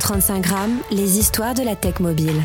135 0.00 0.40
grammes, 0.40 0.78
les 0.90 1.18
histoires 1.20 1.54
de 1.54 1.62
la 1.62 1.76
tech 1.76 2.00
mobile. 2.00 2.42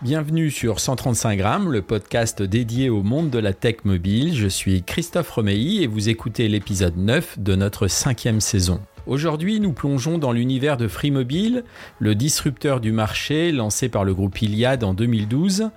Bienvenue 0.00 0.50
sur 0.50 0.80
135 0.80 1.36
grammes, 1.36 1.70
le 1.70 1.82
podcast 1.82 2.42
dédié 2.42 2.88
au 2.88 3.02
monde 3.02 3.28
de 3.28 3.38
la 3.38 3.52
tech 3.52 3.84
mobile. 3.84 4.34
Je 4.34 4.48
suis 4.48 4.82
Christophe 4.82 5.28
Romeilly 5.28 5.82
et 5.82 5.86
vous 5.86 6.08
écoutez 6.08 6.48
l'épisode 6.48 6.96
9 6.96 7.38
de 7.38 7.54
notre 7.54 7.86
cinquième 7.86 8.40
saison. 8.40 8.80
Aujourd'hui, 9.06 9.60
nous 9.60 9.72
plongeons 9.72 10.16
dans 10.16 10.32
l'univers 10.32 10.78
de 10.78 10.88
Free 10.88 11.10
Mobile, 11.10 11.64
le 11.98 12.14
disrupteur 12.14 12.80
du 12.80 12.92
marché 12.92 13.52
lancé 13.52 13.90
par 13.90 14.04
le 14.04 14.14
groupe 14.14 14.40
Iliad 14.40 14.84
en 14.84 14.94
2012. 14.94 15.68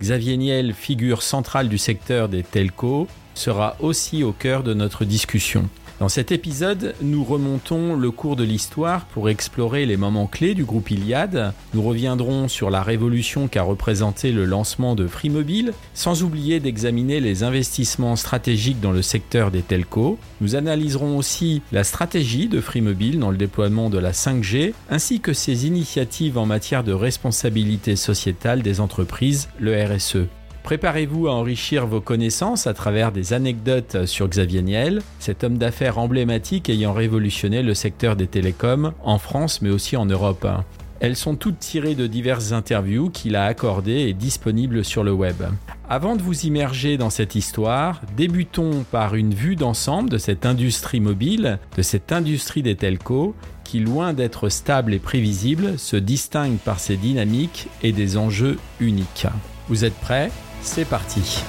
Xavier 0.00 0.36
Niel, 0.36 0.74
figure 0.74 1.22
centrale 1.22 1.68
du 1.68 1.76
secteur 1.76 2.28
des 2.28 2.44
telcos, 2.44 3.08
sera 3.38 3.76
aussi 3.80 4.24
au 4.24 4.32
cœur 4.32 4.62
de 4.62 4.74
notre 4.74 5.04
discussion. 5.04 5.68
Dans 6.00 6.08
cet 6.08 6.30
épisode, 6.30 6.94
nous 7.02 7.24
remontons 7.24 7.96
le 7.96 8.12
cours 8.12 8.36
de 8.36 8.44
l'histoire 8.44 9.04
pour 9.06 9.28
explorer 9.28 9.84
les 9.84 9.96
moments 9.96 10.28
clés 10.28 10.54
du 10.54 10.64
groupe 10.64 10.92
Iliad. 10.92 11.52
Nous 11.74 11.82
reviendrons 11.82 12.46
sur 12.46 12.70
la 12.70 12.84
révolution 12.84 13.48
qu'a 13.48 13.64
représenté 13.64 14.30
le 14.30 14.44
lancement 14.44 14.94
de 14.94 15.08
Free 15.08 15.28
Mobile, 15.28 15.72
sans 15.94 16.22
oublier 16.22 16.60
d'examiner 16.60 17.18
les 17.18 17.42
investissements 17.42 18.14
stratégiques 18.14 18.80
dans 18.80 18.92
le 18.92 19.02
secteur 19.02 19.50
des 19.50 19.62
telcos. 19.62 20.20
Nous 20.40 20.54
analyserons 20.54 21.18
aussi 21.18 21.62
la 21.72 21.82
stratégie 21.82 22.46
de 22.46 22.60
Free 22.60 22.80
Mobile 22.80 23.18
dans 23.18 23.32
le 23.32 23.36
déploiement 23.36 23.90
de 23.90 23.98
la 23.98 24.12
5G, 24.12 24.74
ainsi 24.90 25.18
que 25.18 25.32
ses 25.32 25.66
initiatives 25.66 26.38
en 26.38 26.46
matière 26.46 26.84
de 26.84 26.92
responsabilité 26.92 27.96
sociétale 27.96 28.62
des 28.62 28.80
entreprises, 28.80 29.48
le 29.58 29.74
RSE. 29.74 30.28
Préparez-vous 30.62 31.28
à 31.28 31.32
enrichir 31.32 31.86
vos 31.86 32.00
connaissances 32.00 32.66
à 32.66 32.74
travers 32.74 33.10
des 33.10 33.32
anecdotes 33.32 34.04
sur 34.04 34.28
Xavier 34.28 34.62
Niel, 34.62 35.00
cet 35.18 35.42
homme 35.42 35.56
d'affaires 35.56 35.98
emblématique 35.98 36.68
ayant 36.68 36.92
révolutionné 36.92 37.62
le 37.62 37.72
secteur 37.74 38.16
des 38.16 38.26
télécoms 38.26 38.92
en 39.02 39.18
France 39.18 39.62
mais 39.62 39.70
aussi 39.70 39.96
en 39.96 40.04
Europe. 40.04 40.46
Elles 41.00 41.16
sont 41.16 41.36
toutes 41.36 41.60
tirées 41.60 41.94
de 41.94 42.06
diverses 42.06 42.52
interviews 42.52 43.08
qu'il 43.08 43.36
a 43.36 43.44
accordées 43.44 44.08
et 44.08 44.14
disponibles 44.14 44.84
sur 44.84 45.04
le 45.04 45.12
web. 45.12 45.36
Avant 45.88 46.16
de 46.16 46.22
vous 46.22 46.44
immerger 46.44 46.98
dans 46.98 47.08
cette 47.08 47.34
histoire, 47.34 48.02
débutons 48.16 48.84
par 48.90 49.14
une 49.14 49.32
vue 49.32 49.56
d'ensemble 49.56 50.10
de 50.10 50.18
cette 50.18 50.44
industrie 50.44 51.00
mobile, 51.00 51.60
de 51.76 51.82
cette 51.82 52.12
industrie 52.12 52.62
des 52.62 52.74
telcos, 52.74 53.34
qui, 53.64 53.80
loin 53.80 54.12
d'être 54.12 54.48
stable 54.48 54.92
et 54.92 54.98
prévisible, 54.98 55.78
se 55.78 55.96
distingue 55.96 56.58
par 56.58 56.80
ses 56.80 56.96
dynamiques 56.96 57.68
et 57.82 57.92
des 57.92 58.16
enjeux 58.16 58.58
uniques. 58.80 59.26
Vous 59.68 59.84
êtes 59.84 59.94
prêts? 59.94 60.30
C'est 60.62 60.84
parti 60.84 61.42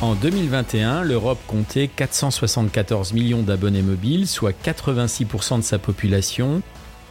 En 0.00 0.14
2021, 0.14 1.02
l'Europe 1.02 1.38
comptait 1.46 1.88
474 1.88 3.14
millions 3.14 3.42
d'abonnés 3.42 3.82
mobiles, 3.82 4.28
soit 4.28 4.52
86% 4.52 5.58
de 5.58 5.62
sa 5.62 5.78
population, 5.78 6.60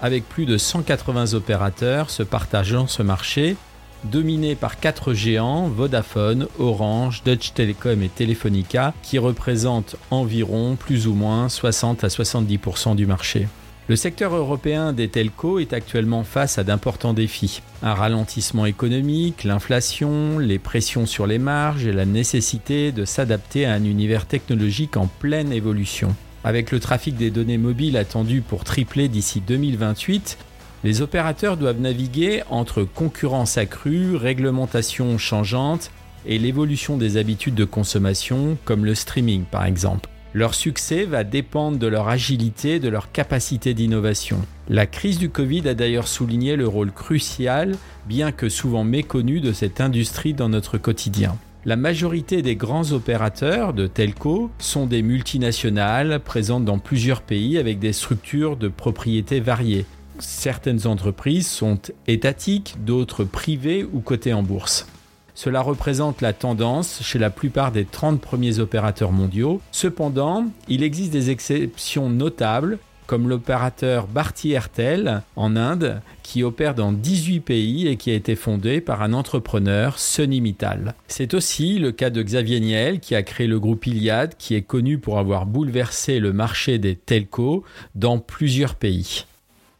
avec 0.01 0.27
plus 0.27 0.45
de 0.45 0.57
180 0.57 1.33
opérateurs 1.33 2.09
se 2.09 2.21
partageant 2.21 2.87
ce 2.87 3.01
marché, 3.01 3.55
dominé 4.03 4.55
par 4.55 4.79
quatre 4.79 5.13
géants, 5.13 5.69
Vodafone, 5.69 6.47
Orange, 6.59 7.23
Dutch 7.23 7.53
Telecom 7.53 8.03
et 8.03 8.09
Telefonica, 8.09 8.93
qui 9.01 9.17
représentent 9.17 9.95
environ 10.11 10.75
plus 10.75 11.07
ou 11.07 11.13
moins 11.13 11.49
60 11.49 12.03
à 12.03 12.07
70% 12.07 12.95
du 12.95 13.05
marché. 13.05 13.47
Le 13.89 13.97
secteur 13.97 14.33
européen 14.33 14.93
des 14.93 15.09
telcos 15.09 15.59
est 15.59 15.73
actuellement 15.73 16.23
face 16.23 16.57
à 16.57 16.63
d'importants 16.63 17.13
défis. 17.13 17.61
Un 17.81 17.93
ralentissement 17.93 18.65
économique, 18.65 19.43
l'inflation, 19.43 20.39
les 20.39 20.57
pressions 20.57 21.05
sur 21.05 21.27
les 21.27 21.37
marges 21.37 21.85
et 21.85 21.91
la 21.91 22.05
nécessité 22.05 22.93
de 22.93 23.03
s'adapter 23.03 23.65
à 23.65 23.73
un 23.73 23.83
univers 23.83 24.25
technologique 24.25 24.95
en 24.95 25.07
pleine 25.07 25.51
évolution. 25.51 26.15
Avec 26.45 26.71
le 26.71 26.79
trafic 26.79 27.17
des 27.17 27.29
données 27.29 27.57
mobiles 27.57 27.97
attendu 27.97 28.39
pour 28.41 28.63
tripler 28.63 29.09
d'ici 29.09 29.41
2028, 29.45 30.37
les 30.85 31.01
opérateurs 31.01 31.57
doivent 31.57 31.81
naviguer 31.81 32.43
entre 32.49 32.83
concurrence 32.83 33.57
accrue, 33.57 34.15
réglementation 34.15 35.17
changeante 35.17 35.91
et 36.25 36.39
l'évolution 36.39 36.95
des 36.95 37.17
habitudes 37.17 37.55
de 37.55 37.65
consommation 37.65 38.57
comme 38.63 38.85
le 38.85 38.95
streaming 38.95 39.43
par 39.43 39.65
exemple. 39.65 40.12
Leur 40.35 40.55
succès 40.55 41.05
va 41.05 41.23
dépendre 41.23 41.77
de 41.77 41.85
leur 41.85 42.07
agilité, 42.07 42.79
de 42.79 42.89
leur 42.89 43.11
capacité 43.11 43.75
d'innovation. 43.75 44.39
La 44.67 44.87
crise 44.87 45.19
du 45.19 45.29
Covid 45.29 45.67
a 45.67 45.75
d'ailleurs 45.75 46.07
souligné 46.07 46.55
le 46.55 46.67
rôle 46.67 46.91
crucial, 46.91 47.75
bien 48.07 48.31
que 48.31 48.49
souvent 48.49 48.83
méconnu, 48.83 49.41
de 49.41 49.53
cette 49.53 49.79
industrie 49.79 50.33
dans 50.33 50.49
notre 50.49 50.79
quotidien. 50.79 51.37
La 51.65 51.75
majorité 51.75 52.41
des 52.41 52.55
grands 52.55 52.93
opérateurs 52.93 53.73
de 53.73 53.85
telco 53.85 54.49
sont 54.57 54.87
des 54.87 55.03
multinationales 55.03 56.19
présentes 56.19 56.65
dans 56.65 56.79
plusieurs 56.79 57.21
pays 57.21 57.59
avec 57.59 57.77
des 57.77 57.93
structures 57.93 58.57
de 58.57 58.69
propriété 58.69 59.39
variées. 59.39 59.85
Certaines 60.17 60.87
entreprises 60.87 61.47
sont 61.47 61.79
étatiques, 62.07 62.75
d'autres 62.83 63.23
privées 63.23 63.85
ou 63.93 63.99
cotées 63.99 64.33
en 64.33 64.41
bourse. 64.41 64.87
Cela 65.35 65.61
représente 65.61 66.21
la 66.21 66.33
tendance 66.33 67.01
chez 67.01 67.19
la 67.19 67.29
plupart 67.29 67.71
des 67.71 67.85
30 67.85 68.21
premiers 68.21 68.59
opérateurs 68.59 69.11
mondiaux. 69.11 69.61
Cependant, 69.71 70.45
il 70.67 70.83
existe 70.83 71.11
des 71.11 71.29
exceptions 71.29 72.09
notables 72.09 72.77
comme 73.07 73.27
l'opérateur 73.27 74.07
Bharti 74.07 74.53
Airtel 74.53 75.21
en 75.35 75.55
Inde, 75.55 76.01
qui 76.23 76.43
opère 76.43 76.73
dans 76.73 76.91
18 76.91 77.41
pays 77.41 77.87
et 77.87 77.97
qui 77.97 78.11
a 78.11 78.13
été 78.13 78.35
fondé 78.35 78.81
par 78.81 79.01
un 79.01 79.13
entrepreneur, 79.13 79.99
Sunny 79.99 80.41
Mittal. 80.41 80.95
C'est 81.07 81.33
aussi 81.33 81.79
le 81.79 81.91
cas 81.91 82.09
de 82.09 82.23
Xavier 82.23 82.59
Niel, 82.59 82.99
qui 82.99 83.15
a 83.15 83.23
créé 83.23 83.47
le 83.47 83.59
groupe 83.59 83.85
Iliad, 83.85 84.35
qui 84.37 84.55
est 84.55 84.61
connu 84.61 84.97
pour 84.97 85.19
avoir 85.19 85.45
bouleversé 85.45 86.19
le 86.19 86.33
marché 86.33 86.79
des 86.79 86.95
telcos 86.95 87.63
dans 87.95 88.19
plusieurs 88.19 88.75
pays. 88.75 89.25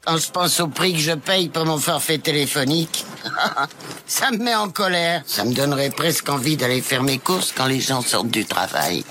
Quand 0.05 0.17
je 0.17 0.29
pense 0.31 0.59
au 0.59 0.67
prix 0.67 0.93
que 0.93 0.99
je 0.99 1.13
paye 1.13 1.47
pour 1.47 1.65
mon 1.65 1.77
forfait 1.77 2.17
téléphonique, 2.17 3.05
ça 4.05 4.31
me 4.31 4.37
met 4.37 4.53
en 4.53 4.69
colère. 4.69 5.23
Ça 5.25 5.45
me 5.45 5.53
donnerait 5.53 5.91
presque 5.91 6.27
envie 6.27 6.57
d'aller 6.57 6.81
faire 6.81 7.03
mes 7.03 7.19
courses 7.19 7.53
quand 7.55 7.67
les 7.67 7.79
gens 7.79 8.01
sortent 8.01 8.29
du 8.29 8.43
travail. 8.43 9.05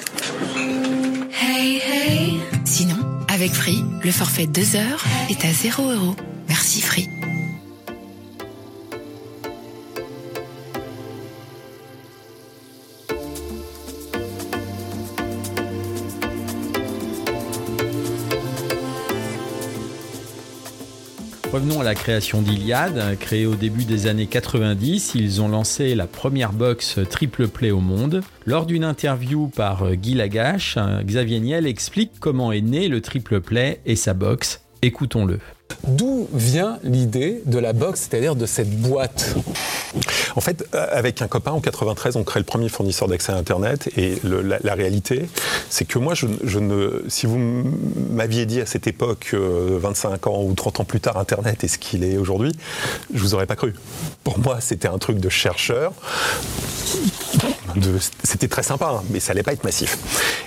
Hey, 1.40 1.80
hey. 1.82 2.40
Sinon, 2.66 2.98
avec 3.28 3.52
Free, 3.52 3.82
le 4.04 4.12
forfait 4.12 4.46
2 4.46 4.76
heures 4.76 5.02
est 5.30 5.42
à 5.46 5.52
0 5.52 5.92
euros. 5.92 6.16
Merci 6.48 6.82
Free. 6.82 7.21
Revenons 21.52 21.82
à 21.82 21.84
la 21.84 21.94
création 21.94 22.40
d'Iliad. 22.40 23.18
Créée 23.18 23.44
au 23.44 23.56
début 23.56 23.84
des 23.84 24.06
années 24.06 24.26
90, 24.26 25.12
ils 25.16 25.42
ont 25.42 25.48
lancé 25.48 25.94
la 25.94 26.06
première 26.06 26.54
box 26.54 26.98
triple 27.10 27.46
play 27.46 27.70
au 27.70 27.80
monde. 27.80 28.22
Lors 28.46 28.64
d'une 28.64 28.84
interview 28.84 29.48
par 29.48 29.94
Guy 29.94 30.14
Lagache, 30.14 30.78
Xavier 31.04 31.40
Niel 31.40 31.66
explique 31.66 32.12
comment 32.20 32.52
est 32.52 32.62
né 32.62 32.88
le 32.88 33.02
triple 33.02 33.42
play 33.42 33.80
et 33.84 33.96
sa 33.96 34.14
box. 34.14 34.62
Écoutons-le. 34.80 35.40
D'où 35.86 36.26
vient 36.32 36.78
l'idée 36.84 37.42
de 37.44 37.58
la 37.58 37.74
box, 37.74 38.08
c'est-à-dire 38.08 38.34
de 38.34 38.46
cette 38.46 38.70
boîte? 38.80 39.34
En 40.36 40.40
fait, 40.40 40.66
euh, 40.74 40.86
avec 40.90 41.22
un 41.22 41.28
copain 41.28 41.52
en 41.52 41.60
93, 41.60 42.16
on 42.16 42.24
crée 42.24 42.40
le 42.40 42.46
premier 42.46 42.68
fournisseur 42.68 43.08
d'accès 43.08 43.32
à 43.32 43.36
Internet 43.36 43.90
et 43.96 44.18
la, 44.24 44.74
réalité, 44.74 45.28
c'est 45.68 45.84
que 45.84 45.98
moi, 45.98 46.14
je, 46.14 46.58
ne, 46.58 47.02
si 47.08 47.26
vous 47.26 47.38
m'aviez 48.10 48.46
dit 48.46 48.60
à 48.60 48.66
cette 48.66 48.86
époque, 48.86 49.34
25 49.34 50.26
euh, 50.26 50.30
ans 50.30 50.42
ou 50.42 50.54
30 50.54 50.80
ans 50.80 50.84
plus 50.84 51.00
tard, 51.00 51.16
Internet 51.16 51.64
est 51.64 51.68
ce 51.68 51.78
qu'il 51.78 52.04
est 52.04 52.16
aujourd'hui, 52.16 52.52
je 53.12 53.20
vous 53.20 53.34
aurais 53.34 53.46
pas 53.46 53.56
cru. 53.56 53.74
Pour 54.24 54.38
moi, 54.38 54.60
c'était 54.60 54.88
un 54.88 54.98
truc 54.98 55.18
de 55.18 55.28
chercheur 55.28 55.92
c'était 58.22 58.48
très 58.48 58.62
sympa, 58.62 58.94
hein, 58.98 59.02
mais 59.10 59.20
ça 59.20 59.32
n'allait 59.32 59.42
pas 59.42 59.52
être 59.52 59.64
massif. 59.64 59.98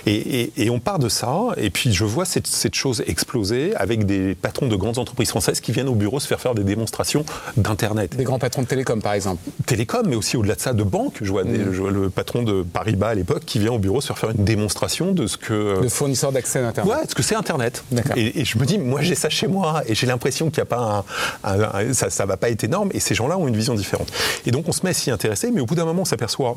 Et, 0.06 0.70
on 0.70 0.80
part 0.80 0.98
de 0.98 1.08
ça, 1.08 1.38
et 1.56 1.70
puis 1.70 1.92
je 1.92 2.04
vois 2.04 2.24
cette, 2.24 2.74
chose 2.74 3.02
exploser 3.06 3.74
avec 3.76 4.04
des 4.04 4.34
patrons 4.34 4.66
de 4.66 4.76
grandes 4.76 4.98
entreprises 4.98 5.30
françaises 5.30 5.60
qui 5.60 5.72
viennent 5.72 5.88
au 5.88 5.94
bureau 5.94 6.20
se 6.20 6.26
faire 6.26 6.40
faire 6.40 6.54
des 6.54 6.64
démonstrations 6.64 7.24
d'Internet. 7.56 8.16
Des 8.16 8.24
grands 8.24 8.38
patrons 8.38 8.62
de 8.62 8.66
télécom, 8.66 9.00
par 9.00 9.14
exemple 9.14 9.40
Télécom, 9.64 10.06
mais 10.06 10.16
aussi 10.16 10.36
au-delà 10.36 10.56
de 10.56 10.60
ça, 10.60 10.72
de 10.72 10.82
banque. 10.82 11.18
Je 11.22 11.30
vois, 11.30 11.44
mm. 11.44 11.88
le 11.88 12.10
patron 12.10 12.42
de 12.42 12.62
Paribas 12.62 13.08
à 13.08 13.14
l'époque 13.14 13.44
qui 13.46 13.58
vient 13.58 13.72
au 13.72 13.78
bureau 13.78 14.00
se 14.00 14.08
faire 14.08 14.18
faire 14.18 14.30
une 14.30 14.44
démonstration 14.44 15.12
de 15.12 15.26
ce 15.26 15.36
que... 15.36 15.80
De 15.82 15.88
fournisseur 15.88 16.32
d'accès 16.32 16.58
à 16.58 16.68
Internet. 16.68 16.92
Ouais, 16.92 17.02
ce 17.08 17.14
que 17.14 17.22
c'est 17.22 17.36
Internet. 17.36 17.84
Et, 18.16 18.40
et, 18.40 18.44
je 18.44 18.58
me 18.58 18.66
dis, 18.66 18.78
moi 18.78 19.00
j'ai 19.02 19.14
ça 19.14 19.28
chez 19.28 19.46
moi, 19.46 19.82
et 19.86 19.94
j'ai 19.94 20.06
l'impression 20.06 20.50
qu'il 20.50 20.58
n'y 20.58 20.62
a 20.62 20.66
pas 20.66 21.04
un, 21.44 21.92
ça, 21.92 22.10
ça 22.10 22.26
va 22.26 22.36
pas 22.36 22.50
être 22.50 22.64
énorme, 22.64 22.90
et 22.92 23.00
ces 23.00 23.14
gens-là 23.14 23.38
ont 23.38 23.48
une 23.48 23.56
vision 23.56 23.74
différente. 23.74 24.08
Et 24.46 24.50
donc 24.50 24.68
on 24.68 24.72
se 24.72 24.82
met 24.84 24.90
à 24.90 24.94
s'y 24.94 25.10
intéresser, 25.10 25.50
mais 25.50 25.60
au 25.60 25.66
bout 25.66 25.74
d'un 25.74 25.84
moment 25.84 26.02
on 26.02 26.06
s'aperçoit 26.06 26.56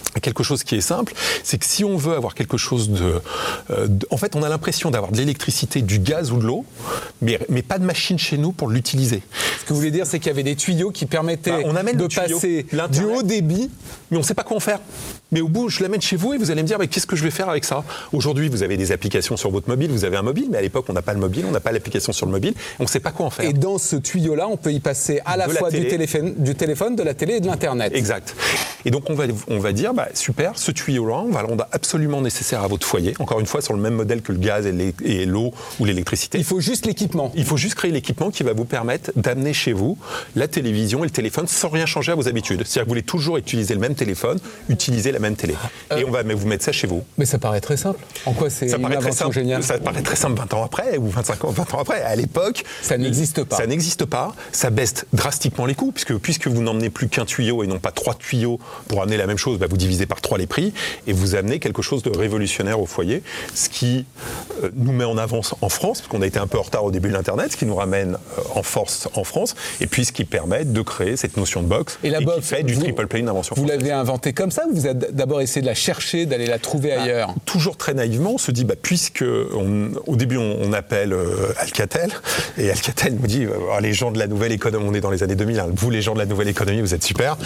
quelque 0.19 0.43
chose 0.43 0.63
qui 0.63 0.75
est 0.75 0.81
simple, 0.81 1.13
c'est 1.43 1.57
que 1.57 1.65
si 1.65 1.83
on 1.83 1.97
veut 1.97 2.15
avoir 2.15 2.35
quelque 2.35 2.57
chose 2.57 2.89
de, 2.89 3.21
euh, 3.71 3.87
en 4.09 4.17
fait, 4.17 4.35
on 4.35 4.43
a 4.43 4.49
l'impression 4.49 4.91
d'avoir 4.91 5.11
de 5.11 5.17
l'électricité, 5.17 5.81
du 5.81 5.99
gaz 5.99 6.31
ou 6.31 6.37
de 6.37 6.45
l'eau, 6.45 6.65
mais, 7.21 7.39
mais 7.49 7.61
pas 7.61 7.79
de 7.79 7.85
machine 7.85 8.19
chez 8.19 8.37
nous 8.37 8.51
pour 8.51 8.69
l'utiliser. 8.69 9.21
Ce 9.59 9.65
que 9.65 9.69
vous 9.69 9.79
voulez 9.79 9.91
dire, 9.91 10.05
c'est 10.05 10.19
qu'il 10.19 10.27
y 10.27 10.31
avait 10.31 10.43
des 10.43 10.55
tuyaux 10.55 10.91
qui 10.91 11.05
permettaient 11.05 11.51
bah, 11.51 11.59
on 11.65 11.75
amène 11.75 11.97
de 11.97 12.07
passer 12.07 12.65
du 12.91 13.03
haut 13.03 13.23
débit 13.23 13.69
mais 14.11 14.17
on 14.17 14.19
ne 14.19 14.25
sait 14.25 14.33
pas 14.33 14.43
quoi 14.43 14.57
en 14.57 14.59
faire. 14.59 14.79
Mais 15.31 15.39
au 15.39 15.47
bout, 15.47 15.69
je 15.69 15.81
l'amène 15.81 16.01
chez 16.01 16.17
vous 16.17 16.33
et 16.33 16.37
vous 16.37 16.51
allez 16.51 16.61
me 16.61 16.67
dire, 16.67 16.77
mais 16.77 16.87
qu'est-ce 16.87 17.07
que 17.07 17.15
je 17.15 17.23
vais 17.23 17.31
faire 17.31 17.47
avec 17.47 17.63
ça? 17.63 17.85
Aujourd'hui, 18.11 18.49
vous 18.49 18.63
avez 18.63 18.75
des 18.75 18.91
applications 18.91 19.37
sur 19.37 19.49
votre 19.49 19.69
mobile, 19.69 19.89
vous 19.89 20.03
avez 20.03 20.17
un 20.17 20.21
mobile, 20.21 20.47
mais 20.51 20.57
à 20.57 20.61
l'époque, 20.61 20.85
on 20.89 20.93
n'a 20.93 21.01
pas 21.01 21.13
le 21.13 21.19
mobile, 21.19 21.45
on 21.47 21.51
n'a 21.51 21.61
pas 21.61 21.71
l'application 21.71 22.11
sur 22.11 22.25
le 22.25 22.33
mobile, 22.33 22.53
on 22.79 22.83
ne 22.83 22.89
sait 22.89 22.99
pas 22.99 23.11
quoi 23.11 23.27
en 23.27 23.29
faire. 23.29 23.49
Et 23.49 23.53
dans 23.53 23.77
ce 23.77 23.95
tuyau-là, 23.95 24.49
on 24.49 24.57
peut 24.57 24.73
y 24.73 24.81
passer 24.81 25.21
à 25.25 25.37
la, 25.37 25.47
De 25.47 25.53
la 25.53 25.59
fois 25.59 25.69
du 25.69 25.77
télé. 25.77 25.89
téléphone, 25.89 26.33
du 26.37 26.55
téléphone, 26.55 26.97
de 26.97 27.03
la 27.03 27.13
télé 27.13 27.35
et 27.35 27.39
de 27.39 27.47
l'Internet. 27.47 27.93
Exact. 27.95 28.35
Et 28.83 28.91
donc 28.91 29.09
on 29.09 29.13
va, 29.13 29.23
on 29.47 29.59
va 29.59 29.71
dire, 29.71 29.93
bah, 29.93 30.00
super, 30.13 30.57
ce 30.57 30.71
tuyau-là, 30.71 31.23
on 31.25 31.31
va 31.31 31.41
le 31.41 31.47
rendre 31.47 31.67
absolument 31.71 32.21
nécessaire 32.21 32.63
à 32.63 32.67
votre 32.67 32.85
foyer. 32.85 33.13
Encore 33.19 33.39
une 33.39 33.45
fois, 33.45 33.61
sur 33.61 33.73
le 33.73 33.79
même 33.79 33.95
modèle 33.95 34.21
que 34.21 34.31
le 34.31 34.37
gaz 34.37 34.65
et 34.65 35.25
l'eau 35.25 35.53
ou 35.79 35.85
l'électricité. 35.85 36.37
Il 36.37 36.43
faut 36.43 36.59
juste 36.59 36.85
l'équipement. 36.85 37.31
Il 37.35 37.45
faut 37.45 37.57
juste 37.57 37.75
créer 37.75 37.91
l'équipement 37.91 38.31
qui 38.31 38.43
va 38.43 38.53
vous 38.53 38.65
permettre 38.65 39.11
d'amener 39.15 39.53
chez 39.53 39.73
vous 39.73 39.97
la 40.35 40.47
télévision 40.47 40.99
et 41.03 41.07
le 41.07 41.11
téléphone 41.11 41.47
sans 41.47 41.69
rien 41.69 41.85
changer 41.85 42.11
à 42.11 42.15
vos 42.15 42.27
habitudes. 42.27 42.59
C'est-à-dire 42.65 42.83
que 42.83 42.85
vous 42.85 42.91
voulez 42.91 43.03
toujours 43.03 43.37
utiliser 43.37 43.73
le 43.73 43.79
même 43.79 43.95
téléphone, 43.95 44.39
utiliser 44.69 45.11
la 45.11 45.19
même 45.19 45.35
télé. 45.35 45.55
Et 45.97 46.03
on 46.05 46.11
va 46.11 46.23
vous 46.23 46.47
mettre 46.47 46.63
ça 46.63 46.71
chez 46.71 46.87
vous. 46.87 47.03
Mais 47.17 47.25
ça 47.25 47.37
paraît 47.37 47.61
très 47.61 47.77
simple. 47.77 47.99
En 48.25 48.33
quoi 48.33 48.49
c'est 48.49 48.67
Ça 48.67 48.77
une 48.77 48.83
paraît, 48.83 48.97
très 48.97 49.11
simple, 49.11 49.33
géniale 49.33 49.63
ça 49.63 49.77
paraît 49.77 50.01
très 50.01 50.15
simple 50.15 50.37
20 50.37 50.53
ans 50.53 50.63
après, 50.63 50.97
ou 50.97 51.07
25 51.07 51.45
ans, 51.45 51.49
20 51.51 51.73
ans 51.73 51.79
après. 51.79 52.01
À 52.01 52.15
l'époque, 52.15 52.63
Ça 52.81 52.97
n'existe 52.97 53.43
pas. 53.43 53.57
Ça 53.57 53.67
n'existe 53.67 54.05
pas. 54.05 54.33
Ça 54.51 54.69
baisse 54.69 55.05
drastiquement 55.13 55.65
les 55.65 55.75
coûts, 55.75 55.91
puisque, 55.91 56.15
puisque 56.17 56.47
vous 56.47 56.61
n'emmenez 56.61 56.89
plus 56.89 57.07
qu'un 57.09 57.25
tuyau 57.25 57.63
et 57.63 57.67
non 57.67 57.79
pas 57.79 57.91
trois 57.91 58.13
tuyaux 58.13 58.59
pour 58.87 59.01
amener 59.01 59.17
la 59.17 59.27
même 59.27 59.37
chose, 59.37 59.59
bah, 59.59 59.67
vous 59.69 59.77
divisez 59.77 59.90
par 60.05 60.21
trois 60.21 60.37
les 60.37 60.47
prix 60.47 60.73
et 61.07 61.13
vous 61.13 61.35
amenez 61.35 61.59
quelque 61.59 61.81
chose 61.81 62.03
de 62.03 62.09
révolutionnaire 62.17 62.79
au 62.79 62.85
foyer, 62.85 63.23
ce 63.53 63.69
qui 63.69 64.05
euh, 64.63 64.69
nous 64.75 64.91
met 64.91 65.03
en 65.05 65.17
avance 65.17 65.53
en 65.61 65.69
France, 65.69 65.99
parce 66.01 66.07
qu'on 66.09 66.21
a 66.21 66.27
été 66.27 66.39
un 66.39 66.47
peu 66.47 66.57
en 66.57 66.61
retard 66.63 66.83
au 66.83 66.91
début 66.91 67.09
de 67.09 67.13
l'Internet, 67.13 67.51
ce 67.51 67.57
qui 67.57 67.65
nous 67.65 67.75
ramène 67.75 68.15
euh, 68.15 68.41
en 68.55 68.63
force 68.63 69.07
en 69.15 69.23
France, 69.23 69.55
et 69.79 69.87
puis 69.87 70.05
ce 70.05 70.11
qui 70.11 70.25
permet 70.25 70.65
de 70.65 70.81
créer 70.81 71.17
cette 71.17 71.37
notion 71.37 71.61
de 71.61 71.67
box 71.67 71.99
Et 72.03 72.09
la 72.09 72.19
qui 72.19 72.25
box, 72.25 72.47
fait 72.47 72.63
du 72.63 72.73
vous- 72.73 72.81
triple 72.81 73.07
play 73.07 73.19
une 73.19 73.29
invention 73.29 73.55
Vous 73.57 73.65
l'avez 73.65 73.91
inventé 73.91 74.33
comme 74.33 74.51
ça 74.51 74.63
ou 74.69 74.73
vous 74.75 74.85
avez 74.85 75.07
d'abord 75.11 75.41
essayé 75.41 75.61
de 75.61 75.67
la 75.67 75.75
chercher, 75.75 76.25
d'aller 76.25 76.45
la 76.47 76.59
trouver 76.59 76.93
Ah. 76.93 77.01
ailleurs? 77.03 77.35
Toujours 77.45 77.77
très 77.77 77.93
naïvement, 77.93 78.31
on 78.33 78.37
se 78.37 78.51
dit, 78.51 78.63
bah, 78.65 78.75
puisque 78.81 79.23
on- 79.23 79.91
au 80.07 80.15
début 80.15 80.37
on, 80.37 80.57
on 80.61 80.73
appelle 80.73 81.13
euh, 81.13 81.53
Alcatel, 81.57 82.09
et 82.57 82.69
Alcatel 82.69 83.15
nous 83.19 83.27
dit, 83.27 83.45
les 83.81 83.93
gens 83.93 84.11
de 84.11 84.19
la 84.19 84.27
nouvelle 84.27 84.51
économie, 84.51 84.85
on 84.87 84.93
est 84.93 85.01
dans 85.01 85.11
les 85.11 85.23
années 85.23 85.35
2000, 85.35 85.59
hein, 85.59 85.67
vous 85.73 85.89
les 85.89 86.01
gens 86.01 86.13
de 86.13 86.19
la 86.19 86.25
nouvelle 86.25 86.47
économie, 86.47 86.81
vous 86.81 86.93
êtes 86.93 87.03
super, 87.03 87.37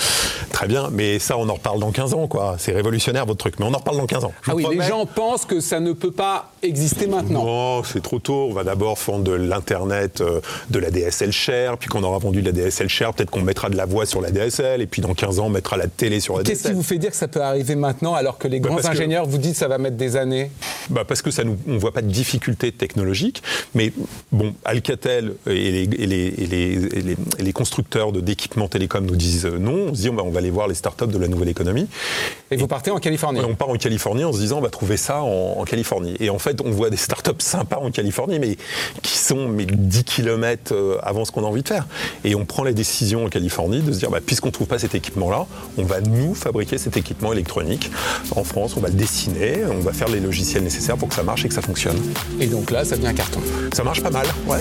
très 0.52 0.68
bien, 0.68 0.90
mais 0.92 1.20
ça 1.20 1.38
on 1.38 1.48
en 1.50 1.54
reparle 1.54 1.80
dans 1.80 1.92
15 1.92 2.14
ans, 2.14 2.28
quoi. 2.28 2.35
C'est 2.58 2.72
révolutionnaire 2.72 3.26
votre 3.26 3.40
truc, 3.40 3.56
mais 3.60 3.66
on 3.66 3.74
en 3.74 3.78
reparle 3.78 3.98
dans 3.98 4.06
15 4.06 4.26
ans. 4.26 4.34
Je 4.42 4.52
Ah 4.52 4.56
oui, 4.56 4.66
les 4.72 4.82
gens 4.82 5.06
pensent 5.06 5.46
que 5.46 5.60
ça 5.60 5.80
ne 5.80 5.94
peut 5.94 6.12
pas 6.12 6.52
exister 6.64 7.08
maintenant. 7.08 7.46
Non, 7.46 7.84
c'est 7.84 8.02
trop 8.02 8.20
tôt. 8.20 8.48
On 8.50 8.54
va 8.54 8.64
d'abord 8.64 8.98
fondre 8.98 9.24
de 9.24 9.32
l'Internet, 9.34 10.22
euh, 10.22 10.42
de 10.70 10.80
la 10.80 10.92
DSL 10.92 11.32
cher, 11.32 11.78
puis 11.78 11.88
qu'on 11.90 12.04
aura 12.04 12.18
vendu 12.20 12.42
de 12.42 12.46
la 12.48 12.52
DSL 12.52 12.90
cher, 12.90 13.14
peut-être 13.14 13.30
qu'on 13.30 13.42
mettra 13.42 13.70
de 13.70 13.78
la 13.78 13.86
voix 13.86 14.06
sur 14.06 14.22
la 14.22 14.32
DSL, 14.32 14.82
et 14.82 14.88
puis 14.88 15.02
dans 15.02 15.14
15 15.14 15.40
ans, 15.40 15.46
on 15.48 15.50
mettra 15.50 15.78
la 15.78 15.88
télé 15.88 16.20
sur 16.20 16.38
la 16.38 16.44
Qu'est-ce 16.44 16.60
qui 16.60 16.64
DSL. 16.70 16.76
vous 16.76 16.84
fait 16.84 16.98
dire 16.98 17.12
que 17.12 17.16
ça 17.18 17.28
peut 17.28 17.42
arriver 17.42 17.76
maintenant 17.76 18.14
alors 18.16 18.38
que 18.38 18.48
les 18.48 18.60
Bah, 18.60 18.70
grands 18.70 18.78
que- 18.78 18.88
ingénieurs 18.88 19.26
vous 19.26 19.38
disent 19.38 19.54
que 19.54 19.58
ça 19.60 19.68
va 19.68 19.78
mettre 19.78 19.98
des 19.98 20.16
années? 20.18 20.52
Bah 20.90 21.04
parce 21.08 21.22
que 21.22 21.32
ça 21.32 21.44
nous, 21.44 21.58
on 21.68 21.78
voit 21.78 21.92
pas 21.94 22.02
de 22.02 22.10
difficulté 22.12 22.72
technologique, 22.72 23.42
mais 23.74 23.92
bon, 24.32 24.54
Alcatel 24.66 25.34
et 25.48 25.72
les, 25.72 25.84
et 25.84 26.06
les, 26.06 26.28
et 26.28 27.02
les, 27.02 27.16
et 27.48 27.54
constructeurs 27.54 28.12
d'équipements 28.12 28.68
télécom 28.68 29.06
nous 29.06 29.16
disent 29.16 29.46
euh, 29.46 29.58
non. 29.58 29.88
On 29.90 29.94
se 29.96 30.02
dit 30.02 30.10
on 30.10 30.16
va, 30.16 30.24
on 30.24 30.30
va 30.32 30.40
aller 30.40 30.50
voir 30.50 30.68
les 30.68 30.76
startups 30.76 31.08
de 31.08 31.18
la 31.18 31.28
nouvelle 31.28 31.50
économie. 31.50 31.88
Et 32.52 32.58
vous 32.58 32.68
partez 32.68 32.92
en 32.92 33.00
Californie. 33.00 33.42
On 33.48 33.56
part 33.56 33.70
en 33.70 33.76
Californie 33.76 34.24
en 34.24 34.34
se 34.34 34.40
disant 34.40 34.60
on 34.60 34.62
va 34.62 34.70
trouver 34.70 34.98
ça 34.98 35.22
en, 35.22 35.56
en 35.60 35.64
Californie. 35.64 36.16
Et 36.20 36.30
en 36.30 36.40
fait, 36.40 36.62
on 36.64 36.72
voit 36.72 36.90
des 36.90 36.98
startups 36.98 37.32
sympas 37.40 37.78
en 37.78 37.92
Californie, 37.92 38.40
mais 38.40 38.58
qui 39.02 39.18
sont 39.18 39.48
mais 39.48 39.66
10 39.66 40.04
km 40.04 41.00
avant 41.02 41.26
ce 41.26 41.32
qu'on 41.32 41.44
a 41.44 41.48
envie 41.48 41.64
de 41.64 41.68
faire. 41.68 41.88
Et 42.24 42.36
on 42.36 42.46
prend 42.46 42.64
la 42.64 42.74
décision 42.74 43.26
en 43.26 43.30
Californie 43.30 43.82
de 43.82 43.92
se 43.92 44.00
dire 44.00 44.10
bah, 44.10 44.20
puisqu'on 44.26 44.48
ne 44.48 44.54
trouve 44.54 44.68
pas 44.68 44.80
cet 44.80 44.96
équipement-là, 44.96 45.48
on 45.78 45.84
va 45.84 46.02
nous 46.02 46.36
fabriquer 46.36 46.78
cet 46.78 46.98
équipement 46.98 47.34
électronique 47.34 47.92
en 48.36 48.44
France. 48.44 48.76
On 48.78 48.82
va 48.82 48.90
le 48.90 48.96
dessiner, 48.96 49.64
on 49.70 49.80
va 49.80 49.94
faire 49.94 50.10
les 50.10 50.20
logiciels 50.20 50.64
nécessaires 50.64 50.98
pour 50.98 51.10
que 51.10 51.16
ça 51.16 51.24
marche 51.24 51.46
et 51.46 51.48
que 51.48 51.54
ça 51.54 51.62
fonctionne. 51.62 51.98
Et 52.40 52.48
donc 52.48 52.72
là, 52.72 52.86
ça 52.86 52.96
devient 52.96 53.08
un 53.08 53.14
carton. 53.14 53.40
Ça 53.74 53.84
marche 53.84 54.02
pas 54.02 54.12
mal, 54.12 54.28
ouais. 54.48 54.60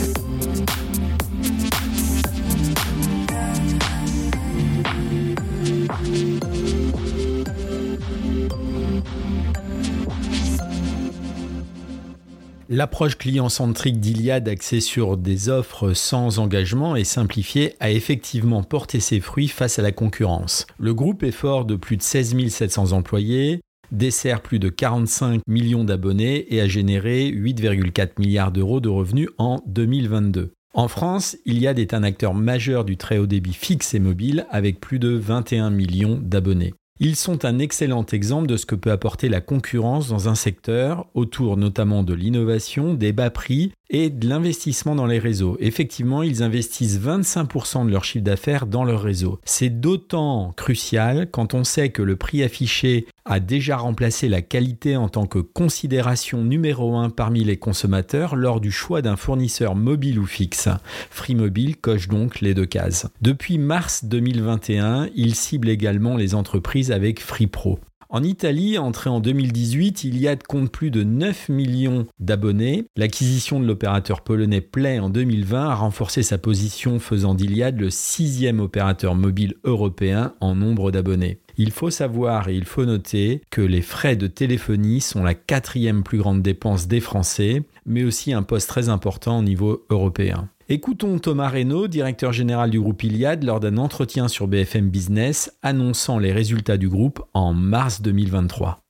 L'approche 12.76 13.16
client-centrique 13.18 14.00
d'Iliad 14.00 14.48
axée 14.48 14.80
sur 14.80 15.16
des 15.16 15.48
offres 15.48 15.92
sans 15.92 16.40
engagement 16.40 16.96
et 16.96 17.04
simplifiée 17.04 17.76
a 17.78 17.92
effectivement 17.92 18.64
porté 18.64 18.98
ses 18.98 19.20
fruits 19.20 19.46
face 19.46 19.78
à 19.78 19.82
la 19.82 19.92
concurrence. 19.92 20.66
Le 20.80 20.92
groupe 20.92 21.22
est 21.22 21.30
fort 21.30 21.66
de 21.66 21.76
plus 21.76 21.96
de 21.96 22.02
16 22.02 22.48
700 22.48 22.90
employés, 22.90 23.60
dessert 23.92 24.40
plus 24.40 24.58
de 24.58 24.70
45 24.70 25.42
millions 25.46 25.84
d'abonnés 25.84 26.52
et 26.52 26.60
a 26.60 26.66
généré 26.66 27.30
8,4 27.30 28.18
milliards 28.18 28.50
d'euros 28.50 28.80
de 28.80 28.88
revenus 28.88 29.28
en 29.38 29.60
2022. 29.66 30.50
En 30.74 30.88
France, 30.88 31.36
Iliad 31.46 31.78
est 31.78 31.94
un 31.94 32.02
acteur 32.02 32.34
majeur 32.34 32.84
du 32.84 32.96
très 32.96 33.18
haut 33.18 33.28
débit 33.28 33.54
fixe 33.54 33.94
et 33.94 34.00
mobile 34.00 34.46
avec 34.50 34.80
plus 34.80 34.98
de 34.98 35.10
21 35.10 35.70
millions 35.70 36.18
d'abonnés. 36.20 36.74
Ils 37.00 37.16
sont 37.16 37.44
un 37.44 37.58
excellent 37.58 38.06
exemple 38.12 38.46
de 38.46 38.56
ce 38.56 38.66
que 38.66 38.76
peut 38.76 38.92
apporter 38.92 39.28
la 39.28 39.40
concurrence 39.40 40.08
dans 40.08 40.28
un 40.28 40.36
secteur 40.36 41.06
autour 41.14 41.56
notamment 41.56 42.04
de 42.04 42.14
l'innovation, 42.14 42.94
des 42.94 43.12
bas 43.12 43.30
prix 43.30 43.72
et 43.90 44.10
de 44.10 44.28
l'investissement 44.28 44.94
dans 44.94 45.06
les 45.06 45.18
réseaux. 45.18 45.56
Effectivement, 45.58 46.22
ils 46.22 46.44
investissent 46.44 47.00
25% 47.00 47.86
de 47.86 47.90
leur 47.90 48.04
chiffre 48.04 48.24
d'affaires 48.24 48.66
dans 48.66 48.84
leur 48.84 49.02
réseau. 49.02 49.40
C'est 49.44 49.80
d'autant 49.80 50.52
crucial 50.56 51.28
quand 51.32 51.52
on 51.54 51.64
sait 51.64 51.88
que 51.88 52.02
le 52.02 52.14
prix 52.14 52.44
affiché 52.44 53.06
a 53.24 53.40
déjà 53.40 53.76
remplacé 53.76 54.28
la 54.28 54.42
qualité 54.42 54.96
en 54.96 55.08
tant 55.08 55.26
que 55.26 55.38
considération 55.38 56.42
numéro 56.42 56.96
un 56.96 57.10
parmi 57.10 57.44
les 57.44 57.56
consommateurs 57.56 58.36
lors 58.36 58.60
du 58.60 58.70
choix 58.70 59.02
d'un 59.02 59.16
fournisseur 59.16 59.74
mobile 59.74 60.18
ou 60.18 60.26
fixe. 60.26 60.68
Free 61.10 61.34
Mobile 61.34 61.76
coche 61.76 62.08
donc 62.08 62.40
les 62.40 62.54
deux 62.54 62.66
cases. 62.66 63.06
Depuis 63.22 63.58
mars 63.58 64.04
2021, 64.04 65.08
il 65.14 65.34
cible 65.34 65.68
également 65.68 66.16
les 66.16 66.34
entreprises 66.34 66.92
avec 66.92 67.20
Free 67.20 67.46
Pro. 67.46 67.78
En 68.10 68.22
Italie, 68.22 68.78
entré 68.78 69.10
en 69.10 69.18
2018, 69.18 70.04
Iliad 70.04 70.42
compte 70.44 70.70
plus 70.70 70.92
de 70.92 71.02
9 71.02 71.48
millions 71.48 72.06
d'abonnés. 72.20 72.84
L'acquisition 72.94 73.58
de 73.58 73.66
l'opérateur 73.66 74.20
polonais 74.20 74.60
Play 74.60 75.00
en 75.00 75.10
2020 75.10 75.70
a 75.70 75.74
renforcé 75.74 76.22
sa 76.22 76.38
position, 76.38 77.00
faisant 77.00 77.34
d'Iliad 77.34 77.76
le 77.80 77.90
sixième 77.90 78.60
opérateur 78.60 79.16
mobile 79.16 79.54
européen 79.64 80.34
en 80.40 80.54
nombre 80.54 80.92
d'abonnés. 80.92 81.40
Il 81.56 81.70
faut 81.70 81.90
savoir 81.90 82.48
et 82.48 82.56
il 82.56 82.64
faut 82.64 82.84
noter 82.84 83.42
que 83.50 83.60
les 83.60 83.82
frais 83.82 84.16
de 84.16 84.26
téléphonie 84.26 85.00
sont 85.00 85.22
la 85.22 85.34
quatrième 85.34 86.02
plus 86.02 86.18
grande 86.18 86.42
dépense 86.42 86.88
des 86.88 87.00
Français, 87.00 87.62
mais 87.86 88.04
aussi 88.04 88.32
un 88.32 88.42
poste 88.42 88.68
très 88.68 88.88
important 88.88 89.38
au 89.38 89.42
niveau 89.42 89.84
européen. 89.90 90.48
Écoutons 90.70 91.18
Thomas 91.18 91.50
Reynaud, 91.50 91.88
directeur 91.88 92.32
général 92.32 92.70
du 92.70 92.80
groupe 92.80 93.02
Iliad, 93.02 93.44
lors 93.44 93.60
d'un 93.60 93.76
entretien 93.76 94.28
sur 94.28 94.48
BFM 94.48 94.88
Business, 94.88 95.52
annonçant 95.62 96.18
les 96.18 96.32
résultats 96.32 96.78
du 96.78 96.88
groupe 96.88 97.22
en 97.34 97.52
mars 97.52 98.00
2023. 98.00 98.80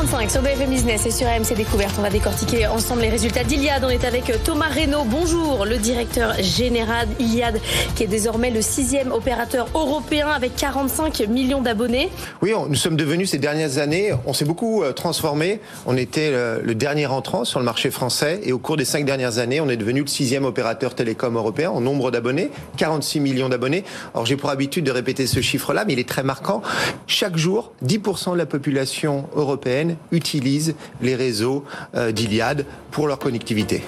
7h45 0.00 0.30
sur 0.30 0.42
BFM 0.42 0.70
Business 0.70 1.04
et 1.04 1.10
sur 1.10 1.26
AMC 1.26 1.54
Découverte. 1.56 1.94
On 1.98 2.02
va 2.02 2.10
décortiquer 2.10 2.66
ensemble 2.66 3.02
les 3.02 3.10
résultats 3.10 3.44
d'Iliad. 3.44 3.84
On 3.84 3.90
est 3.90 4.04
avec 4.04 4.32
Thomas 4.44 4.68
Reynaud. 4.68 5.04
Bonjour, 5.04 5.66
le 5.66 5.76
directeur 5.76 6.34
général 6.40 7.06
Iliad, 7.18 7.60
qui 7.94 8.04
est 8.04 8.06
désormais 8.06 8.50
le 8.50 8.62
sixième 8.62 9.12
opérateur 9.12 9.68
européen 9.74 10.28
avec 10.28 10.56
45 10.56 11.28
millions 11.28 11.60
d'abonnés. 11.60 12.08
Oui, 12.40 12.52
nous 12.68 12.76
sommes 12.76 12.96
devenus 12.96 13.30
ces 13.30 13.38
dernières 13.38 13.78
années, 13.78 14.12
on 14.26 14.32
s'est 14.32 14.44
beaucoup 14.44 14.82
euh, 14.82 14.92
transformé. 14.92 15.60
On 15.86 15.96
était 15.96 16.30
le, 16.30 16.74
dernier 16.74 17.06
entrant 17.06 17.44
sur 17.44 17.58
le 17.58 17.64
marché 17.66 17.90
français 17.90 18.40
et 18.44 18.52
au 18.52 18.58
cours 18.58 18.76
des 18.76 18.86
cinq 18.86 19.04
dernières 19.04 19.38
années, 19.38 19.60
on 19.60 19.68
est 19.68 19.76
devenu 19.76 20.00
le 20.00 20.06
sixième 20.06 20.44
opérateur 20.46 20.94
télécom 20.94 21.36
européen 21.36 21.70
en 21.70 21.80
nombre 21.80 22.10
d'abonnés, 22.10 22.50
46 22.78 23.20
millions 23.20 23.50
d'abonnés. 23.50 23.84
Alors 24.14 24.24
j'ai 24.24 24.36
pour 24.36 24.48
habitude 24.48 24.84
de 24.84 24.92
répéter 24.92 25.26
ce 25.26 25.40
chiffre-là, 25.40 25.84
mais 25.84 25.92
il 25.92 25.98
est 25.98 26.08
très 26.08 26.22
marquant. 26.22 26.62
Chaque 27.06 27.36
jour, 27.36 27.72
10% 27.84 28.32
de 28.32 28.38
la 28.38 28.46
population 28.46 29.26
européenne 29.36 29.89
utilise 30.12 30.74
les 31.00 31.14
réseaux 31.14 31.64
euh, 31.94 32.12
d'Iliad 32.12 32.66
pour 32.90 33.06
leur 33.06 33.18
connectivité. 33.18 33.82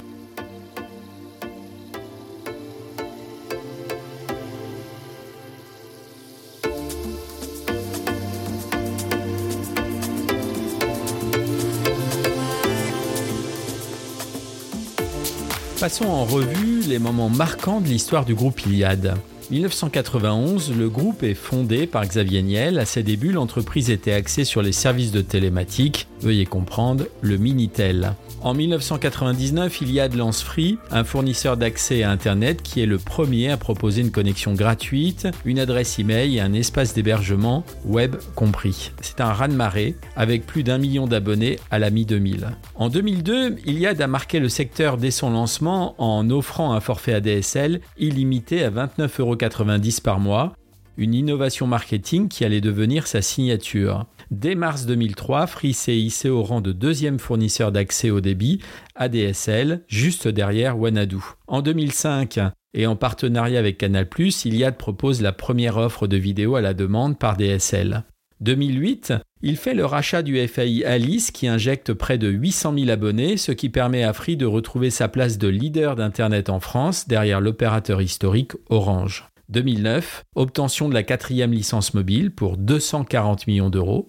Passons 15.82 16.06
en 16.06 16.24
revue 16.24 16.82
les 16.82 17.00
moments 17.00 17.28
marquants 17.28 17.80
de 17.80 17.88
l'histoire 17.88 18.24
du 18.24 18.36
groupe 18.36 18.64
Iliad. 18.64 19.16
1991, 19.50 20.72
le 20.76 20.88
groupe 20.88 21.22
est 21.22 21.34
fondé 21.34 21.86
par 21.86 22.06
Xavier 22.06 22.42
Niel. 22.42 22.78
À 22.78 22.84
ses 22.84 23.02
débuts, 23.02 23.32
l'entreprise 23.32 23.90
était 23.90 24.12
axée 24.12 24.44
sur 24.44 24.62
les 24.62 24.72
services 24.72 25.12
de 25.12 25.20
télématique, 25.20 26.06
veuillez 26.20 26.46
comprendre, 26.46 27.06
le 27.20 27.36
Minitel. 27.36 28.14
En 28.40 28.54
1999, 28.54 29.82
Iliad 29.82 30.14
lance 30.14 30.42
Free, 30.42 30.78
un 30.90 31.04
fournisseur 31.04 31.56
d'accès 31.56 32.02
à 32.02 32.10
Internet 32.10 32.62
qui 32.62 32.80
est 32.80 32.86
le 32.86 32.98
premier 32.98 33.50
à 33.50 33.56
proposer 33.56 34.00
une 34.00 34.10
connexion 34.10 34.54
gratuite, 34.54 35.28
une 35.44 35.60
adresse 35.60 36.00
email 36.00 36.36
et 36.36 36.40
un 36.40 36.52
espace 36.52 36.92
d'hébergement 36.92 37.64
web 37.84 38.16
compris. 38.34 38.90
C'est 39.00 39.20
un 39.20 39.32
raz-de-marée 39.32 39.94
avec 40.16 40.44
plus 40.44 40.64
d'un 40.64 40.78
million 40.78 41.06
d'abonnés 41.06 41.60
à 41.70 41.78
la 41.78 41.90
mi-2000. 41.90 42.48
En 42.74 42.88
2002, 42.88 43.58
Iliad 43.64 44.00
a 44.00 44.06
marqué 44.08 44.40
le 44.40 44.48
secteur 44.48 44.96
dès 44.96 45.12
son 45.12 45.30
lancement 45.30 45.94
en 45.98 46.28
offrant 46.30 46.72
un 46.72 46.80
forfait 46.80 47.14
ADSL 47.14 47.80
illimité 47.98 48.64
à 48.64 48.70
29,90 48.70 49.41
euros 49.42 50.00
par 50.02 50.20
mois, 50.20 50.52
une 50.96 51.14
innovation 51.14 51.66
marketing 51.66 52.28
qui 52.28 52.44
allait 52.44 52.60
devenir 52.60 53.06
sa 53.06 53.22
signature. 53.22 54.06
Dès 54.30 54.54
mars 54.54 54.86
2003, 54.86 55.46
Free 55.46 55.72
s'est 55.72 55.96
hissé 55.96 56.28
au 56.28 56.42
rang 56.42 56.60
de 56.60 56.72
deuxième 56.72 57.18
fournisseur 57.18 57.72
d'accès 57.72 58.10
au 58.10 58.20
débit 58.20 58.60
ADSL, 58.94 59.82
juste 59.88 60.28
derrière 60.28 60.78
Wanadu. 60.78 61.18
En 61.46 61.62
2005, 61.62 62.38
et 62.74 62.86
en 62.86 62.96
partenariat 62.96 63.58
avec 63.58 63.78
Canal+, 63.78 64.08
Iliad 64.44 64.76
propose 64.76 65.20
la 65.20 65.32
première 65.32 65.76
offre 65.76 66.06
de 66.06 66.16
vidéo 66.16 66.56
à 66.56 66.60
la 66.60 66.74
demande 66.74 67.18
par 67.18 67.36
DSL. 67.36 68.04
2008, 68.40 69.12
il 69.42 69.56
fait 69.56 69.74
le 69.74 69.84
rachat 69.84 70.22
du 70.22 70.36
FAI 70.48 70.84
Alice 70.84 71.30
qui 71.30 71.46
injecte 71.46 71.92
près 71.92 72.18
de 72.18 72.28
800 72.28 72.74
000 72.76 72.90
abonnés, 72.90 73.36
ce 73.36 73.52
qui 73.52 73.68
permet 73.68 74.02
à 74.02 74.12
Free 74.12 74.36
de 74.36 74.46
retrouver 74.46 74.90
sa 74.90 75.08
place 75.08 75.38
de 75.38 75.48
leader 75.48 75.94
d'Internet 75.94 76.50
en 76.50 76.58
France 76.58 77.06
derrière 77.06 77.40
l'opérateur 77.40 78.02
historique 78.02 78.52
Orange. 78.68 79.31
2009, 79.48 80.24
obtention 80.34 80.88
de 80.88 80.94
la 80.94 81.02
quatrième 81.02 81.52
licence 81.52 81.94
mobile 81.94 82.30
pour 82.30 82.56
240 82.56 83.46
millions 83.46 83.70
d'euros. 83.70 84.08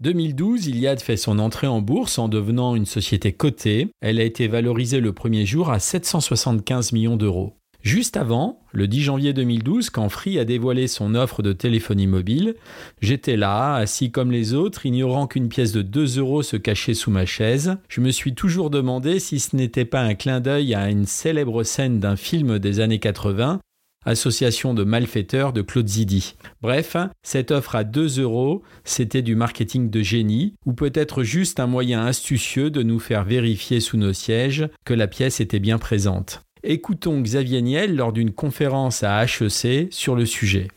2012, 0.00 0.66
Iliad 0.66 1.00
fait 1.00 1.16
son 1.16 1.38
entrée 1.38 1.68
en 1.68 1.80
bourse 1.80 2.18
en 2.18 2.28
devenant 2.28 2.74
une 2.74 2.86
société 2.86 3.32
cotée. 3.32 3.88
Elle 4.00 4.18
a 4.18 4.24
été 4.24 4.48
valorisée 4.48 5.00
le 5.00 5.12
premier 5.12 5.46
jour 5.46 5.70
à 5.70 5.78
775 5.78 6.92
millions 6.92 7.16
d'euros. 7.16 7.56
Juste 7.82 8.16
avant, 8.16 8.60
le 8.70 8.86
10 8.86 9.00
janvier 9.02 9.32
2012, 9.32 9.90
quand 9.90 10.08
Free 10.08 10.38
a 10.38 10.44
dévoilé 10.44 10.86
son 10.86 11.16
offre 11.16 11.42
de 11.42 11.52
téléphonie 11.52 12.06
mobile, 12.06 12.54
j'étais 13.00 13.36
là, 13.36 13.74
assis 13.74 14.12
comme 14.12 14.30
les 14.30 14.54
autres, 14.54 14.86
ignorant 14.86 15.26
qu'une 15.26 15.48
pièce 15.48 15.72
de 15.72 15.82
2 15.82 16.18
euros 16.18 16.42
se 16.42 16.56
cachait 16.56 16.94
sous 16.94 17.10
ma 17.10 17.26
chaise. 17.26 17.76
Je 17.88 18.00
me 18.00 18.10
suis 18.10 18.34
toujours 18.34 18.70
demandé 18.70 19.18
si 19.18 19.40
ce 19.40 19.56
n'était 19.56 19.84
pas 19.84 20.00
un 20.00 20.14
clin 20.14 20.40
d'œil 20.40 20.74
à 20.74 20.90
une 20.90 21.06
célèbre 21.06 21.64
scène 21.64 21.98
d'un 21.98 22.16
film 22.16 22.60
des 22.60 22.78
années 22.78 23.00
80 23.00 23.58
association 24.04 24.74
de 24.74 24.84
malfaiteurs 24.84 25.52
de 25.52 25.62
Claude 25.62 25.88
Zidi. 25.88 26.34
Bref, 26.60 26.96
cette 27.22 27.50
offre 27.50 27.74
à 27.74 27.84
2 27.84 28.20
euros, 28.20 28.62
c'était 28.84 29.22
du 29.22 29.34
marketing 29.34 29.90
de 29.90 30.02
génie, 30.02 30.54
ou 30.66 30.72
peut-être 30.72 31.22
juste 31.22 31.60
un 31.60 31.66
moyen 31.66 32.04
astucieux 32.04 32.70
de 32.70 32.82
nous 32.82 32.98
faire 32.98 33.24
vérifier 33.24 33.80
sous 33.80 33.96
nos 33.96 34.12
sièges 34.12 34.68
que 34.84 34.94
la 34.94 35.06
pièce 35.06 35.40
était 35.40 35.60
bien 35.60 35.78
présente. 35.78 36.42
Écoutons 36.64 37.20
Xavier 37.20 37.60
Niel 37.60 37.96
lors 37.96 38.12
d'une 38.12 38.32
conférence 38.32 39.02
à 39.02 39.24
HEC 39.24 39.92
sur 39.92 40.14
le 40.14 40.26
sujet. 40.26 40.68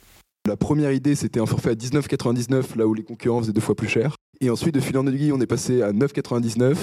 La 0.47 0.57
première 0.57 0.91
idée, 0.91 1.15
c'était 1.15 1.39
un 1.39 1.45
forfait 1.45 1.71
à 1.71 1.75
19,99, 1.75 2.77
là 2.77 2.85
où 2.85 2.93
les 2.93 3.03
concurrents 3.03 3.41
faisaient 3.41 3.53
deux 3.53 3.61
fois 3.61 3.75
plus 3.75 3.87
cher. 3.87 4.15
Et 4.41 4.49
ensuite, 4.49 4.75
de 4.75 4.79
fil 4.79 4.97
en 4.97 5.07
aiguille, 5.07 5.31
on 5.31 5.41
est 5.41 5.47
passé 5.47 5.81
à 5.81 5.91
9,99. 5.91 6.75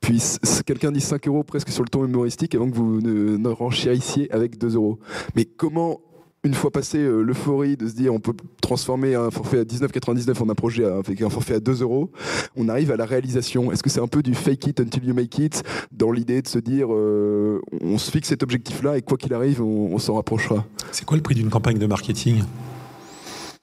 Puis 0.00 0.22
quelqu'un 0.66 0.92
dit 0.92 1.00
5 1.00 1.26
euros 1.28 1.42
presque 1.42 1.70
sur 1.70 1.82
le 1.82 1.88
ton 1.88 2.04
humoristique 2.04 2.54
avant 2.54 2.70
que 2.70 2.74
vous 2.74 3.00
ne, 3.00 3.36
ne 3.36 3.94
ici 3.94 4.28
avec 4.30 4.58
2 4.58 4.74
euros. 4.74 4.98
Mais 5.34 5.44
comment 5.44 6.00
une 6.42 6.54
fois 6.54 6.70
passé 6.70 6.98
euh, 6.98 7.22
l'euphorie 7.22 7.76
de 7.76 7.86
se 7.86 7.94
dire 7.94 8.14
on 8.14 8.20
peut 8.20 8.32
transformer 8.62 9.14
un 9.14 9.30
forfait 9.30 9.58
à 9.58 9.64
19,99 9.64 10.42
en 10.42 10.48
un 10.48 10.54
projet 10.54 10.84
avec 10.84 11.20
un 11.20 11.28
forfait 11.28 11.54
à 11.54 11.60
2 11.60 11.82
euros, 11.82 12.10
on 12.56 12.68
arrive 12.68 12.90
à 12.90 12.96
la 12.96 13.04
réalisation. 13.04 13.70
Est-ce 13.72 13.82
que 13.82 13.90
c'est 13.90 14.00
un 14.00 14.08
peu 14.08 14.22
du 14.22 14.34
fake 14.34 14.66
it 14.68 14.80
until 14.80 15.04
you 15.04 15.14
make 15.14 15.38
it 15.38 15.62
dans 15.92 16.10
l'idée 16.10 16.40
de 16.40 16.48
se 16.48 16.58
dire 16.58 16.88
euh, 16.90 17.60
on 17.82 17.98
se 17.98 18.10
fixe 18.10 18.28
cet 18.28 18.42
objectif-là 18.42 18.96
et 18.96 19.02
quoi 19.02 19.18
qu'il 19.18 19.34
arrive, 19.34 19.60
on, 19.60 19.94
on 19.94 19.98
s'en 19.98 20.14
rapprochera? 20.14 20.64
C'est 20.92 21.04
quoi 21.04 21.16
le 21.16 21.22
prix 21.22 21.34
d'une 21.34 21.50
campagne 21.50 21.78
de 21.78 21.86
marketing? 21.86 22.42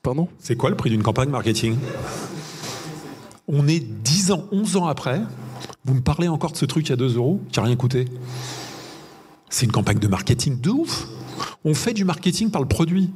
Pardon? 0.03 0.27
C'est 0.39 0.55
quoi 0.55 0.69
le 0.69 0.75
prix 0.75 0.89
d'une 0.89 1.03
campagne 1.03 1.29
marketing? 1.29 1.75
On 3.47 3.67
est 3.67 3.79
10 3.79 4.31
ans, 4.31 4.45
11 4.51 4.75
ans 4.75 4.87
après, 4.87 5.21
vous 5.85 5.93
me 5.93 6.01
parlez 6.01 6.27
encore 6.27 6.51
de 6.51 6.57
ce 6.57 6.65
truc 6.65 6.91
à 6.91 6.97
2 6.97 7.15
euros 7.15 7.39
qui 7.51 7.59
n'a 7.59 7.65
rien 7.65 7.77
coûté. 7.77 8.05
C'est 9.49 9.65
une 9.65 9.71
campagne 9.71 9.99
de 9.99 10.07
marketing 10.09 10.59
de 10.59 10.69
ouf 10.69 11.07
on 11.67 11.73
fait 11.73 11.93
du 11.93 12.05
marketing 12.05 12.49
par 12.49 12.61
le 12.61 12.67
produit. 12.67 13.09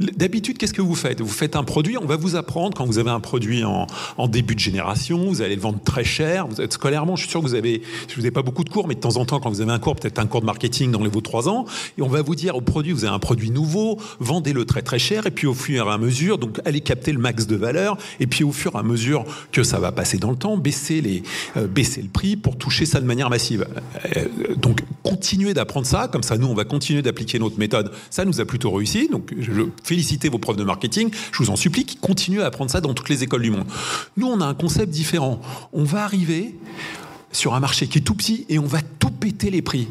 D'habitude, 0.00 0.56
qu'est-ce 0.56 0.72
que 0.72 0.80
vous 0.80 0.94
faites? 0.94 1.20
Vous 1.20 1.28
faites 1.28 1.56
un 1.56 1.62
produit, 1.62 1.98
on 1.98 2.06
va 2.06 2.16
vous 2.16 2.36
apprendre 2.36 2.74
quand 2.74 2.86
vous 2.86 2.98
avez 2.98 3.10
un 3.10 3.20
produit 3.20 3.64
en, 3.64 3.86
début 4.28 4.54
de 4.54 4.60
génération, 4.60 5.26
vous 5.26 5.42
allez 5.42 5.56
le 5.56 5.60
vendre 5.60 5.78
très 5.84 6.02
cher, 6.02 6.46
vous 6.48 6.62
êtes 6.62 6.72
scolairement, 6.72 7.16
je 7.16 7.22
suis 7.22 7.30
sûr 7.30 7.42
que 7.42 7.46
vous 7.46 7.54
avez, 7.54 7.82
je 8.08 8.16
vous 8.18 8.26
ai 8.26 8.30
pas 8.30 8.40
beaucoup 8.40 8.64
de 8.64 8.70
cours, 8.70 8.88
mais 8.88 8.94
de 8.94 9.00
temps 9.00 9.18
en 9.18 9.26
temps, 9.26 9.40
quand 9.40 9.50
vous 9.50 9.60
avez 9.60 9.72
un 9.72 9.78
cours, 9.78 9.96
peut-être 9.96 10.18
un 10.18 10.26
cours 10.26 10.40
de 10.40 10.46
marketing 10.46 10.90
dans 10.90 11.02
les 11.02 11.10
vos 11.10 11.20
trois 11.20 11.50
ans, 11.50 11.66
et 11.98 12.02
on 12.02 12.08
va 12.08 12.22
vous 12.22 12.34
dire 12.34 12.56
au 12.56 12.62
produit, 12.62 12.92
vous 12.92 13.04
avez 13.04 13.14
un 13.14 13.18
produit 13.18 13.50
nouveau, 13.50 13.98
vendez-le 14.20 14.64
très 14.64 14.80
très 14.80 14.98
cher, 14.98 15.26
et 15.26 15.30
puis 15.30 15.46
au 15.46 15.54
fur 15.54 15.86
et 15.86 15.92
à 15.92 15.98
mesure, 15.98 16.38
donc 16.38 16.60
allez 16.64 16.80
capter 16.80 17.12
le 17.12 17.18
max 17.18 17.46
de 17.46 17.56
valeur, 17.56 17.98
et 18.20 18.26
puis 18.26 18.42
au 18.42 18.52
fur 18.52 18.74
et 18.74 18.78
à 18.78 18.82
mesure 18.82 19.26
que 19.52 19.62
ça 19.62 19.78
va 19.78 19.92
passer 19.92 20.16
dans 20.16 20.30
le 20.30 20.36
temps, 20.36 20.56
baisser 20.56 21.02
les, 21.02 21.22
euh, 21.58 21.66
le 21.66 22.08
prix 22.08 22.36
pour 22.36 22.56
toucher 22.56 22.86
ça 22.86 23.00
de 23.00 23.06
manière 23.06 23.28
massive. 23.28 23.66
Euh, 24.16 24.24
donc 24.56 24.82
continuez 25.02 25.52
d'apprendre 25.52 25.86
ça, 25.86 26.08
comme 26.08 26.22
ça 26.22 26.38
nous 26.38 26.46
on 26.46 26.54
va 26.54 26.64
continuer 26.64 27.02
d'appliquer 27.02 27.38
notre 27.38 27.58
méthode. 27.58 27.81
Ça 28.10 28.24
nous 28.24 28.40
a 28.40 28.44
plutôt 28.44 28.70
réussi. 28.70 29.08
Donc, 29.08 29.34
je 29.38 29.52
félicite 29.82 30.26
vos 30.26 30.38
profs 30.38 30.56
de 30.56 30.64
marketing. 30.64 31.10
Je 31.32 31.38
vous 31.38 31.50
en 31.50 31.56
supplie 31.56 31.84
qu'ils 31.84 32.00
continuent 32.00 32.42
à 32.42 32.46
apprendre 32.46 32.70
ça 32.70 32.80
dans 32.80 32.94
toutes 32.94 33.08
les 33.08 33.22
écoles 33.22 33.42
du 33.42 33.50
monde. 33.50 33.64
Nous, 34.16 34.26
on 34.26 34.40
a 34.40 34.46
un 34.46 34.54
concept 34.54 34.90
différent. 34.90 35.40
On 35.72 35.84
va 35.84 36.04
arriver 36.04 36.54
sur 37.32 37.54
un 37.54 37.60
marché 37.60 37.86
qui 37.86 37.98
est 37.98 38.02
tout 38.02 38.14
petit 38.14 38.44
et 38.48 38.58
on 38.58 38.66
va 38.66 38.80
tout 38.98 39.10
péter 39.10 39.50
les 39.50 39.62
prix. 39.62 39.88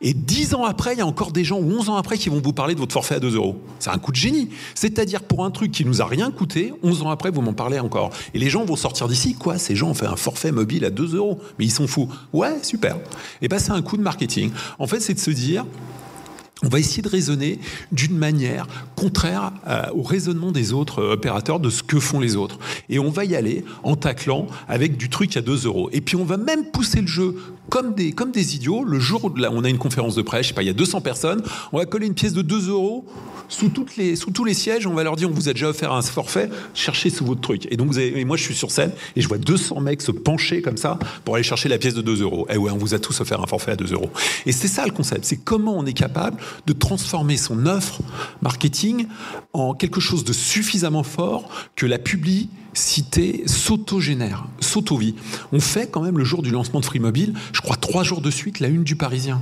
Et 0.00 0.14
dix 0.14 0.54
ans 0.54 0.64
après, 0.64 0.94
il 0.94 0.98
y 0.98 1.02
a 1.02 1.06
encore 1.06 1.32
des 1.32 1.44
gens, 1.44 1.58
ou 1.58 1.72
onze 1.72 1.88
ans 1.88 1.96
après, 1.96 2.16
qui 2.18 2.28
vont 2.28 2.40
vous 2.40 2.52
parler 2.52 2.74
de 2.74 2.80
votre 2.80 2.92
forfait 2.92 3.16
à 3.16 3.20
2 3.20 3.34
euros. 3.34 3.60
C'est 3.80 3.90
un 3.90 3.98
coup 3.98 4.12
de 4.12 4.16
génie. 4.16 4.48
C'est-à-dire, 4.74 5.22
pour 5.22 5.44
un 5.44 5.50
truc 5.50 5.72
qui 5.72 5.84
nous 5.84 6.00
a 6.00 6.06
rien 6.06 6.30
coûté, 6.30 6.72
11 6.82 7.02
ans 7.02 7.10
après, 7.10 7.30
vous 7.30 7.42
m'en 7.42 7.52
parlez 7.52 7.80
encore. 7.80 8.10
Et 8.32 8.38
les 8.38 8.48
gens 8.48 8.64
vont 8.64 8.76
sortir 8.76 9.08
d'ici, 9.08 9.34
quoi 9.34 9.58
Ces 9.58 9.74
gens 9.74 9.90
ont 9.90 9.94
fait 9.94 10.06
un 10.06 10.16
forfait 10.16 10.52
mobile 10.52 10.84
à 10.84 10.90
2 10.90 11.16
euros? 11.16 11.40
Mais 11.58 11.64
ils 11.64 11.72
sont 11.72 11.88
fous. 11.88 12.08
Ouais, 12.32 12.62
super. 12.62 12.96
Et 13.42 13.48
ben, 13.48 13.58
c'est 13.58 13.72
un 13.72 13.82
coup 13.82 13.96
de 13.96 14.02
marketing. 14.02 14.52
En 14.78 14.86
fait, 14.86 15.00
c'est 15.00 15.14
de 15.14 15.18
se 15.18 15.32
dire, 15.32 15.66
on 16.64 16.68
va 16.68 16.80
essayer 16.80 17.02
de 17.02 17.08
raisonner 17.08 17.60
d'une 17.92 18.16
manière 18.16 18.66
contraire 18.96 19.52
euh, 19.68 19.82
au 19.94 20.02
raisonnement 20.02 20.50
des 20.50 20.72
autres 20.72 21.00
euh, 21.00 21.12
opérateurs 21.12 21.60
de 21.60 21.70
ce 21.70 21.82
que 21.82 22.00
font 22.00 22.18
les 22.18 22.34
autres. 22.34 22.58
Et 22.88 22.98
on 22.98 23.10
va 23.10 23.24
y 23.24 23.36
aller 23.36 23.64
en 23.84 23.94
taclant 23.94 24.46
avec 24.66 24.96
du 24.96 25.08
truc 25.08 25.36
à 25.36 25.40
2 25.40 25.66
euros. 25.66 25.88
Et 25.92 26.00
puis 26.00 26.16
on 26.16 26.24
va 26.24 26.36
même 26.36 26.64
pousser 26.66 27.00
le 27.00 27.06
jeu 27.06 27.36
comme 27.68 27.94
des, 27.94 28.12
comme 28.12 28.32
des 28.32 28.56
idiots. 28.56 28.82
Le 28.82 28.98
jour 28.98 29.24
où 29.24 29.32
on 29.38 29.64
a 29.64 29.68
une 29.68 29.78
conférence 29.78 30.14
de 30.14 30.22
presse, 30.22 30.44
je 30.44 30.48
sais 30.48 30.54
pas, 30.54 30.62
il 30.62 30.66
y 30.66 30.70
a 30.70 30.74
200 30.74 31.00
personnes, 31.00 31.42
on 31.72 31.78
va 31.78 31.86
coller 31.86 32.06
une 32.06 32.14
pièce 32.14 32.32
de 32.32 32.42
2 32.42 32.70
euros 32.70 33.04
sous, 33.48 33.68
toutes 33.68 33.96
les, 33.96 34.16
sous 34.16 34.30
tous 34.30 34.44
les 34.44 34.54
sièges. 34.54 34.86
On 34.86 34.94
va 34.94 35.04
leur 35.04 35.16
dire, 35.16 35.28
on 35.28 35.32
vous 35.32 35.48
a 35.48 35.52
déjà 35.52 35.68
offert 35.68 35.92
un 35.92 36.02
forfait, 36.02 36.50
cherchez 36.74 37.10
sous 37.10 37.24
votre 37.24 37.40
truc. 37.40 37.68
Et 37.70 37.76
donc, 37.76 37.88
vous 37.88 37.98
avez, 37.98 38.24
moi, 38.24 38.36
je 38.36 38.42
suis 38.42 38.54
sur 38.54 38.70
scène 38.70 38.92
et 39.16 39.20
je 39.20 39.28
vois 39.28 39.38
200 39.38 39.80
mecs 39.80 40.02
se 40.02 40.12
pencher 40.12 40.62
comme 40.62 40.76
ça 40.76 40.98
pour 41.24 41.34
aller 41.34 41.44
chercher 41.44 41.68
la 41.68 41.78
pièce 41.78 41.94
de 41.94 42.02
2 42.02 42.22
euros. 42.22 42.46
Et 42.50 42.56
ouais, 42.56 42.70
on 42.70 42.78
vous 42.78 42.94
a 42.94 42.98
tous 42.98 43.20
offert 43.20 43.40
un 43.40 43.46
forfait 43.46 43.72
à 43.72 43.76
2 43.76 43.92
euros. 43.92 44.10
Et 44.46 44.52
c'est 44.52 44.68
ça 44.68 44.84
le 44.84 44.92
concept. 44.92 45.24
C'est 45.24 45.36
comment 45.36 45.76
on 45.76 45.86
est 45.86 45.92
capable 45.92 46.38
de 46.66 46.72
transformer 46.72 47.36
son 47.36 47.66
offre 47.66 48.00
marketing 48.42 49.06
en 49.52 49.74
quelque 49.74 50.00
chose 50.00 50.24
de 50.24 50.32
suffisamment 50.32 51.02
fort 51.02 51.48
que 51.76 51.86
la 51.86 51.98
publicité 51.98 53.42
s'auto-génère, 53.46 54.46
s'auto-vit. 54.60 55.14
On 55.52 55.60
fait 55.60 55.90
quand 55.90 56.02
même 56.02 56.18
le 56.18 56.24
jour 56.24 56.42
du 56.42 56.50
lancement 56.50 56.80
de 56.80 56.84
Free 56.84 57.00
Mobile, 57.00 57.34
je 57.52 57.60
crois 57.60 57.76
trois 57.76 58.04
jours 58.04 58.20
de 58.20 58.30
suite, 58.30 58.60
la 58.60 58.68
une 58.68 58.84
du 58.84 58.96
Parisien. 58.96 59.40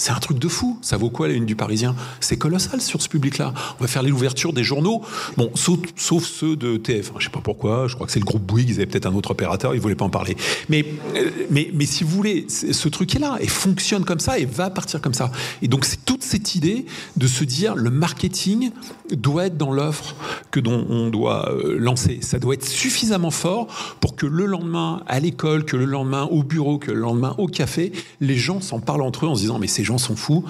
C'est 0.00 0.12
un 0.12 0.18
truc 0.18 0.38
de 0.38 0.48
fou. 0.48 0.78
Ça 0.80 0.96
vaut 0.96 1.10
quoi 1.10 1.28
la 1.28 1.34
une 1.34 1.44
du 1.44 1.56
Parisien? 1.56 1.94
C'est 2.20 2.38
colossal 2.38 2.80
sur 2.80 3.02
ce 3.02 3.08
public-là. 3.10 3.52
On 3.78 3.82
va 3.82 3.86
faire 3.86 4.02
l'ouverture 4.02 4.54
des 4.54 4.64
journaux, 4.64 5.02
bon, 5.36 5.50
sauf, 5.54 6.24
ceux 6.24 6.56
de 6.56 6.78
TF. 6.78 7.12
Je 7.18 7.24
sais 7.24 7.30
pas 7.30 7.42
pourquoi. 7.42 7.86
Je 7.86 7.96
crois 7.96 8.06
que 8.06 8.12
c'est 8.12 8.18
le 8.18 8.24
groupe 8.24 8.42
Bouygues. 8.42 8.70
Ils 8.70 8.76
avaient 8.76 8.86
peut-être 8.86 9.04
un 9.04 9.14
autre 9.14 9.32
opérateur. 9.32 9.74
Ils 9.74 9.80
voulaient 9.80 9.94
pas 9.94 10.06
en 10.06 10.10
parler. 10.10 10.38
Mais, 10.70 10.86
euh, 11.16 11.28
mais, 11.50 11.70
mais 11.74 11.84
si 11.84 12.02
vous 12.02 12.16
voulez, 12.16 12.46
ce 12.48 12.88
truc 12.88 13.14
est 13.14 13.18
là 13.18 13.36
et 13.42 13.46
fonctionne 13.46 14.06
comme 14.06 14.20
ça 14.20 14.38
et 14.38 14.46
va 14.46 14.70
partir 14.70 15.02
comme 15.02 15.12
ça. 15.12 15.30
Et 15.60 15.68
donc 15.68 15.84
c'est 15.84 16.02
toute 16.06 16.22
cette 16.22 16.54
idée 16.54 16.86
de 17.18 17.26
se 17.26 17.44
dire 17.44 17.74
le 17.74 17.90
marketing 17.90 18.70
doit 19.12 19.46
être 19.46 19.58
dans 19.58 19.70
l'offre 19.70 20.16
que 20.50 20.60
dont 20.60 20.86
on 20.88 21.10
doit 21.10 21.52
euh, 21.52 21.76
lancer. 21.78 22.20
Ça 22.22 22.38
doit 22.38 22.54
être 22.54 22.66
suffisamment 22.66 23.30
fort 23.30 23.66
pour 24.00 24.16
que 24.16 24.24
le 24.24 24.46
lendemain 24.46 25.02
à 25.06 25.20
l'école, 25.20 25.66
que 25.66 25.76
le 25.76 25.84
lendemain 25.84 26.22
au 26.30 26.42
bureau, 26.42 26.78
que 26.78 26.90
le 26.90 27.00
lendemain 27.00 27.34
au 27.36 27.48
café, 27.48 27.92
les 28.22 28.36
gens 28.36 28.62
s'en 28.62 28.80
parlent 28.80 29.02
entre 29.02 29.26
eux 29.26 29.28
en 29.28 29.34
se 29.34 29.42
disant 29.42 29.58
mais 29.58 29.66
c'est 29.66 29.84
gens 29.90 29.98
sont 29.98 30.16
fous. 30.16 30.44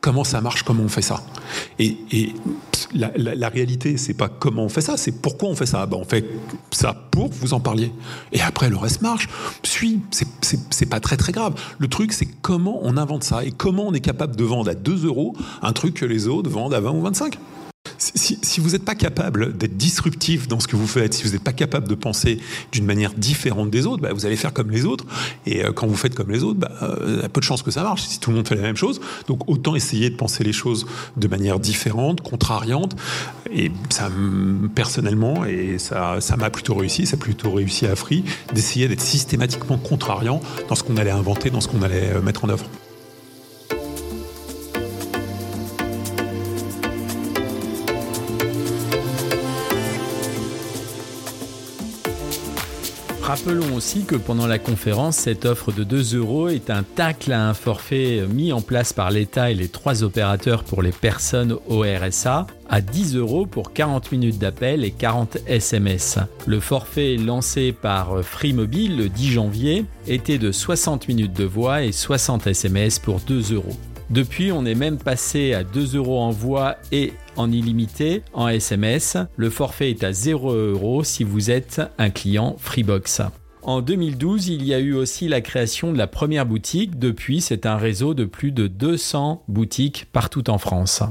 Comment 0.00 0.24
ça 0.24 0.40
marche 0.40 0.62
Comment 0.62 0.82
on 0.82 0.88
fait 0.88 1.02
ça? 1.02 1.22
Et, 1.78 2.32
la, 2.94 3.48
réalité, 3.48 3.96
c'est 3.96 4.14
pas 4.14 4.28
comment 4.28 4.64
on 4.64 4.68
fait 4.68 4.80
ça, 4.80 4.96
c'est 4.96 5.20
pourquoi 5.20 5.48
on 5.48 5.56
fait 5.56 5.66
ça. 5.66 5.84
Ben, 5.86 5.96
on 6.00 6.04
fait 6.04 6.24
ça 6.70 6.94
pour 7.10 7.28
vous 7.28 7.54
en 7.54 7.60
parliez. 7.60 7.92
Et 8.32 8.40
après, 8.40 8.70
le 8.70 8.76
reste 8.76 9.02
marche. 9.02 9.28
Suis, 9.62 10.00
c'est 10.10 10.86
pas 10.86 11.00
très 11.00 11.16
très 11.16 11.32
grave. 11.32 11.54
Le 11.78 11.88
truc, 11.88 12.12
c'est 12.12 12.28
comment 12.42 12.78
on 12.82 12.96
invente 12.96 13.24
ça 13.24 13.44
et 13.44 13.50
comment 13.50 13.86
on 13.86 13.94
est 13.94 14.00
capable 14.00 14.36
de 14.36 14.44
vendre 14.44 14.70
à 14.70 14.74
2 14.74 15.06
euros 15.06 15.34
un 15.62 15.72
truc 15.72 15.94
que 15.94 16.04
les 16.04 16.28
autres 16.28 16.50
vendent 16.50 16.74
à 16.74 16.80
20 16.80 16.90
ou 16.92 17.02
25. 17.02 17.38
Si, 18.14 18.60
vous 18.60 18.70
n'êtes 18.70 18.84
pas 18.84 18.94
capable 18.94 19.56
d'être 19.56 19.76
disruptif 19.76 20.48
dans 20.48 20.60
ce 20.60 20.68
que 20.68 20.76
vous 20.76 20.86
faites, 20.86 21.14
si 21.14 21.24
vous 21.24 21.30
n'êtes 21.30 21.42
pas 21.42 21.52
capable 21.52 21.88
de 21.88 21.94
penser 21.94 22.38
d'une 22.72 22.84
manière 22.84 23.14
différente 23.14 23.70
des 23.70 23.86
autres, 23.86 24.02
bah, 24.02 24.12
vous 24.12 24.26
allez 24.26 24.36
faire 24.36 24.52
comme 24.52 24.70
les 24.70 24.84
autres. 24.84 25.06
Et 25.46 25.64
euh, 25.64 25.72
quand 25.72 25.86
vous 25.86 25.96
faites 25.96 26.14
comme 26.14 26.30
les 26.30 26.42
autres, 26.42 26.60
bah, 26.60 26.70
il 27.06 27.20
y 27.20 27.24
a 27.24 27.28
peu 27.28 27.40
de 27.40 27.44
chances 27.44 27.62
que 27.62 27.70
ça 27.70 27.82
marche 27.82 28.02
si 28.02 28.20
tout 28.20 28.30
le 28.30 28.36
monde 28.36 28.48
fait 28.48 28.56
la 28.56 28.62
même 28.62 28.76
chose. 28.76 29.00
Donc 29.26 29.48
autant 29.48 29.74
essayer 29.74 30.10
de 30.10 30.16
penser 30.16 30.44
les 30.44 30.52
choses 30.52 30.86
de 31.16 31.28
manière 31.28 31.58
différente, 31.58 32.20
contrariante. 32.20 32.96
Et 33.50 33.70
ça, 33.90 34.10
personnellement, 34.74 35.44
et 35.44 35.78
ça, 35.78 36.20
ça 36.20 36.36
m'a 36.36 36.50
plutôt 36.50 36.74
réussi, 36.74 37.06
ça 37.06 37.14
a 37.14 37.18
plutôt 37.18 37.52
réussi 37.52 37.86
à 37.86 37.96
Free, 37.96 38.24
d'essayer 38.52 38.88
d'être 38.88 39.00
systématiquement 39.00 39.78
contrariant 39.78 40.40
dans 40.68 40.74
ce 40.74 40.82
qu'on 40.82 40.96
allait 40.96 41.10
inventer, 41.10 41.50
dans 41.50 41.60
ce 41.60 41.68
qu'on 41.68 41.82
allait 41.82 42.12
euh, 42.14 42.20
mettre 42.20 42.44
en 42.44 42.48
œuvre. 42.48 42.64
Rappelons 53.34 53.74
aussi 53.74 54.04
que 54.04 54.14
pendant 54.14 54.46
la 54.46 54.60
conférence, 54.60 55.16
cette 55.16 55.44
offre 55.44 55.72
de 55.72 55.82
2 55.82 56.16
euros 56.16 56.46
est 56.46 56.70
un 56.70 56.84
tacle 56.84 57.32
à 57.32 57.48
un 57.48 57.52
forfait 57.52 58.22
mis 58.32 58.52
en 58.52 58.60
place 58.60 58.92
par 58.92 59.10
l'État 59.10 59.50
et 59.50 59.54
les 59.54 59.66
trois 59.66 60.04
opérateurs 60.04 60.62
pour 60.62 60.82
les 60.82 60.92
personnes 60.92 61.56
au 61.66 61.80
RSA 61.80 62.46
à 62.68 62.80
10 62.80 63.16
euros 63.16 63.44
pour 63.44 63.72
40 63.72 64.12
minutes 64.12 64.38
d'appel 64.38 64.84
et 64.84 64.92
40 64.92 65.38
SMS. 65.48 66.20
Le 66.46 66.60
forfait 66.60 67.16
lancé 67.16 67.72
par 67.72 68.22
Free 68.22 68.52
Mobile 68.52 68.98
le 68.98 69.08
10 69.08 69.32
janvier 69.32 69.84
était 70.06 70.38
de 70.38 70.52
60 70.52 71.08
minutes 71.08 71.36
de 71.36 71.42
voix 71.42 71.82
et 71.82 71.90
60 71.90 72.46
SMS 72.46 73.00
pour 73.00 73.18
2 73.18 73.52
euros. 73.52 73.76
Depuis, 74.10 74.52
on 74.52 74.64
est 74.64 74.76
même 74.76 74.98
passé 74.98 75.54
à 75.54 75.64
2 75.64 75.96
euros 75.96 76.20
en 76.20 76.30
voix 76.30 76.76
et 76.92 77.14
en 77.36 77.50
illimité 77.50 78.22
en 78.32 78.48
SMS. 78.48 79.16
Le 79.36 79.50
forfait 79.50 79.90
est 79.90 80.04
à 80.04 80.12
0 80.12 80.52
euros 80.52 81.04
si 81.04 81.24
vous 81.24 81.50
êtes 81.50 81.82
un 81.98 82.10
client 82.10 82.56
Freebox. 82.58 83.22
En 83.62 83.80
2012, 83.80 84.48
il 84.48 84.64
y 84.64 84.74
a 84.74 84.78
eu 84.78 84.92
aussi 84.92 85.26
la 85.26 85.40
création 85.40 85.92
de 85.92 85.96
la 85.96 86.06
première 86.06 86.44
boutique. 86.44 86.98
Depuis, 86.98 87.40
c'est 87.40 87.64
un 87.64 87.76
réseau 87.76 88.12
de 88.12 88.26
plus 88.26 88.52
de 88.52 88.66
200 88.66 89.42
boutiques 89.48 90.06
partout 90.12 90.50
en 90.50 90.58
France. 90.58 91.02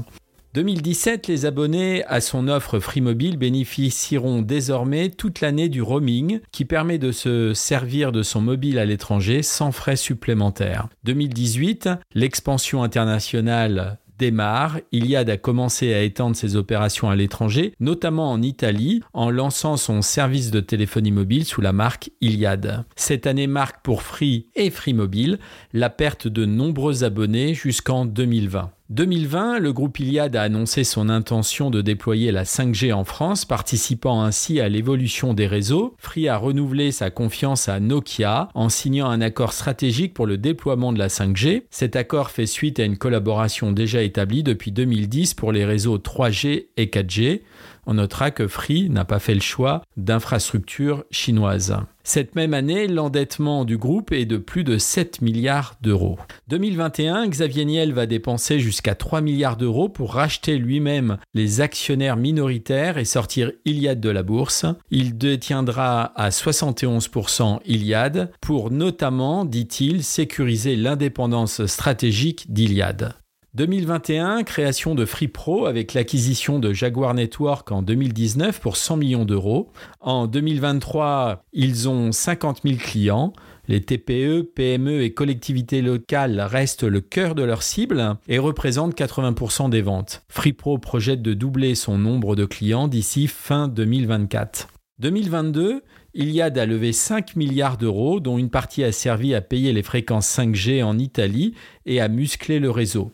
2017, 0.54 1.26
les 1.26 1.46
abonnés 1.46 2.04
à 2.04 2.20
son 2.20 2.46
offre 2.46 2.78
Free 2.78 3.00
Mobile 3.00 3.38
bénéficieront 3.38 4.40
désormais 4.40 5.08
toute 5.08 5.40
l'année 5.40 5.68
du 5.68 5.82
roaming 5.82 6.38
qui 6.52 6.64
permet 6.64 6.98
de 6.98 7.10
se 7.10 7.54
servir 7.54 8.12
de 8.12 8.22
son 8.22 8.40
mobile 8.40 8.78
à 8.78 8.84
l'étranger 8.84 9.42
sans 9.42 9.72
frais 9.72 9.96
supplémentaires. 9.96 10.86
2018, 11.02 11.88
l'expansion 12.14 12.84
internationale 12.84 13.98
démarre, 14.24 14.80
Iliad 14.90 15.28
a 15.28 15.36
commencé 15.36 15.92
à 15.92 16.00
étendre 16.00 16.34
ses 16.34 16.56
opérations 16.56 17.10
à 17.10 17.16
l'étranger, 17.16 17.74
notamment 17.78 18.32
en 18.32 18.40
Italie, 18.40 19.02
en 19.12 19.28
lançant 19.28 19.76
son 19.76 20.00
service 20.00 20.50
de 20.50 20.60
téléphonie 20.60 21.12
mobile 21.12 21.44
sous 21.44 21.60
la 21.60 21.74
marque 21.74 22.10
Iliad. 22.22 22.86
Cette 22.96 23.26
année 23.26 23.46
marque 23.46 23.82
pour 23.82 24.00
Free 24.00 24.46
et 24.54 24.70
Free 24.70 24.94
Mobile 24.94 25.38
la 25.74 25.90
perte 25.90 26.26
de 26.26 26.46
nombreux 26.46 27.04
abonnés 27.04 27.52
jusqu'en 27.52 28.06
2020. 28.06 28.70
2020, 28.90 29.60
le 29.60 29.72
groupe 29.72 29.98
Iliad 29.98 30.36
a 30.36 30.42
annoncé 30.42 30.84
son 30.84 31.08
intention 31.08 31.70
de 31.70 31.80
déployer 31.80 32.30
la 32.32 32.44
5G 32.44 32.92
en 32.92 33.04
France, 33.04 33.46
participant 33.46 34.22
ainsi 34.22 34.60
à 34.60 34.68
l'évolution 34.68 35.32
des 35.32 35.46
réseaux. 35.46 35.94
Free 35.96 36.28
a 36.28 36.36
renouvelé 36.36 36.92
sa 36.92 37.08
confiance 37.08 37.70
à 37.70 37.80
Nokia 37.80 38.50
en 38.52 38.68
signant 38.68 39.08
un 39.08 39.22
accord 39.22 39.54
stratégique 39.54 40.12
pour 40.12 40.26
le 40.26 40.36
déploiement 40.36 40.92
de 40.92 40.98
la 40.98 41.08
5G. 41.08 41.62
Cet 41.70 41.96
accord 41.96 42.30
fait 42.30 42.44
suite 42.44 42.78
à 42.78 42.84
une 42.84 42.98
collaboration 42.98 43.72
déjà 43.72 44.02
établie 44.02 44.42
depuis 44.42 44.70
2010 44.70 45.32
pour 45.32 45.50
les 45.50 45.64
réseaux 45.64 45.96
3G 45.96 46.66
et 46.76 46.86
4G 46.86 47.40
on 47.86 47.94
notera 47.94 48.30
que 48.30 48.46
Free 48.46 48.88
n'a 48.90 49.04
pas 49.04 49.18
fait 49.18 49.34
le 49.34 49.40
choix 49.40 49.82
d'infrastructures 49.96 51.04
chinoises. 51.10 51.76
Cette 52.06 52.34
même 52.34 52.52
année, 52.52 52.86
l'endettement 52.86 53.64
du 53.64 53.78
groupe 53.78 54.12
est 54.12 54.26
de 54.26 54.36
plus 54.36 54.62
de 54.62 54.76
7 54.76 55.22
milliards 55.22 55.74
d'euros. 55.80 56.18
2021, 56.48 57.26
Xavier 57.28 57.64
Niel 57.64 57.94
va 57.94 58.04
dépenser 58.04 58.60
jusqu'à 58.60 58.94
3 58.94 59.22
milliards 59.22 59.56
d'euros 59.56 59.88
pour 59.88 60.12
racheter 60.12 60.58
lui-même 60.58 61.16
les 61.32 61.62
actionnaires 61.62 62.18
minoritaires 62.18 62.98
et 62.98 63.06
sortir 63.06 63.52
Iliad 63.64 64.00
de 64.00 64.10
la 64.10 64.22
bourse. 64.22 64.66
Il 64.90 65.16
détiendra 65.16 66.12
à 66.14 66.28
71% 66.28 67.60
Iliad 67.64 68.30
pour 68.42 68.70
notamment, 68.70 69.46
dit-il, 69.46 70.04
sécuriser 70.04 70.76
l'indépendance 70.76 71.64
stratégique 71.64 72.52
d'Iliad. 72.52 73.14
2021, 73.54 74.42
création 74.42 74.96
de 74.96 75.04
Free 75.04 75.28
Pro 75.28 75.66
avec 75.66 75.94
l'acquisition 75.94 76.58
de 76.58 76.72
Jaguar 76.72 77.14
Network 77.14 77.70
en 77.70 77.82
2019 77.82 78.58
pour 78.60 78.76
100 78.76 78.96
millions 78.96 79.24
d'euros. 79.24 79.70
En 80.00 80.26
2023, 80.26 81.44
ils 81.52 81.88
ont 81.88 82.10
50 82.10 82.62
000 82.64 82.78
clients. 82.78 83.32
Les 83.68 83.80
TPE, 83.80 84.42
PME 84.42 85.02
et 85.02 85.14
collectivités 85.14 85.82
locales 85.82 86.40
restent 86.40 86.82
le 86.82 87.00
cœur 87.00 87.36
de 87.36 87.44
leur 87.44 87.62
cible 87.62 88.16
et 88.26 88.40
représentent 88.40 88.98
80% 88.98 89.70
des 89.70 89.82
ventes. 89.82 90.24
FreePro 90.28 90.78
projette 90.78 91.22
de 91.22 91.32
doubler 91.32 91.76
son 91.76 91.96
nombre 91.96 92.34
de 92.34 92.46
clients 92.46 92.88
d'ici 92.88 93.28
fin 93.28 93.68
2024. 93.68 94.66
2022, 94.98 95.84
Iliad 96.14 96.58
a 96.58 96.66
levé 96.66 96.92
5 96.92 97.36
milliards 97.36 97.78
d'euros, 97.78 98.18
dont 98.18 98.36
une 98.36 98.50
partie 98.50 98.82
a 98.82 98.90
servi 98.90 99.32
à 99.32 99.40
payer 99.40 99.72
les 99.72 99.84
fréquences 99.84 100.28
5G 100.36 100.82
en 100.82 100.98
Italie 100.98 101.54
et 101.86 102.00
à 102.00 102.08
muscler 102.08 102.58
le 102.58 102.72
réseau. 102.72 103.12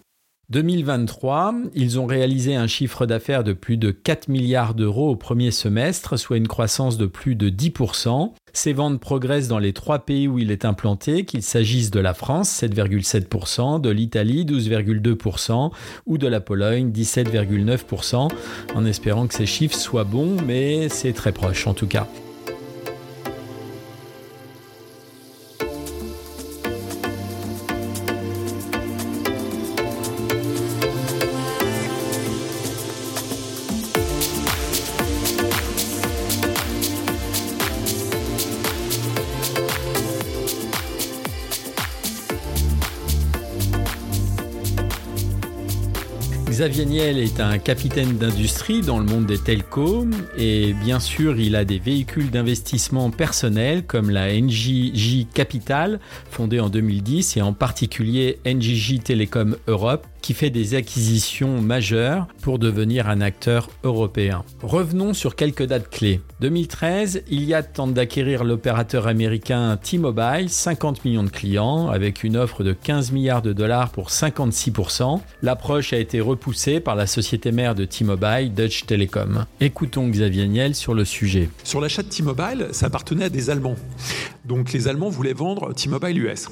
2023, 0.51 1.55
ils 1.77 2.01
ont 2.01 2.07
réalisé 2.07 2.57
un 2.57 2.67
chiffre 2.67 3.07
d'affaires 3.07 3.45
de 3.45 3.53
plus 3.53 3.77
de 3.77 3.93
4 3.93 4.29
milliards 4.29 4.75
d'euros 4.75 5.11
au 5.11 5.17
premier 5.17 5.53
semestre, 5.53 6.17
soit 6.17 6.39
une 6.39 6.49
croissance 6.49 6.99
de 6.99 7.07
plus 7.07 7.37
de 7.37 7.51
10%. 7.51 8.33
Ces 8.53 8.73
ventes 8.73 8.99
progressent 8.99 9.47
dans 9.47 9.61
les 9.61 9.73
trois 9.73 10.01
pays 10.01 10.27
où 10.27 10.41
il 10.41 10.51
est 10.51 10.65
implanté, 10.65 11.25
qu'il 11.25 11.45
s'agisse 11.45 11.93
de 11.93 12.01
la 12.01 12.15
France 12.15 12.51
7,7%, 12.63 13.81
de 13.81 13.91
l'Italie 13.91 14.45
12,2% 14.45 15.71
ou 16.07 16.19
de 16.19 16.27
la 16.27 16.41
Pologne 16.41 16.91
17,9%, 16.91 18.29
en 18.75 18.85
espérant 18.85 19.29
que 19.29 19.35
ces 19.35 19.47
chiffres 19.47 19.77
soient 19.79 20.03
bons, 20.03 20.37
mais 20.45 20.89
c'est 20.89 21.13
très 21.13 21.31
proche 21.31 21.69
en 21.69 21.75
tout 21.75 21.87
cas. 21.87 22.09
Xavier 46.61 46.85
Niel 46.85 47.19
est 47.19 47.41
un 47.41 47.57
capitaine 47.57 48.19
d'industrie 48.19 48.83
dans 48.83 48.99
le 48.99 49.07
monde 49.07 49.25
des 49.25 49.39
telcos 49.39 50.07
et 50.37 50.75
bien 50.75 51.01
sûr 51.01 51.41
il 51.41 51.57
a 51.57 51.65
des 51.65 51.79
véhicules 51.79 52.31
d'investissement 52.31 53.11
personnels 53.11 53.87
comme 53.87 54.11
la 54.11 54.39
NJJ 54.39 55.27
Capital 55.33 56.01
fondée 56.31 56.61
en 56.61 56.69
2010 56.69 57.39
et 57.39 57.41
en 57.41 57.55
particulier 57.55 58.41
NJJ 58.45 59.01
Telecom 59.03 59.57
Europe 59.69 60.07
qui 60.21 60.35
fait 60.35 60.51
des 60.51 60.75
acquisitions 60.75 61.61
majeures 61.61 62.27
pour 62.43 62.59
devenir 62.59 63.09
un 63.09 63.21
acteur 63.21 63.71
européen. 63.85 64.45
Revenons 64.63 65.15
sur 65.15 65.37
quelques 65.37 65.65
dates 65.65 65.91
clés. 65.91 66.21
2013, 66.41 67.23
Iliad 67.31 67.73
tente 67.73 67.95
d'acquérir 67.95 68.45
l'opérateur 68.45 69.07
américain 69.07 69.77
T-Mobile, 69.77 70.49
50 70.49 71.05
millions 71.05 71.25
de 71.25 71.31
clients, 71.31 71.89
avec 71.89 72.25
une 72.25 72.37
offre 72.37 72.65
de 72.65 72.73
15 72.73 73.13
milliards 73.13 73.43
de 73.43 73.53
dollars 73.53 73.91
pour 73.91 74.09
56%. 74.09 75.21
L'approche 75.43 75.93
a 75.93 75.99
été 75.99 76.21
repoussée 76.21 76.81
par 76.81 76.97
la 76.97 77.07
société 77.07 77.53
mère 77.53 77.75
de 77.75 77.85
T-Mobile, 77.85 78.53
Dutch 78.55 78.87
Telecom. 78.87 79.47
Écoutons 79.61 80.09
Xavier 80.09 80.49
Niel 80.49 80.75
sur 80.75 80.95
le 80.95 81.05
sujet. 81.05 81.51
Sur 81.65 81.81
l'achat 81.81 82.03
de 82.03 82.09
T-Mobile, 82.09 82.69
ça 82.73 82.87
appartenait 82.87 83.27
à 83.27 83.29
des 83.29 83.51
Allemands. 83.51 83.77
Donc 84.51 84.73
les 84.73 84.89
Allemands 84.89 85.11
voulaient 85.11 85.33
vendre 85.33 85.73
T-Mobile 85.73 86.25
US. 86.25 86.49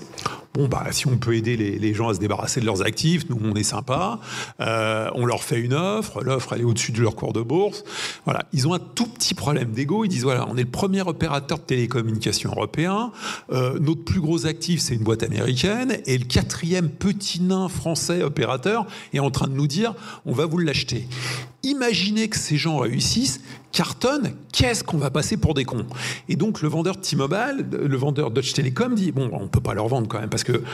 Bon, 0.55 0.69
bah, 0.69 0.87
si 0.93 1.09
on 1.09 1.19
peut 1.19 1.35
aider 1.35 1.57
les, 1.57 1.95
gens 1.95 2.11
à 2.11 2.15
se 2.15 2.21
débarrasser 2.21 2.61
de 2.61 2.65
leurs 2.65 2.83
actifs, 2.83 3.29
nous, 3.29 3.37
on 3.43 3.57
est 3.57 3.65
sympa. 3.65 4.21
Euh, 4.61 5.11
on 5.17 5.27
leur 5.27 5.43
fait 5.43 5.59
une 5.59 5.75
offre. 5.75 6.23
L'offre, 6.23 6.53
elle 6.53 6.61
est 6.61 6.65
au-dessus 6.65 6.93
de 6.93 7.03
leur 7.03 7.17
cours 7.17 7.33
de 7.33 7.41
bourse. 7.41 7.83
Voilà. 8.25 8.45
Ils 8.53 8.69
ont 8.69 8.73
un 8.73 8.79
tout 8.79 9.07
petit 9.07 9.35
problème 9.35 9.73
d'ego. 9.73 10.05
Ils 10.05 10.09
disent 10.09 10.23
voilà, 10.23 10.47
on 10.49 10.57
est 10.57 10.63
le 10.63 10.71
premier 10.71 11.03
opérateur 11.03 11.59
de 11.59 11.65
télécommunications 11.65 12.51
européen. 12.51 13.11
Euh, 13.51 13.81
notre 13.81 14.05
plus 14.05 14.21
gros 14.21 14.47
actif, 14.47 14.81
c'est 14.81 14.95
une 14.95 15.03
boîte 15.03 15.25
américaine. 15.25 15.99
Et 16.07 16.17
le 16.19 16.25
quatrième 16.25 16.91
petit 16.91 17.43
nain 17.43 17.69
français 17.69 18.23
opérateur 18.23 18.87
est 19.13 19.19
en 19.19 19.33
train 19.33 19.49
de 19.49 19.55
nous 19.55 19.67
dire 19.67 19.95
on 20.25 20.33
va 20.33 20.47
vous 20.47 20.59
l'acheter. 20.59 21.09
imaginez 21.65 22.29
que 22.29 22.39
ces 22.39 22.57
gens 22.57 22.79
réussissent, 22.79 23.41
cartonnent, 23.79 24.33
qu'est-ce 24.51 24.83
qu'on 24.83 24.99
va 24.99 25.09
passer 25.09 25.37
pour 25.37 25.55
des 25.55 25.65
cons? 25.65 25.87
Et 26.29 26.35
donc 26.35 26.63
le 26.63 26.69
vendeur 26.69 26.97
de 26.97 27.01
T-Mobile, 27.01 27.65
le 27.81 27.97
vendeur 27.97 28.33
Deutsche 28.33 28.53
Telekom 28.55 28.97
dit 28.97 29.13
bon, 29.13 29.31
on 29.33 29.47
peut 29.47 29.61
pas 29.61 29.73
leur 29.73 29.87
vendre 29.87 30.09
quand 30.09 30.19
même 30.19 30.29
parce 30.29 30.43
que 30.43 30.65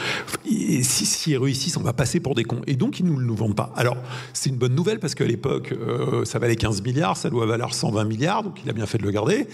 si, 0.47 1.05
si 1.05 1.33
ils 1.33 1.37
réussissent, 1.37 1.77
on 1.77 1.83
va 1.83 1.93
passer 1.93 2.19
pour 2.19 2.35
des 2.35 2.45
cons. 2.45 2.63
Et 2.67 2.77
donc 2.77 3.01
ils 3.01 3.05
ne 3.05 3.11
nous, 3.11 3.21
nous 3.21 3.35
vendent 3.35 3.57
pas. 3.57 3.75
Alors 3.77 3.99
c'est 4.33 4.49
une 4.49 4.57
bonne 4.57 4.75
nouvelle 4.75 5.01
parce 5.01 5.15
qu'à 5.15 5.27
l'époque 5.27 5.73
euh, 5.73 6.25
ça 6.25 6.39
valait 6.39 6.57
15 6.57 6.81
milliards, 6.81 7.19
ça 7.19 7.29
doit 7.29 7.45
valoir 7.45 7.75
120 7.75 8.05
milliards, 8.05 8.43
donc 8.43 8.59
il 8.65 8.71
a 8.71 8.73
bien 8.73 8.87
fait 8.87 8.97
de 8.97 9.03
le 9.03 9.11
garder. 9.11 9.49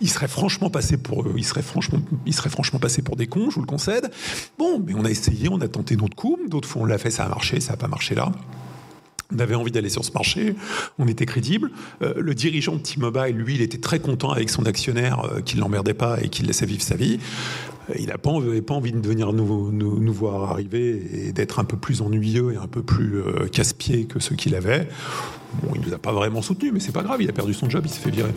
Il 0.00 0.08
serait 0.08 0.28
franchement 0.28 0.70
passé 0.70 0.96
pour, 0.96 1.26
il 1.36 1.44
serait 1.44 1.60
franchement, 1.60 1.98
il 2.24 2.32
serait 2.32 2.48
franchement 2.48 2.78
passé 2.78 3.02
pour 3.02 3.16
des 3.16 3.26
cons, 3.26 3.50
je 3.50 3.56
vous 3.56 3.60
le 3.60 3.66
concède. 3.66 4.10
Bon, 4.56 4.82
mais 4.82 4.94
on 4.94 5.04
a 5.04 5.10
essayé, 5.10 5.50
on 5.50 5.60
a 5.60 5.68
tenté 5.68 5.96
notre 5.96 6.16
coup, 6.16 6.38
d'autres 6.48 6.66
fois 6.66 6.80
on 6.80 6.86
l'a 6.86 6.96
fait, 6.96 7.10
ça 7.10 7.26
a 7.26 7.28
marché, 7.28 7.60
ça 7.60 7.72
n'a 7.72 7.76
pas 7.76 7.88
marché 7.88 8.14
là. 8.14 8.32
On 9.34 9.38
avait 9.38 9.54
envie 9.54 9.72
d'aller 9.72 9.88
sur 9.88 10.04
ce 10.04 10.12
marché, 10.12 10.54
on 10.98 11.08
était 11.08 11.26
crédible. 11.26 11.70
Euh, 12.02 12.14
le 12.16 12.34
dirigeant 12.34 12.76
de 12.76 12.80
T-Mobile, 12.80 13.34
lui, 13.36 13.56
il 13.56 13.60
était 13.60 13.78
très 13.78 13.98
content 13.98 14.30
avec 14.30 14.50
son 14.50 14.66
actionnaire 14.66 15.24
euh, 15.24 15.40
qui 15.40 15.56
ne 15.56 15.62
l'emmerdait 15.62 15.94
pas 15.94 16.18
et 16.22 16.28
qui 16.28 16.42
le 16.42 16.48
laissait 16.48 16.66
vivre 16.66 16.82
sa 16.82 16.94
vie. 16.94 17.18
Euh, 17.90 17.94
il 17.98 18.06
n'a 18.06 18.18
pas, 18.18 18.30
envie 18.30 18.92
de 18.92 19.06
venir 19.06 19.32
nous, 19.32 19.72
nous, 19.72 20.12
voir 20.12 20.52
arriver 20.52 21.02
et 21.12 21.32
d'être 21.32 21.58
un 21.58 21.64
peu 21.64 21.76
plus 21.76 22.02
ennuyeux 22.02 22.52
et 22.52 22.56
un 22.56 22.68
peu 22.68 22.82
plus 22.82 23.22
casse-pied 23.50 24.04
que 24.04 24.20
ceux 24.20 24.36
qu'il 24.36 24.54
avait. 24.54 24.88
Bon, 25.62 25.72
il 25.74 25.80
ne 25.80 25.86
nous 25.86 25.94
a 25.94 25.98
pas 25.98 26.12
vraiment 26.12 26.42
soutenus, 26.42 26.72
mais 26.72 26.80
c'est 26.80 26.92
pas 26.92 27.02
grave, 27.02 27.20
il 27.20 27.28
a 27.28 27.32
perdu 27.32 27.54
son 27.54 27.68
job, 27.68 27.82
il 27.84 27.90
s'est 27.90 28.00
fait 28.00 28.10
virer. 28.10 28.32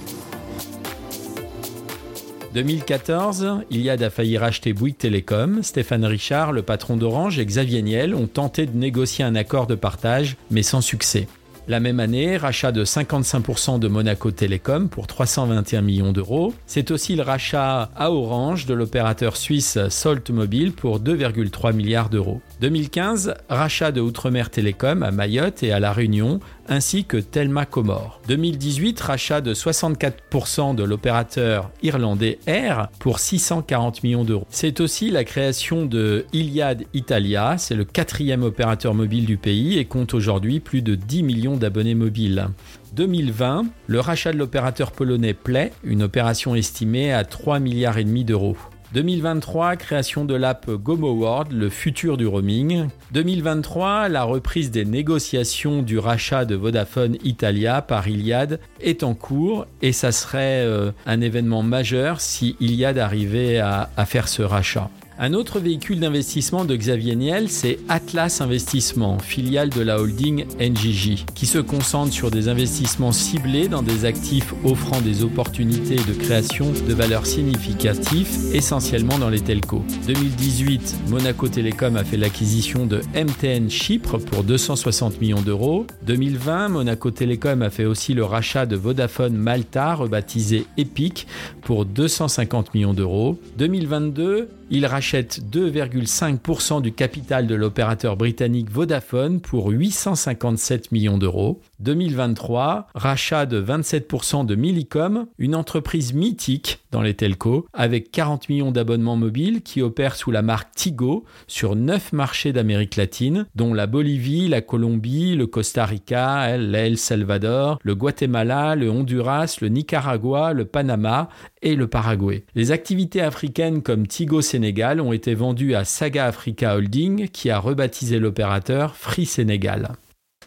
2014, 2.60 3.62
Iliad 3.72 4.04
a 4.04 4.10
failli 4.10 4.38
racheter 4.38 4.74
Bouygues 4.74 4.98
Télécom. 4.98 5.64
Stéphane 5.64 6.04
Richard, 6.04 6.52
le 6.52 6.62
patron 6.62 6.98
d'Orange, 6.98 7.40
et 7.40 7.46
Xavier 7.46 7.82
Niel 7.82 8.14
ont 8.14 8.28
tenté 8.28 8.66
de 8.66 8.76
négocier 8.76 9.24
un 9.24 9.36
accord 9.36 9.66
de 9.66 9.76
partage, 9.76 10.36
mais 10.52 10.62
sans 10.62 10.82
succès. 10.82 11.30
La 11.70 11.80
même 11.80 12.02
année, 12.02 12.36
rachat 12.36 12.74
de 12.74 12.84
55% 12.84 13.80
de 13.80 13.88
Monaco 13.88 14.32
Télécom 14.32 14.90
pour 14.90 15.08
321 15.08 15.82
millions 15.82 16.12
d'euros. 16.12 16.54
C'est 16.68 16.92
aussi 16.92 17.16
le 17.16 17.22
rachat 17.22 17.92
à 17.96 18.12
Orange 18.12 18.66
de 18.66 18.74
l'opérateur 18.74 19.38
suisse 19.38 19.78
Salt 19.88 20.30
Mobile 20.30 20.74
pour 20.74 21.00
2,3 21.00 21.74
milliards 21.74 22.10
d'euros. 22.10 22.42
2015, 22.62 23.36
rachat 23.48 23.92
de 23.92 24.02
Outremer 24.02 24.44
Télécom 24.52 25.02
à 25.02 25.12
Mayotte 25.12 25.64
et 25.64 25.72
à 25.72 25.80
La 25.80 25.94
Réunion, 25.94 26.42
ainsi 26.68 27.06
que 27.06 27.16
Telma 27.16 27.66
Comore. 27.66 28.22
2018, 28.28 29.00
rachat 29.00 29.40
de 29.40 29.54
64% 29.54 30.76
de 30.76 30.84
l'opérateur 30.84 31.72
irlandais 31.82 32.40
Air 32.48 32.90
pour 33.00 33.20
640 33.20 34.04
millions 34.04 34.26
d'euros. 34.26 34.46
C'est 34.50 34.82
aussi 34.82 35.10
la 35.10 35.24
création 35.24 35.86
de 35.86 36.26
Iliad 36.34 36.84
Italia, 36.94 37.56
c'est 37.58 37.76
le 37.76 37.86
quatrième 37.86 38.44
opérateur 38.44 38.94
mobile 38.94 39.26
du 39.26 39.38
pays 39.38 39.78
et 39.78 39.86
compte 39.86 40.14
aujourd'hui 40.14 40.60
plus 40.60 40.82
de 40.82 40.96
10 40.96 41.24
millions 41.24 41.56
d'abonnés 41.56 41.96
mobiles. 41.96 42.50
2020, 42.94 43.68
le 43.88 44.00
rachat 44.00 44.34
de 44.34 44.38
l'opérateur 44.38 44.92
polonais 44.92 45.34
Play, 45.34 45.72
une 45.84 46.04
opération 46.04 46.56
estimée 46.56 47.14
à 47.14 47.24
3 47.24 47.60
milliards 47.60 47.98
et 47.98 48.04
demi 48.04 48.26
d'euros. 48.26 48.58
2023, 48.94 49.76
création 49.76 50.26
de 50.26 50.34
l'app 50.34 50.70
Gomo 50.72 51.12
World, 51.12 51.52
le 51.52 51.70
futur 51.70 52.18
du 52.18 52.26
roaming. 52.26 52.88
2023, 53.12 54.10
la 54.10 54.24
reprise 54.24 54.72
des 54.72 54.84
négociations 54.84 55.84
du 55.84 56.00
rachat 56.00 56.46
de 56.46 56.56
Vodafone 56.56 57.18
Italia 57.24 57.84
par 57.84 58.08
Iliad 58.08 58.60
est 58.82 59.04
en 59.04 59.14
cours 59.14 59.68
et 59.84 59.92
ça 59.92 60.12
serait 60.12 60.64
euh, 60.66 60.92
un 61.06 61.22
événement 61.22 61.62
majeur 61.62 62.20
si 62.20 62.56
Iliad 62.60 62.98
arrivait 62.98 63.60
à 63.60 64.06
faire 64.06 64.28
ce 64.28 64.42
rachat. 64.42 64.90
Un 65.22 65.34
autre 65.34 65.60
véhicule 65.60 66.00
d'investissement 66.00 66.64
de 66.64 66.74
Xavier 66.78 67.14
Niel, 67.14 67.50
c'est 67.50 67.80
Atlas 67.90 68.40
Investissement, 68.40 69.20
filiale 69.20 69.70
de 69.70 69.82
la 69.82 70.00
holding 70.00 70.46
NJJ, 70.62 71.26
qui 71.36 71.46
se 71.46 71.58
concentre 71.58 72.14
sur 72.14 72.32
des 72.32 72.48
investissements 72.48 73.12
ciblés 73.12 73.68
dans 73.68 73.82
des 73.82 74.06
actifs 74.06 74.54
offrant 74.64 75.02
des 75.02 75.26
opportunités 75.26 75.98
de 75.98 76.14
création 76.14 76.68
de 76.72 76.94
valeurs 76.94 77.26
significatives, 77.26 78.30
essentiellement 78.54 79.20
dans 79.20 79.28
les 79.28 79.42
telcos. 79.42 79.84
2018, 80.08 81.10
Monaco 81.10 81.50
Télécom 81.50 81.98
a 81.98 82.06
fait 82.06 82.16
l'acquisition 82.16 82.86
de 82.86 83.02
MTN 83.14 83.70
Chypre 83.70 84.20
pour 84.20 84.46
260 84.46 85.20
millions 85.20 85.42
d'euros. 85.42 85.86
2020, 86.04 86.70
Monaco 86.70 87.12
Télécom 87.12 87.62
a 87.62 87.70
fait 87.70 87.84
aussi 87.84 88.14
le 88.14 88.24
rachat 88.24 88.66
de 88.66 88.78
Vodafone 88.78 89.36
Malta, 89.36 89.96
rebaptisé 89.96 90.66
Epic, 90.78 91.28
pour 91.62 91.84
250 91.84 92.74
millions 92.74 92.94
d'euros. 92.94 93.38
2022, 93.58 94.48
il 94.72 94.86
rachète 94.86 95.42
2,5% 95.52 96.82
du 96.82 96.92
capital 96.92 97.48
de 97.48 97.56
l'opérateur 97.56 98.18
britannique 98.18 98.70
Vodafone 98.70 99.42
pour 99.42 99.70
857 99.70 100.92
millions 100.92 101.18
d'euros. 101.18 101.62
2023, 101.80 102.88
rachat 102.94 103.46
de 103.46 103.62
27% 103.62 104.46
de 104.46 104.56
Millicom, 104.56 105.28
une 105.38 105.56
entreprise 105.56 106.14
mythique 106.14 106.80
dans 106.92 107.02
les 107.02 107.14
telcos, 107.14 107.66
avec 107.74 108.12
40 108.12 108.50
millions 108.50 108.72
d'abonnements 108.72 109.16
mobiles 109.16 109.62
qui 109.62 109.82
opèrent 109.82 110.16
sous 110.16 110.32
la 110.32 110.42
marque 110.42 110.74
Tigo 110.76 111.26
sur 111.48 111.76
9 111.76 112.14
marchés 112.14 112.54
d'Amérique 112.54 112.96
latine, 112.96 113.46
dont 113.56 113.74
la 113.74 113.88
Bolivie, 113.88 114.48
la 114.48 114.62
Colombie, 114.62 115.36
le 115.36 115.48
Costa 115.48 115.86
Rica, 115.86 116.58
l'El 116.58 116.98
Salvador, 116.98 117.80
le 117.84 117.96
Guatemala, 117.96 118.76
le 118.76 118.90
Honduras, 118.90 119.58
le 119.62 119.70
Nicaragua, 119.70 120.54
le 120.54 120.66
Panama 120.66 121.30
et 121.62 121.76
le 121.76 121.88
Paraguay. 121.88 122.44
Les 122.56 122.72
activités 122.72 123.22
africaines 123.22 123.82
comme 123.82 124.08
Tigo 124.08 124.42
Sénégal 124.42 125.02
ont 125.02 125.14
été 125.14 125.36
vendues 125.36 125.76
à 125.76 125.84
Saga 125.84 126.26
Africa 126.26 126.76
Holding 126.76 127.30
qui 127.30 127.50
a 127.50 127.60
rebaptisé 127.60 128.20
l'opérateur 128.20 128.96
Free 128.96 129.26
Sénégal. 129.26 129.90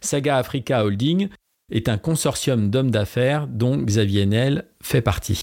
Saga 0.01 0.39
Africa 0.39 0.85
Holding 0.85 1.29
est 1.71 1.89
un 1.89 1.99
consortium 1.99 2.71
d'hommes 2.71 2.91
d'affaires 2.91 3.47
dont 3.47 3.77
Xavier 3.79 4.27
Niel 4.27 4.65
fait 4.83 5.01
partie. 5.03 5.43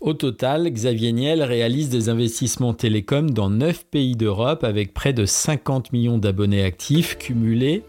Au 0.00 0.14
total, 0.14 0.70
Xavier 0.70 1.12
Niel 1.12 1.42
réalise 1.42 1.90
des 1.90 2.08
investissements 2.08 2.72
télécoms 2.72 3.28
dans 3.28 3.50
9 3.50 3.84
pays 3.84 4.16
d'Europe 4.16 4.64
avec 4.64 4.94
près 4.94 5.12
de 5.12 5.26
50 5.26 5.92
millions 5.92 6.16
d'abonnés 6.16 6.64
actifs 6.64 7.18
cumulés 7.18 7.82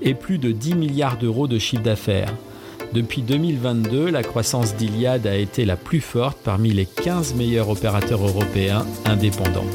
et 0.00 0.14
plus 0.14 0.38
de 0.38 0.50
10 0.50 0.76
milliards 0.76 1.18
d'euros 1.18 1.46
de 1.46 1.58
chiffre 1.58 1.82
d'affaires. 1.82 2.32
Depuis 2.94 3.20
2022, 3.20 4.08
la 4.08 4.22
croissance 4.22 4.76
d'Iliad 4.76 5.26
a 5.26 5.36
été 5.36 5.66
la 5.66 5.76
plus 5.76 6.00
forte 6.00 6.38
parmi 6.42 6.70
les 6.70 6.86
15 6.86 7.34
meilleurs 7.34 7.68
opérateurs 7.68 8.26
européens 8.26 8.86
indépendants. 9.04 9.66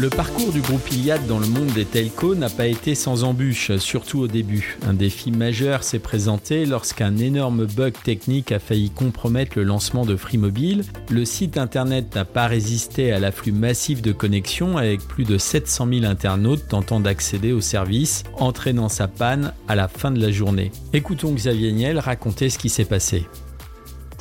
Le 0.00 0.10
parcours 0.10 0.52
du 0.52 0.60
groupe 0.60 0.92
Iliad 0.92 1.26
dans 1.26 1.40
le 1.40 1.48
monde 1.48 1.72
des 1.74 1.84
telcos 1.84 2.36
n'a 2.36 2.48
pas 2.48 2.68
été 2.68 2.94
sans 2.94 3.24
embûches, 3.24 3.76
surtout 3.78 4.20
au 4.20 4.28
début. 4.28 4.78
Un 4.86 4.94
défi 4.94 5.32
majeur 5.32 5.82
s'est 5.82 5.98
présenté 5.98 6.66
lorsqu'un 6.66 7.16
énorme 7.16 7.66
bug 7.66 7.94
technique 8.04 8.52
a 8.52 8.60
failli 8.60 8.90
compromettre 8.90 9.58
le 9.58 9.64
lancement 9.64 10.06
de 10.06 10.14
Free 10.14 10.38
Mobile. 10.38 10.84
Le 11.10 11.24
site 11.24 11.58
internet 11.58 12.14
n'a 12.14 12.24
pas 12.24 12.46
résisté 12.46 13.10
à 13.10 13.18
l'afflux 13.18 13.50
massif 13.50 14.00
de 14.00 14.12
connexions 14.12 14.76
avec 14.76 15.00
plus 15.00 15.24
de 15.24 15.36
700 15.36 15.88
000 15.92 16.04
internautes 16.04 16.68
tentant 16.68 17.00
d'accéder 17.00 17.50
au 17.50 17.60
service, 17.60 18.22
entraînant 18.36 18.88
sa 18.88 19.08
panne 19.08 19.52
à 19.66 19.74
la 19.74 19.88
fin 19.88 20.12
de 20.12 20.20
la 20.20 20.30
journée. 20.30 20.70
Écoutons 20.92 21.32
Xavier 21.32 21.72
Niel 21.72 21.98
raconter 21.98 22.50
ce 22.50 22.58
qui 22.58 22.68
s'est 22.68 22.84
passé. 22.84 23.26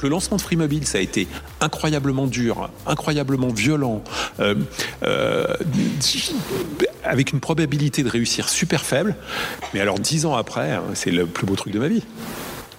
Le 0.03 0.09
lancement 0.09 0.37
de 0.37 0.41
Free 0.41 0.55
Mobile, 0.55 0.85
ça 0.85 0.99
a 0.99 1.01
été 1.01 1.27
incroyablement 1.59 2.27
dur, 2.27 2.69
incroyablement 2.85 3.47
violent, 3.47 4.03
euh, 4.39 4.53
euh, 5.03 5.47
avec 7.03 7.31
une 7.31 7.39
probabilité 7.39 8.03
de 8.03 8.09
réussir 8.09 8.47
super 8.47 8.85
faible. 8.85 9.15
Mais 9.73 9.79
alors 9.79 9.97
dix 9.97 10.25
ans 10.25 10.35
après, 10.35 10.71
hein, 10.71 10.83
c'est 10.93 11.11
le 11.11 11.25
plus 11.25 11.47
beau 11.47 11.55
truc 11.55 11.73
de 11.73 11.79
ma 11.79 11.87
vie. 11.87 12.03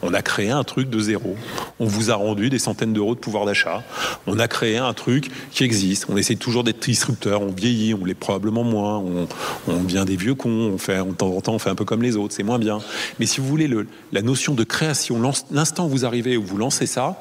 On 0.03 0.15
a 0.15 0.23
créé 0.23 0.51
un 0.51 0.65
truc 0.65 0.91
de 0.91 1.01
zéro. 1.01 1.37
On 1.81 1.87
vous 1.87 2.11
a 2.11 2.15
rendu 2.15 2.51
des 2.51 2.59
centaines 2.59 2.93
d'euros 2.93 3.15
de 3.15 3.21
pouvoir 3.21 3.47
d'achat. 3.47 3.83
On 4.27 4.39
a 4.39 4.49
créé 4.49 4.79
un 4.79 4.93
truc 4.95 5.31
qui 5.51 5.65
existe. 5.65 6.07
On 6.09 6.17
essaie 6.17 6.37
toujours 6.37 6.65
d'être 6.65 6.81
disrupteur. 6.81 7.43
On 7.43 7.51
vieillit, 7.51 7.95
on 7.95 8.05
l'est 8.05 8.15
probablement 8.15 8.65
moins. 8.65 8.99
On, 8.99 9.29
on 9.67 9.83
devient 9.83 10.05
des 10.07 10.17
vieux 10.17 10.35
cons. 10.35 10.71
On 10.75 10.79
fait, 10.79 10.99
de 10.99 11.13
temps 11.13 11.29
en 11.29 11.41
temps, 11.41 11.55
on 11.55 11.59
fait 11.59 11.71
un 11.71 11.75
peu 11.75 11.85
comme 11.85 12.03
les 12.03 12.17
autres. 12.17 12.35
C'est 12.35 12.43
moins 12.43 12.59
bien. 12.59 12.79
Mais 13.19 13.27
si 13.27 13.41
vous 13.41 13.47
voulez, 13.47 13.67
le, 13.67 13.87
la 14.13 14.23
notion 14.23 14.55
de 14.55 14.65
création, 14.65 15.21
l'instant 15.51 15.87
où 15.87 15.89
vous 15.89 16.05
arrivez, 16.05 16.37
où 16.37 16.45
vous 16.45 16.59
lancez 16.59 16.87
ça, 16.87 17.21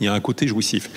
il 0.00 0.06
y 0.06 0.08
a 0.08 0.12
un 0.12 0.20
côté 0.20 0.46
jouissif. 0.46 0.90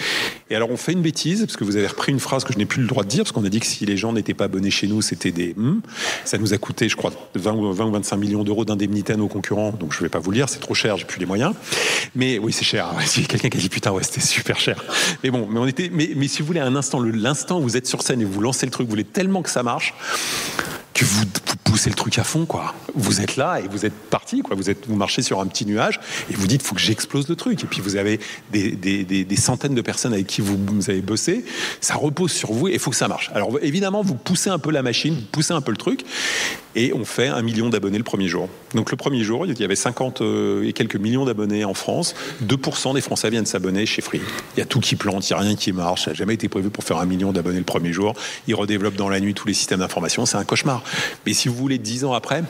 Et 0.50 0.56
alors, 0.56 0.70
on 0.70 0.78
fait 0.78 0.92
une 0.92 1.02
bêtise, 1.02 1.46
parce 1.46 1.56
que 1.56 1.64
vous 1.64 1.78
avez 1.78 1.88
repris 1.88 2.12
une 2.12 2.20
phrase 2.20 2.44
que 2.44 2.52
je 2.52 2.58
n'ai 2.58 2.66
plus 2.66 2.82
le 2.82 2.88
droit 2.88 3.04
de 3.04 3.10
dire, 3.10 3.24
parce 3.24 3.32
qu'on 3.32 3.46
a 3.46 3.50
dit 3.50 3.62
que 3.62 3.66
si 3.66 3.86
les 3.86 3.96
gens 3.96 4.12
n'étaient 4.12 4.34
pas 4.34 4.46
abonnés 4.46 4.70
chez 4.70 4.88
nous, 4.88 5.02
c'était 5.02 5.32
des 5.32 5.54
hmm. 5.56 5.80
Ça 6.26 6.38
nous 6.38 6.54
a 6.54 6.58
coûté, 6.58 6.90
je 6.90 6.98
crois, 6.98 7.12
20 7.36 7.54
ou 7.54 7.72
20 7.72 7.86
ou 7.86 7.92
25 7.92 8.18
millions 8.18 8.44
d'euros 8.44 8.66
d'indemnité 8.66 9.14
à 9.14 9.16
nos 9.16 9.30
concurrents. 9.30 9.72
Donc, 9.72 9.94
je 9.94 10.00
ne 10.00 10.04
vais 10.04 10.10
pas 10.10 10.20
vous 10.20 10.32
le 10.32 10.38
dire, 10.38 10.50
c'est 10.50 10.60
trop 10.60 10.74
cher, 10.74 10.98
plus 11.08 11.21
les 11.22 11.28
moyens. 11.28 11.54
Mais 12.16 12.38
oui, 12.38 12.52
c'est 12.52 12.66
cher. 12.66 12.88
A 12.98 13.04
quelqu'un 13.04 13.50
qui 13.50 13.58
a 13.58 13.62
dit 13.62 13.70
putain, 13.70 13.92
ouais, 13.92 14.04
c'était 14.04 14.22
super 14.22 14.60
cher. 14.60 14.84
Mais 15.24 15.30
bon, 15.30 15.48
mais 15.50 15.60
on 15.60 15.68
était, 15.68 15.90
mais, 15.92 16.12
mais 16.16 16.28
si 16.28 16.42
vous 16.42 16.48
voulez, 16.48 16.60
un 16.60 16.76
instant, 16.76 17.00
l'instant 17.00 17.60
où 17.60 17.64
vous 17.64 17.78
êtes 17.78 17.88
sur 17.88 18.02
scène 18.02 18.22
et 18.22 18.26
vous 18.26 18.42
lancez 18.42 18.66
le 18.66 18.72
truc, 18.72 18.86
vous 18.86 18.92
voulez 18.92 19.04
tellement 19.04 19.42
que 19.42 19.50
ça 19.50 19.64
marche 19.64 19.94
que 20.94 21.06
vous, 21.06 21.24
vous, 21.66 21.71
poussez 21.82 21.90
le 21.90 21.96
truc 21.96 22.20
à 22.20 22.24
fond, 22.24 22.46
quoi. 22.46 22.76
Vous 22.94 23.22
êtes 23.22 23.38
là 23.38 23.60
et 23.60 23.68
vous 23.68 23.88
êtes 23.88 23.94
parti, 23.94 24.44
quoi. 24.44 24.56
Vous, 24.56 24.70
êtes, 24.70 24.86
vous 24.88 24.96
marchez 24.96 25.24
sur 25.24 25.40
un 25.40 25.48
petit 25.48 25.66
nuage 25.66 26.00
et 26.30 26.36
vous 26.36 26.46
dites, 26.46 26.62
faut 26.62 26.76
que 26.76 26.82
j'explose 26.82 27.28
le 27.28 27.36
truc. 27.36 27.64
Et 27.64 27.66
puis 27.66 27.82
vous 27.82 27.96
avez 27.96 28.20
des, 28.52 28.74
des, 28.74 29.04
des, 29.04 29.36
centaines 29.36 29.74
de 29.74 29.82
personnes 29.82 30.14
avec 30.14 30.28
qui 30.28 30.42
vous, 30.42 30.60
vous, 30.64 30.92
avez 30.92 31.02
bossé. 31.02 31.44
Ça 31.80 31.96
repose 31.96 32.32
sur 32.32 32.54
vous 32.54 32.68
et 32.68 32.74
il 32.74 32.80
faut 32.80 32.92
que 32.92 32.96
ça 32.96 33.08
marche. 33.08 33.32
Alors 33.34 33.58
évidemment, 33.64 34.04
vous 34.04 34.14
poussez 34.14 34.52
un 34.52 34.60
peu 34.60 34.70
la 34.70 34.84
machine, 34.84 35.16
vous 35.16 35.26
poussez 35.32 35.54
un 35.54 35.62
peu 35.62 35.72
le 35.72 35.78
truc 35.78 36.06
et 36.76 36.94
on 36.94 37.04
fait 37.04 37.28
un 37.28 37.42
million 37.42 37.70
d'abonnés 37.70 37.98
le 37.98 38.04
premier 38.04 38.28
jour. 38.28 38.48
Donc 38.76 38.92
le 38.92 38.98
premier 38.98 39.24
jour, 39.24 39.46
il 39.46 39.60
y 39.60 39.64
avait 39.64 39.76
50 39.76 40.22
euh, 40.22 40.64
et 40.64 40.74
quelques 40.74 40.96
millions 40.96 41.26
d'abonnés 41.26 41.66
en 41.66 41.74
France. 41.74 42.16
2% 42.46 42.94
des 42.94 43.02
Français 43.02 43.30
viennent 43.30 43.46
s'abonner 43.46 43.86
chez 43.86 44.02
Free. 44.02 44.22
Il 44.56 44.60
y 44.60 44.64
a 44.64 44.66
tout 44.66 44.80
qui 44.80 44.96
plante, 44.96 45.30
il 45.30 45.34
n'y 45.34 45.40
a 45.40 45.42
rien 45.42 45.56
qui 45.56 45.74
marche. 45.74 46.06
Ça 46.06 46.12
n'a 46.12 46.16
jamais 46.16 46.36
été 46.36 46.48
prévu 46.48 46.70
pour 46.70 46.84
faire 46.84 46.98
un 46.98 47.06
million 47.06 47.32
d'abonnés 47.32 47.58
le 47.58 47.66
premier 47.66 47.92
jour. 47.92 48.14
Ils 48.48 48.56
redéveloppent 48.56 48.96
dans 48.96 49.10
la 49.10 49.20
nuit 49.20 49.34
tous 49.34 49.48
les 49.48 49.54
systèmes 49.54 49.80
d'information. 49.80 50.26
C'est 50.26 50.38
un 50.38 50.46
cauchemar. 50.46 50.84
Mais 51.26 51.34
si 51.34 51.50
vous 51.50 51.56
voulez, 51.56 51.71
dix 51.78 52.06
ans 52.06 52.14
après, 52.14 52.44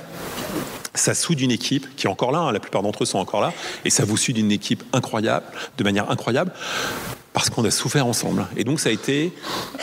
ça 0.94 1.14
soude 1.14 1.40
une 1.40 1.52
équipe 1.52 1.96
qui 1.96 2.08
est 2.08 2.10
encore 2.10 2.32
là, 2.32 2.40
hein, 2.40 2.52
la 2.52 2.60
plupart 2.60 2.84
d'entre 2.84 3.04
eux 3.04 3.06
sont 3.06 3.20
encore 3.20 3.42
là, 3.42 3.54
et 3.86 3.90
ça 3.90 4.06
vous 4.06 4.18
soude 4.18 4.38
une 4.38 4.52
équipe 4.52 4.84
incroyable, 4.94 5.46
de 5.78 5.84
manière 5.84 6.10
incroyable, 6.12 6.52
parce 7.34 7.50
qu'on 7.50 7.64
a 7.64 7.72
souffert 7.72 8.06
ensemble. 8.06 8.46
Et 8.58 8.64
donc 8.64 8.80
ça 8.80 8.90
a 8.90 8.92
été 8.92 9.34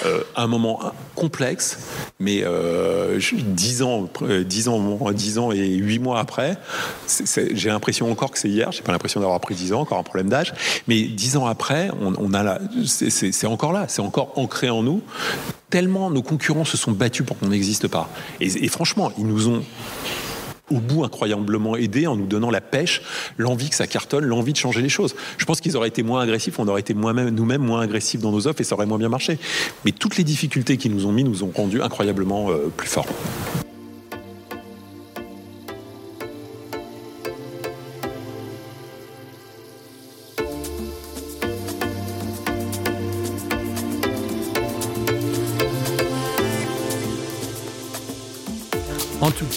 euh, 0.04 0.22
un 0.36 0.46
moment 0.46 0.80
complexe, 1.14 1.78
mais 2.20 2.42
euh, 2.44 3.18
dix 3.32 3.82
ans, 3.82 4.08
euh, 4.22 4.44
dix 4.44 4.68
ans, 4.68 5.10
dix 5.12 5.38
ans 5.38 5.52
et 5.52 5.66
huit 5.66 5.98
mois 5.98 6.20
après, 6.20 6.58
j'ai 7.06 7.70
l'impression 7.70 8.10
encore 8.10 8.30
que 8.30 8.38
c'est 8.38 8.48
hier. 8.48 8.70
J'ai 8.72 8.82
pas 8.82 8.92
l'impression 8.92 9.20
d'avoir 9.20 9.40
pris 9.40 9.54
dix 9.54 9.72
ans, 9.72 9.80
encore 9.80 9.98
un 9.98 10.02
problème 10.02 10.28
d'âge, 10.28 10.52
mais 10.86 11.02
dix 11.02 11.36
ans 11.36 11.46
après, 11.46 11.90
on, 12.00 12.34
a 12.34 12.58
c'est 12.84 13.46
encore 13.46 13.72
là, 13.72 13.86
c'est 13.88 14.02
encore 14.02 14.32
ancré 14.36 14.68
en 14.68 14.82
nous. 14.82 15.02
Tellement 15.70 16.10
nos 16.10 16.22
concurrents 16.22 16.64
se 16.64 16.76
sont 16.76 16.92
battus 16.92 17.26
pour 17.26 17.38
qu'on 17.38 17.48
n'existe 17.48 17.88
pas. 17.88 18.08
et 18.40 18.68
franchement, 18.68 19.12
ils 19.18 19.26
nous 19.26 19.48
ont 19.48 19.62
au 20.70 20.80
bout 20.80 21.04
incroyablement 21.04 21.76
aidé 21.76 22.06
en 22.06 22.16
nous 22.16 22.26
donnant 22.26 22.50
la 22.50 22.60
pêche, 22.60 23.02
l'envie 23.36 23.70
que 23.70 23.76
ça 23.76 23.86
cartonne, 23.86 24.24
l'envie 24.24 24.52
de 24.52 24.58
changer 24.58 24.82
les 24.82 24.88
choses. 24.88 25.14
Je 25.36 25.44
pense 25.44 25.60
qu'ils 25.60 25.76
auraient 25.76 25.88
été 25.88 26.02
moins 26.02 26.20
agressifs, 26.20 26.58
on 26.58 26.68
aurait 26.68 26.80
été 26.80 26.94
nous-mêmes 26.94 27.62
moins 27.62 27.80
agressifs 27.80 28.20
dans 28.20 28.32
nos 28.32 28.46
offres 28.46 28.60
et 28.60 28.64
ça 28.64 28.74
aurait 28.74 28.86
moins 28.86 28.98
bien 28.98 29.08
marché. 29.08 29.38
Mais 29.84 29.92
toutes 29.92 30.16
les 30.16 30.24
difficultés 30.24 30.76
qu'ils 30.76 30.94
nous 30.94 31.06
ont 31.06 31.12
mis 31.12 31.24
nous 31.24 31.44
ont 31.44 31.52
rendu 31.54 31.82
incroyablement 31.82 32.50
euh, 32.50 32.72
plus 32.76 32.88
forts. 32.88 33.06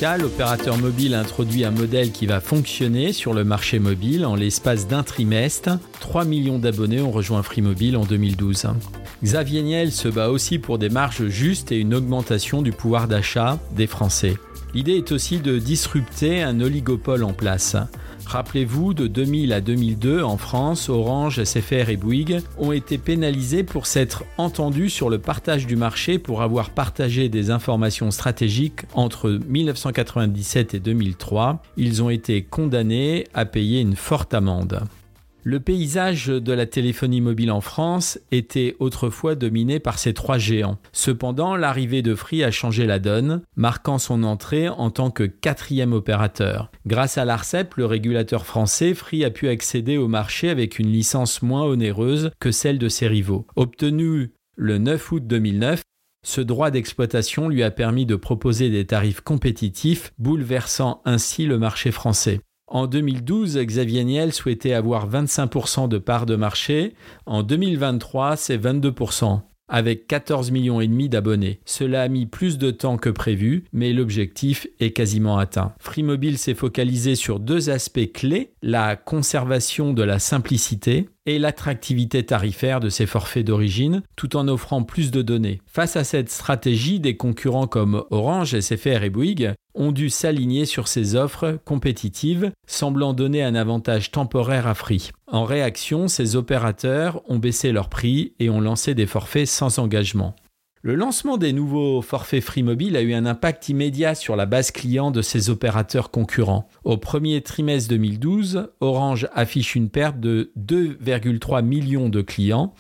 L'opérateur 0.01 0.79
mobile 0.79 1.13
introduit 1.13 1.63
un 1.63 1.69
modèle 1.69 2.11
qui 2.11 2.25
va 2.25 2.39
fonctionner 2.39 3.13
sur 3.13 3.35
le 3.35 3.43
marché 3.43 3.77
mobile 3.77 4.25
en 4.25 4.33
l'espace 4.33 4.87
d'un 4.87 5.03
trimestre. 5.03 5.77
3 5.99 6.25
millions 6.25 6.57
d'abonnés 6.57 7.01
ont 7.01 7.11
rejoint 7.11 7.43
Free 7.43 7.61
Mobile 7.61 7.95
en 7.95 8.03
2012. 8.03 8.65
Xavier 9.23 9.61
Niel 9.61 9.91
se 9.91 10.07
bat 10.07 10.29
aussi 10.29 10.57
pour 10.57 10.79
des 10.79 10.89
marges 10.89 11.27
justes 11.27 11.71
et 11.71 11.77
une 11.77 11.93
augmentation 11.93 12.63
du 12.63 12.71
pouvoir 12.71 13.07
d'achat 13.07 13.59
des 13.75 13.85
Français. 13.85 14.37
L'idée 14.73 14.97
est 14.97 15.11
aussi 15.11 15.37
de 15.37 15.59
disrupter 15.59 16.41
un 16.41 16.61
oligopole 16.61 17.23
en 17.23 17.33
place. 17.33 17.75
Rappelez-vous, 18.31 18.93
de 18.93 19.07
2000 19.07 19.51
à 19.51 19.59
2002, 19.59 20.23
en 20.23 20.37
France, 20.37 20.87
Orange, 20.87 21.43
SFR 21.43 21.89
et 21.89 21.97
Bouygues 21.97 22.39
ont 22.57 22.71
été 22.71 22.97
pénalisés 22.97 23.63
pour 23.63 23.85
s'être 23.85 24.23
entendus 24.37 24.89
sur 24.89 25.09
le 25.09 25.19
partage 25.19 25.67
du 25.67 25.75
marché 25.75 26.17
pour 26.17 26.41
avoir 26.41 26.69
partagé 26.69 27.27
des 27.27 27.51
informations 27.51 28.09
stratégiques 28.09 28.83
entre 28.93 29.37
1997 29.49 30.75
et 30.75 30.79
2003. 30.79 31.61
Ils 31.75 32.01
ont 32.03 32.09
été 32.09 32.41
condamnés 32.41 33.27
à 33.33 33.43
payer 33.43 33.81
une 33.81 33.97
forte 33.97 34.33
amende. 34.33 34.81
Le 35.43 35.59
paysage 35.59 36.27
de 36.27 36.53
la 36.53 36.67
téléphonie 36.67 37.19
mobile 37.19 37.51
en 37.51 37.61
France 37.61 38.19
était 38.31 38.75
autrefois 38.79 39.33
dominé 39.33 39.79
par 39.79 39.97
ces 39.97 40.13
trois 40.13 40.37
géants. 40.37 40.77
Cependant, 40.91 41.55
l'arrivée 41.55 42.03
de 42.03 42.13
Free 42.13 42.43
a 42.43 42.51
changé 42.51 42.85
la 42.85 42.99
donne, 42.99 43.41
marquant 43.55 43.97
son 43.97 44.21
entrée 44.21 44.69
en 44.69 44.91
tant 44.91 45.09
que 45.09 45.23
quatrième 45.23 45.93
opérateur. 45.93 46.69
Grâce 46.85 47.17
à 47.17 47.25
l'ARCEP, 47.25 47.73
le 47.75 47.87
régulateur 47.87 48.45
français, 48.45 48.93
Free 48.93 49.25
a 49.25 49.31
pu 49.31 49.47
accéder 49.47 49.97
au 49.97 50.07
marché 50.07 50.49
avec 50.49 50.77
une 50.77 50.91
licence 50.91 51.41
moins 51.41 51.63
onéreuse 51.63 52.29
que 52.39 52.51
celle 52.51 52.77
de 52.77 52.87
ses 52.89 53.07
rivaux. 53.07 53.47
Obtenu 53.55 54.33
le 54.55 54.77
9 54.77 55.11
août 55.11 55.23
2009, 55.25 55.81
ce 56.23 56.41
droit 56.41 56.69
d'exploitation 56.69 57.49
lui 57.49 57.63
a 57.63 57.71
permis 57.71 58.05
de 58.05 58.15
proposer 58.15 58.69
des 58.69 58.85
tarifs 58.85 59.21
compétitifs, 59.21 60.13
bouleversant 60.19 61.01
ainsi 61.03 61.47
le 61.47 61.57
marché 61.57 61.89
français. 61.89 62.41
En 62.73 62.87
2012, 62.87 63.57
Xavier 63.57 64.05
Niel 64.05 64.31
souhaitait 64.31 64.71
avoir 64.71 65.09
25% 65.09 65.89
de 65.89 65.97
part 65.97 66.25
de 66.25 66.37
marché. 66.37 66.93
En 67.25 67.43
2023, 67.43 68.37
c'est 68.37 68.57
22% 68.57 69.41
avec 69.67 70.07
14 70.07 70.51
millions 70.51 70.79
et 70.79 70.87
demi 70.87 71.09
d'abonnés. 71.09 71.59
Cela 71.65 72.03
a 72.03 72.07
mis 72.07 72.25
plus 72.25 72.57
de 72.57 72.71
temps 72.71 72.97
que 72.97 73.09
prévu, 73.09 73.65
mais 73.73 73.91
l'objectif 73.91 74.67
est 74.79 74.91
quasiment 74.91 75.37
atteint. 75.37 75.73
Free 75.79 76.03
Mobile 76.03 76.37
s'est 76.37 76.53
focalisé 76.53 77.15
sur 77.15 77.39
deux 77.39 77.69
aspects 77.69 78.11
clés, 78.13 78.51
la 78.61 78.95
conservation 78.95 79.93
de 79.93 80.03
la 80.03 80.19
simplicité 80.19 81.09
et 81.25 81.39
l'attractivité 81.39 82.25
tarifaire 82.25 82.79
de 82.79 82.89
ses 82.89 83.05
forfaits 83.05 83.45
d'origine, 83.45 84.01
tout 84.15 84.35
en 84.35 84.47
offrant 84.47 84.83
plus 84.83 85.11
de 85.11 85.21
données. 85.21 85.61
Face 85.67 85.95
à 85.95 86.03
cette 86.03 86.29
stratégie, 86.29 86.99
des 86.99 87.17
concurrents 87.17 87.67
comme 87.67 88.03
Orange, 88.09 88.59
SFR 88.59 89.03
et 89.03 89.09
Bouygues 89.09 89.53
ont 89.73 89.91
dû 89.91 90.09
s'aligner 90.09 90.65
sur 90.65 90.87
ces 90.87 91.15
offres 91.15 91.59
compétitives, 91.63 92.51
semblant 92.67 93.13
donner 93.13 93.43
un 93.43 93.55
avantage 93.55 94.11
temporaire 94.11 94.67
à 94.67 94.73
Free. 94.73 95.11
En 95.27 95.45
réaction, 95.45 96.07
ces 96.07 96.35
opérateurs 96.35 97.21
ont 97.29 97.39
baissé 97.39 97.71
leurs 97.71 97.89
prix 97.89 98.33
et 98.39 98.49
ont 98.49 98.59
lancé 98.59 98.93
des 98.95 99.05
forfaits 99.05 99.47
sans 99.47 99.79
engagement. 99.79 100.35
Le 100.83 100.95
lancement 100.95 101.37
des 101.37 101.53
nouveaux 101.53 102.01
forfaits 102.01 102.43
Free 102.43 102.63
Mobile 102.63 102.97
a 102.97 103.03
eu 103.03 103.13
un 103.13 103.27
impact 103.27 103.69
immédiat 103.69 104.15
sur 104.15 104.35
la 104.35 104.47
base 104.47 104.71
client 104.71 105.11
de 105.11 105.21
ces 105.21 105.51
opérateurs 105.51 106.09
concurrents. 106.09 106.67
Au 106.83 106.97
premier 106.97 107.41
trimestre 107.41 107.89
2012, 107.89 108.71
Orange 108.79 109.27
affiche 109.31 109.75
une 109.75 109.89
perte 109.89 110.19
de 110.19 110.51
2,3 110.57 111.63
millions 111.63 112.09
de 112.09 112.21
clients. 112.21 112.73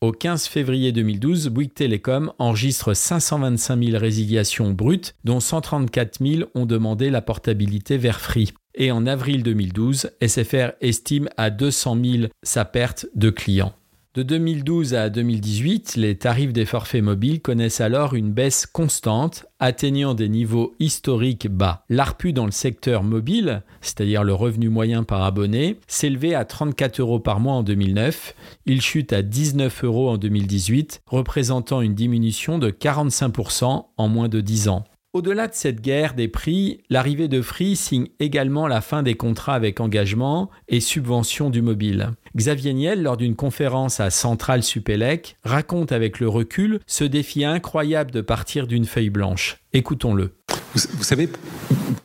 Au 0.00 0.12
15 0.12 0.46
février 0.46 0.92
2012, 0.92 1.48
Bouygues 1.48 1.74
Telecom 1.74 2.32
enregistre 2.38 2.94
525 2.94 3.82
000 3.82 3.98
résiliations 3.98 4.70
brutes, 4.70 5.16
dont 5.24 5.40
134 5.40 6.24
000 6.24 6.50
ont 6.54 6.66
demandé 6.66 7.10
la 7.10 7.22
portabilité 7.22 7.96
vers 7.96 8.20
Free. 8.20 8.52
Et 8.76 8.92
en 8.92 9.04
avril 9.04 9.42
2012, 9.42 10.12
SFR 10.24 10.74
estime 10.80 11.28
à 11.36 11.50
200 11.50 11.98
000 12.04 12.16
sa 12.44 12.64
perte 12.64 13.06
de 13.16 13.30
clients. 13.30 13.72
De 14.18 14.24
2012 14.24 14.94
à 14.94 15.10
2018, 15.10 15.94
les 15.94 16.16
tarifs 16.16 16.52
des 16.52 16.64
forfaits 16.64 17.04
mobiles 17.04 17.40
connaissent 17.40 17.80
alors 17.80 18.14
une 18.14 18.32
baisse 18.32 18.66
constante, 18.66 19.46
atteignant 19.60 20.14
des 20.14 20.28
niveaux 20.28 20.74
historiques 20.80 21.46
bas. 21.46 21.84
L'ARPU 21.88 22.32
dans 22.32 22.44
le 22.44 22.50
secteur 22.50 23.04
mobile, 23.04 23.62
c'est-à-dire 23.80 24.24
le 24.24 24.34
revenu 24.34 24.70
moyen 24.70 25.04
par 25.04 25.22
abonné, 25.22 25.78
s'élevait 25.86 26.34
à 26.34 26.44
34 26.44 26.98
euros 26.98 27.20
par 27.20 27.38
mois 27.38 27.54
en 27.54 27.62
2009. 27.62 28.34
Il 28.66 28.82
chute 28.82 29.12
à 29.12 29.22
19 29.22 29.84
euros 29.84 30.10
en 30.10 30.16
2018, 30.16 31.02
représentant 31.06 31.80
une 31.80 31.94
diminution 31.94 32.58
de 32.58 32.70
45% 32.70 33.84
en 33.96 34.08
moins 34.08 34.28
de 34.28 34.40
10 34.40 34.66
ans. 34.66 34.84
Au-delà 35.14 35.46
de 35.46 35.54
cette 35.54 35.80
guerre 35.80 36.14
des 36.14 36.28
prix, 36.28 36.82
l'arrivée 36.90 37.28
de 37.28 37.40
Free 37.40 37.76
signe 37.76 38.08
également 38.20 38.66
la 38.66 38.80
fin 38.80 39.02
des 39.02 39.14
contrats 39.14 39.54
avec 39.54 39.80
engagement 39.80 40.50
et 40.68 40.80
subvention 40.80 41.48
du 41.50 41.62
mobile. 41.62 42.10
Xavier 42.38 42.72
Niel, 42.72 43.02
lors 43.02 43.16
d'une 43.16 43.34
conférence 43.34 43.98
à 43.98 44.10
Centrale 44.10 44.62
Supélec, 44.62 45.36
raconte 45.42 45.90
avec 45.90 46.20
le 46.20 46.28
recul 46.28 46.78
ce 46.86 47.02
défi 47.02 47.44
incroyable 47.44 48.12
de 48.12 48.20
partir 48.20 48.68
d'une 48.68 48.84
feuille 48.84 49.10
blanche. 49.10 49.58
Écoutons-le. 49.74 50.32
Vous, 50.74 51.02
savez, 51.02 51.28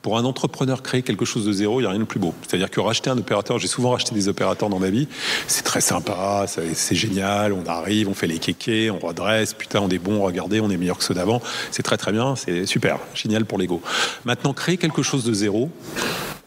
pour 0.01 0.17
un 0.17 0.25
entrepreneur 0.25 0.83
créer 0.83 1.01
quelque 1.01 1.23
chose 1.23 1.45
de 1.45 1.53
zéro, 1.53 1.79
il 1.79 1.83
n'y 1.83 1.87
a 1.87 1.91
rien 1.91 1.99
de 1.99 2.05
plus 2.05 2.19
beau. 2.19 2.33
C'est-à-dire 2.41 2.69
que 2.69 2.81
racheter 2.81 3.09
un 3.09 3.17
opérateur, 3.17 3.57
j'ai 3.57 3.67
souvent 3.67 3.91
racheté 3.91 4.13
des 4.13 4.27
opérateurs 4.27 4.67
dans 4.67 4.79
ma 4.79 4.89
vie, 4.89 5.07
c'est 5.47 5.63
très 5.63 5.79
sympa, 5.79 6.45
c'est 6.47 6.95
génial, 6.95 7.53
on 7.53 7.65
arrive, 7.65 8.09
on 8.09 8.13
fait 8.13 8.27
les 8.27 8.39
kékés, 8.39 8.91
on 8.91 8.99
redresse, 8.99 9.53
putain, 9.53 9.79
on 9.79 9.89
est 9.89 9.97
bon, 9.97 10.21
regardez, 10.23 10.59
on 10.59 10.69
est 10.69 10.77
meilleur 10.77 10.97
que 10.97 11.05
ceux 11.05 11.13
d'avant, 11.13 11.41
c'est 11.71 11.83
très 11.83 11.97
très 11.97 12.11
bien, 12.11 12.35
c'est 12.35 12.65
super, 12.65 12.99
génial 13.13 13.45
pour 13.45 13.57
l'ego. 13.57 13.81
Maintenant, 14.25 14.53
créer 14.53 14.75
quelque 14.75 15.03
chose 15.03 15.23
de 15.23 15.33
zéro, 15.33 15.69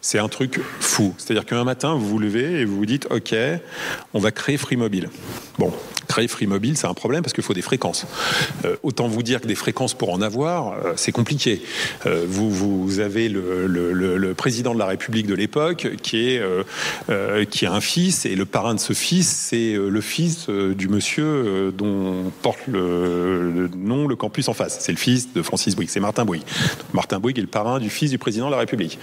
c'est 0.03 0.19
un 0.19 0.29
truc 0.29 0.61
fou. 0.81 1.15
C'est-à-dire 1.19 1.45
qu'un 1.45 1.65
matin, 1.65 1.95
vous 1.95 2.09
vous 2.09 2.19
levez 2.19 2.61
et 2.61 2.65
vous 2.65 2.77
vous 2.77 2.87
dites, 2.87 3.09
OK, 3.11 3.35
on 4.15 4.19
va 4.21 4.31
créer 4.31 4.57
Free 4.57 4.77
Mobile. 4.77 5.11
Bon, 5.59 5.73
créer 6.07 6.29
Free 6.29 6.47
Mobile, 6.47 6.77
c'est 6.77 6.87
un 6.87 6.95
problème 6.95 7.23
parce 7.23 7.33
qu'il 7.33 7.43
faut 7.43 7.55
des 7.55 7.63
fréquences. 7.63 8.07
Euh, 8.65 8.77
autant 8.83 9.09
vous 9.09 9.23
dire 9.23 9.41
que 9.41 9.47
des 9.47 9.55
fréquences 9.55 9.95
pour 9.95 10.13
en 10.13 10.23
avoir, 10.23 10.75
euh, 10.75 10.93
c'est 11.07 11.13
compliqué. 11.13 11.63
Euh, 12.05 12.25
vous, 12.27 12.99
avez 12.99 13.29
le, 13.29 14.33
président 14.37 14.75
de 14.75 14.79
la 14.81 14.87
République 14.87 15.29
de 15.29 15.35
l'époque 15.35 15.89
qui 16.03 16.27
est 16.27 16.43
qui 17.51 17.67
a 17.67 17.73
un 17.73 17.81
fils 17.81 18.27
et 18.27 18.35
le 18.35 18.45
parrain 18.45 18.75
de 18.75 18.81
ce 18.81 18.93
fils, 18.93 19.29
c'est 19.29 19.75
le 19.75 20.01
fils 20.01 20.49
du 20.49 20.89
monsieur 20.89 21.73
dont 21.77 22.33
porte 22.43 22.59
le, 22.67 23.71
nom 23.77 24.09
le 24.09 24.17
campus 24.17 24.49
en 24.49 24.55
face. 24.55 24.79
C'est 24.81 24.93
le 24.93 24.99
fils 24.99 25.33
de 25.33 25.43
Francis 25.43 25.77
Bouygues, 25.77 25.91
c'est 25.91 26.01
Martin 26.01 26.25
Bouygues. 26.25 26.43
Martin 26.93 27.21
Bouygues 27.21 27.39
est 27.39 27.43
le 27.43 27.47
parrain 27.47 27.79
du 27.79 27.89
fils 27.89 28.11
du 28.11 28.19
président 28.19 28.47
de 28.47 28.53
la 28.53 28.59
République, 28.59 28.99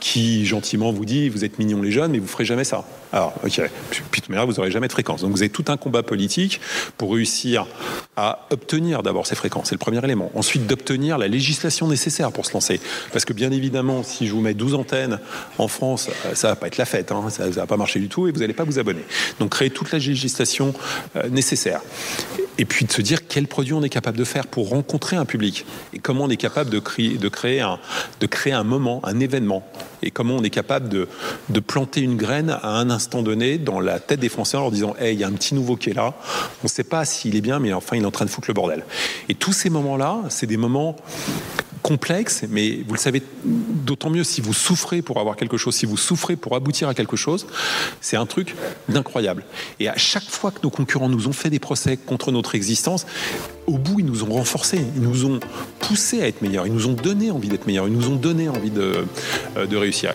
qui 0.00 0.44
gentiment 0.44 0.92
vous 0.92 1.04
dit 1.04 1.28
vous 1.28 1.44
êtes 1.44 1.58
mignons 1.58 1.82
les 1.82 1.92
jeunes, 1.92 2.12
mais 2.12 2.18
vous 2.18 2.26
ferez 2.26 2.44
jamais 2.44 2.64
ça. 2.64 2.84
Alors, 3.14 3.32
ok, 3.44 3.62
puis 4.10 4.22
de 4.22 4.34
vous 4.34 4.52
n'aurez 4.54 4.72
jamais 4.72 4.88
de 4.88 4.92
fréquence. 4.92 5.20
Donc 5.20 5.30
vous 5.30 5.42
avez 5.42 5.48
tout 5.48 5.66
un 5.68 5.76
combat 5.76 6.02
politique 6.02 6.60
pour 6.98 7.14
réussir 7.14 7.64
à 8.16 8.48
obtenir 8.50 9.04
d'abord 9.04 9.28
ces 9.28 9.36
fréquences. 9.36 9.68
C'est 9.68 9.76
le 9.76 9.78
premier 9.78 10.02
élément. 10.02 10.32
Ensuite, 10.34 10.66
d'obtenir 10.66 11.16
la 11.16 11.28
législation 11.28 11.86
nécessaire 11.86 12.32
pour 12.32 12.44
se 12.44 12.52
lancer. 12.52 12.80
Parce 13.12 13.24
que 13.24 13.32
bien 13.32 13.52
évidemment, 13.52 14.02
si 14.02 14.26
je 14.26 14.32
vous 14.32 14.40
mets 14.40 14.54
12 14.54 14.74
antennes 14.74 15.20
en 15.58 15.68
France, 15.68 16.10
euh, 16.26 16.34
ça 16.34 16.48
va 16.48 16.56
pas 16.56 16.66
être 16.66 16.76
la 16.76 16.86
fête, 16.86 17.12
hein. 17.12 17.30
ça, 17.30 17.46
ne 17.46 17.52
va 17.52 17.66
pas 17.66 17.76
marcher 17.76 18.00
du 18.00 18.08
tout 18.08 18.26
et 18.26 18.32
vous 18.32 18.40
n'allez 18.40 18.52
pas 18.52 18.64
vous 18.64 18.80
abonner. 18.80 19.04
Donc 19.38 19.50
créer 19.50 19.70
toute 19.70 19.92
la 19.92 19.98
législation 19.98 20.74
euh, 21.14 21.28
nécessaire. 21.28 21.82
Et 22.58 22.64
puis 22.64 22.84
de 22.84 22.90
se 22.90 23.00
dire 23.00 23.28
quel 23.28 23.46
produit 23.46 23.74
on 23.74 23.82
est 23.84 23.88
capable 23.88 24.18
de 24.18 24.24
faire 24.24 24.48
pour 24.48 24.70
rencontrer 24.70 25.14
un 25.14 25.24
public 25.24 25.66
et 25.92 26.00
comment 26.00 26.24
on 26.24 26.30
est 26.30 26.36
capable 26.36 26.70
de 26.70 26.80
créer, 26.80 27.16
de 27.16 27.28
créer, 27.28 27.60
un, 27.60 27.78
de 28.20 28.26
créer 28.26 28.52
un 28.52 28.64
moment, 28.64 29.00
un 29.04 29.20
événement 29.20 29.64
et 30.02 30.10
comment 30.10 30.36
on 30.36 30.42
est 30.42 30.50
capable 30.50 30.88
de, 30.88 31.08
de 31.48 31.60
planter 31.60 32.00
une 32.00 32.16
graine 32.16 32.50
à 32.50 32.78
un 32.78 32.90
instant 32.90 33.03
donné 33.08 33.58
dans 33.58 33.80
la 33.80 34.00
tête 34.00 34.20
des 34.20 34.28
Français 34.28 34.56
en 34.56 34.62
leur 34.62 34.70
disant 34.70 34.94
Hey, 34.98 35.14
il 35.14 35.20
y 35.20 35.24
a 35.24 35.28
un 35.28 35.32
petit 35.32 35.54
nouveau 35.54 35.76
qui 35.76 35.90
est 35.90 35.94
là, 35.94 36.14
on 36.62 36.64
ne 36.64 36.68
sait 36.68 36.84
pas 36.84 37.04
s'il 37.04 37.36
est 37.36 37.40
bien, 37.40 37.58
mais 37.58 37.72
enfin, 37.72 37.96
il 37.96 38.02
est 38.02 38.06
en 38.06 38.10
train 38.10 38.24
de 38.24 38.30
foutre 38.30 38.48
le 38.48 38.54
bordel. 38.54 38.84
Et 39.28 39.34
tous 39.34 39.52
ces 39.52 39.70
moments-là, 39.70 40.20
c'est 40.28 40.46
des 40.46 40.56
moments 40.56 40.96
complexes, 41.84 42.44
mais 42.48 42.82
vous 42.88 42.94
le 42.94 42.98
savez 42.98 43.22
d'autant 43.44 44.08
mieux 44.08 44.24
si 44.24 44.40
vous 44.40 44.54
souffrez 44.54 45.02
pour 45.02 45.20
avoir 45.20 45.36
quelque 45.36 45.58
chose, 45.58 45.74
si 45.74 45.84
vous 45.84 45.98
souffrez 45.98 46.34
pour 46.34 46.56
aboutir 46.56 46.88
à 46.88 46.94
quelque 46.94 47.14
chose, 47.14 47.46
c'est 48.00 48.16
un 48.16 48.24
truc 48.24 48.54
d'incroyable. 48.88 49.44
Et 49.80 49.88
à 49.90 49.96
chaque 49.98 50.24
fois 50.24 50.50
que 50.50 50.60
nos 50.62 50.70
concurrents 50.70 51.10
nous 51.10 51.28
ont 51.28 51.34
fait 51.34 51.50
des 51.50 51.58
procès 51.58 51.98
contre 51.98 52.32
notre 52.32 52.54
existence, 52.54 53.04
au 53.66 53.76
bout, 53.76 54.00
ils 54.00 54.06
nous 54.06 54.24
ont 54.24 54.32
renforcés, 54.32 54.80
ils 54.96 55.02
nous 55.02 55.26
ont 55.26 55.40
poussés 55.80 56.22
à 56.22 56.26
être 56.26 56.40
meilleurs, 56.40 56.66
ils 56.66 56.72
nous 56.72 56.86
ont 56.86 56.94
donné 56.94 57.30
envie 57.30 57.48
d'être 57.48 57.66
meilleurs, 57.66 57.86
ils 57.86 57.92
nous 57.92 58.08
ont 58.08 58.16
donné 58.16 58.48
envie 58.48 58.70
de, 58.70 59.04
euh, 59.58 59.66
de 59.66 59.76
réussir. 59.76 60.14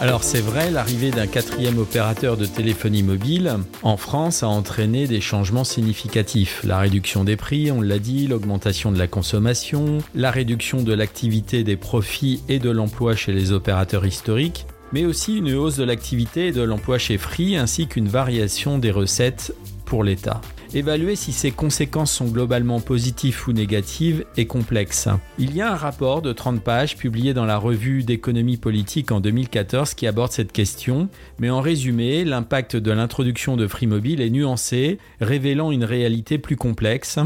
Alors 0.00 0.24
c'est 0.24 0.40
vrai, 0.40 0.70
l'arrivée 0.70 1.10
d'un 1.10 1.26
quatrième 1.26 1.78
opérateur 1.78 2.38
de 2.38 2.46
téléphonie 2.46 3.02
mobile 3.02 3.58
en 3.82 3.98
France 3.98 4.42
a 4.42 4.48
entraîné 4.48 5.06
des 5.06 5.20
changements 5.20 5.62
significatifs. 5.62 6.62
La 6.64 6.78
réduction 6.78 7.22
des 7.22 7.36
prix, 7.36 7.70
on 7.70 7.82
l'a 7.82 7.98
dit, 7.98 8.26
l'augmentation 8.26 8.92
de 8.92 8.98
la 8.98 9.06
consommation, 9.06 9.98
la 10.14 10.30
réduction 10.30 10.82
de 10.82 10.94
l'activité 10.94 11.64
des 11.64 11.76
profits 11.76 12.40
et 12.48 12.58
de 12.58 12.70
l'emploi 12.70 13.14
chez 13.14 13.32
les 13.32 13.52
opérateurs 13.52 14.06
historiques, 14.06 14.64
mais 14.94 15.04
aussi 15.04 15.36
une 15.36 15.52
hausse 15.52 15.76
de 15.76 15.84
l'activité 15.84 16.46
et 16.46 16.52
de 16.52 16.62
l'emploi 16.62 16.96
chez 16.96 17.18
Free 17.18 17.56
ainsi 17.56 17.86
qu'une 17.86 18.08
variation 18.08 18.78
des 18.78 18.90
recettes 18.90 19.54
l'État. 19.98 20.40
Évaluer 20.72 21.16
si 21.16 21.32
ces 21.32 21.50
conséquences 21.50 22.12
sont 22.12 22.28
globalement 22.28 22.80
positives 22.80 23.42
ou 23.48 23.52
négatives 23.52 24.24
est 24.36 24.46
complexe. 24.46 25.08
Il 25.38 25.54
y 25.54 25.60
a 25.60 25.72
un 25.72 25.76
rapport 25.76 26.22
de 26.22 26.32
30 26.32 26.62
pages 26.62 26.96
publié 26.96 27.34
dans 27.34 27.44
la 27.44 27.56
revue 27.56 28.04
d'économie 28.04 28.56
politique 28.56 29.10
en 29.10 29.20
2014 29.20 29.94
qui 29.94 30.06
aborde 30.06 30.30
cette 30.30 30.52
question, 30.52 31.08
mais 31.40 31.50
en 31.50 31.60
résumé, 31.60 32.24
l'impact 32.24 32.76
de 32.76 32.92
l'introduction 32.92 33.56
de 33.56 33.66
Free 33.66 33.88
Mobile 33.88 34.20
est 34.20 34.30
nuancé, 34.30 34.98
révélant 35.20 35.72
une 35.72 35.84
réalité 35.84 36.38
plus 36.38 36.56
complexe. 36.56 37.18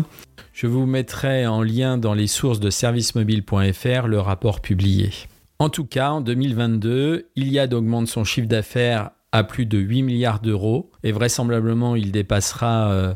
Je 0.55 0.67
vous 0.67 0.87
mettrai 0.87 1.47
en 1.47 1.63
lien 1.63 1.99
dans 1.99 2.15
les 2.15 2.29
sources 2.29 2.61
de 2.61 2.71
servicemobile.fr 2.71 4.07
le 4.07 4.21
rapport 4.21 4.61
publié. 4.61 5.11
En 5.59 5.69
tout 5.69 5.85
cas, 5.85 6.11
en 6.11 6.21
2022, 6.21 7.29
Iliad 7.37 7.75
augmente 7.75 8.09
son 8.09 8.25
chiffre 8.25 8.49
d'affaires 8.49 9.11
à 9.35 9.43
plus 9.43 9.67
de 9.67 9.79
8 9.79 10.03
milliards 10.03 10.39
d'euros 10.39 10.93
et 11.03 11.11
vraisemblablement 11.11 11.97
il 11.97 12.13
dépassera 12.13 12.93
euh, 12.93 13.15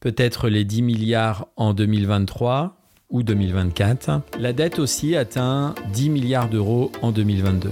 peut-être 0.00 0.48
les 0.48 0.64
10 0.64 0.80
milliards 0.80 1.48
en 1.56 1.74
2023 1.74 2.78
ou 3.10 3.22
2024. 3.22 4.22
La 4.38 4.54
dette 4.54 4.78
aussi 4.78 5.16
atteint 5.16 5.74
10 5.92 6.08
milliards 6.08 6.48
d'euros 6.48 6.90
en 7.02 7.12
2022. 7.12 7.70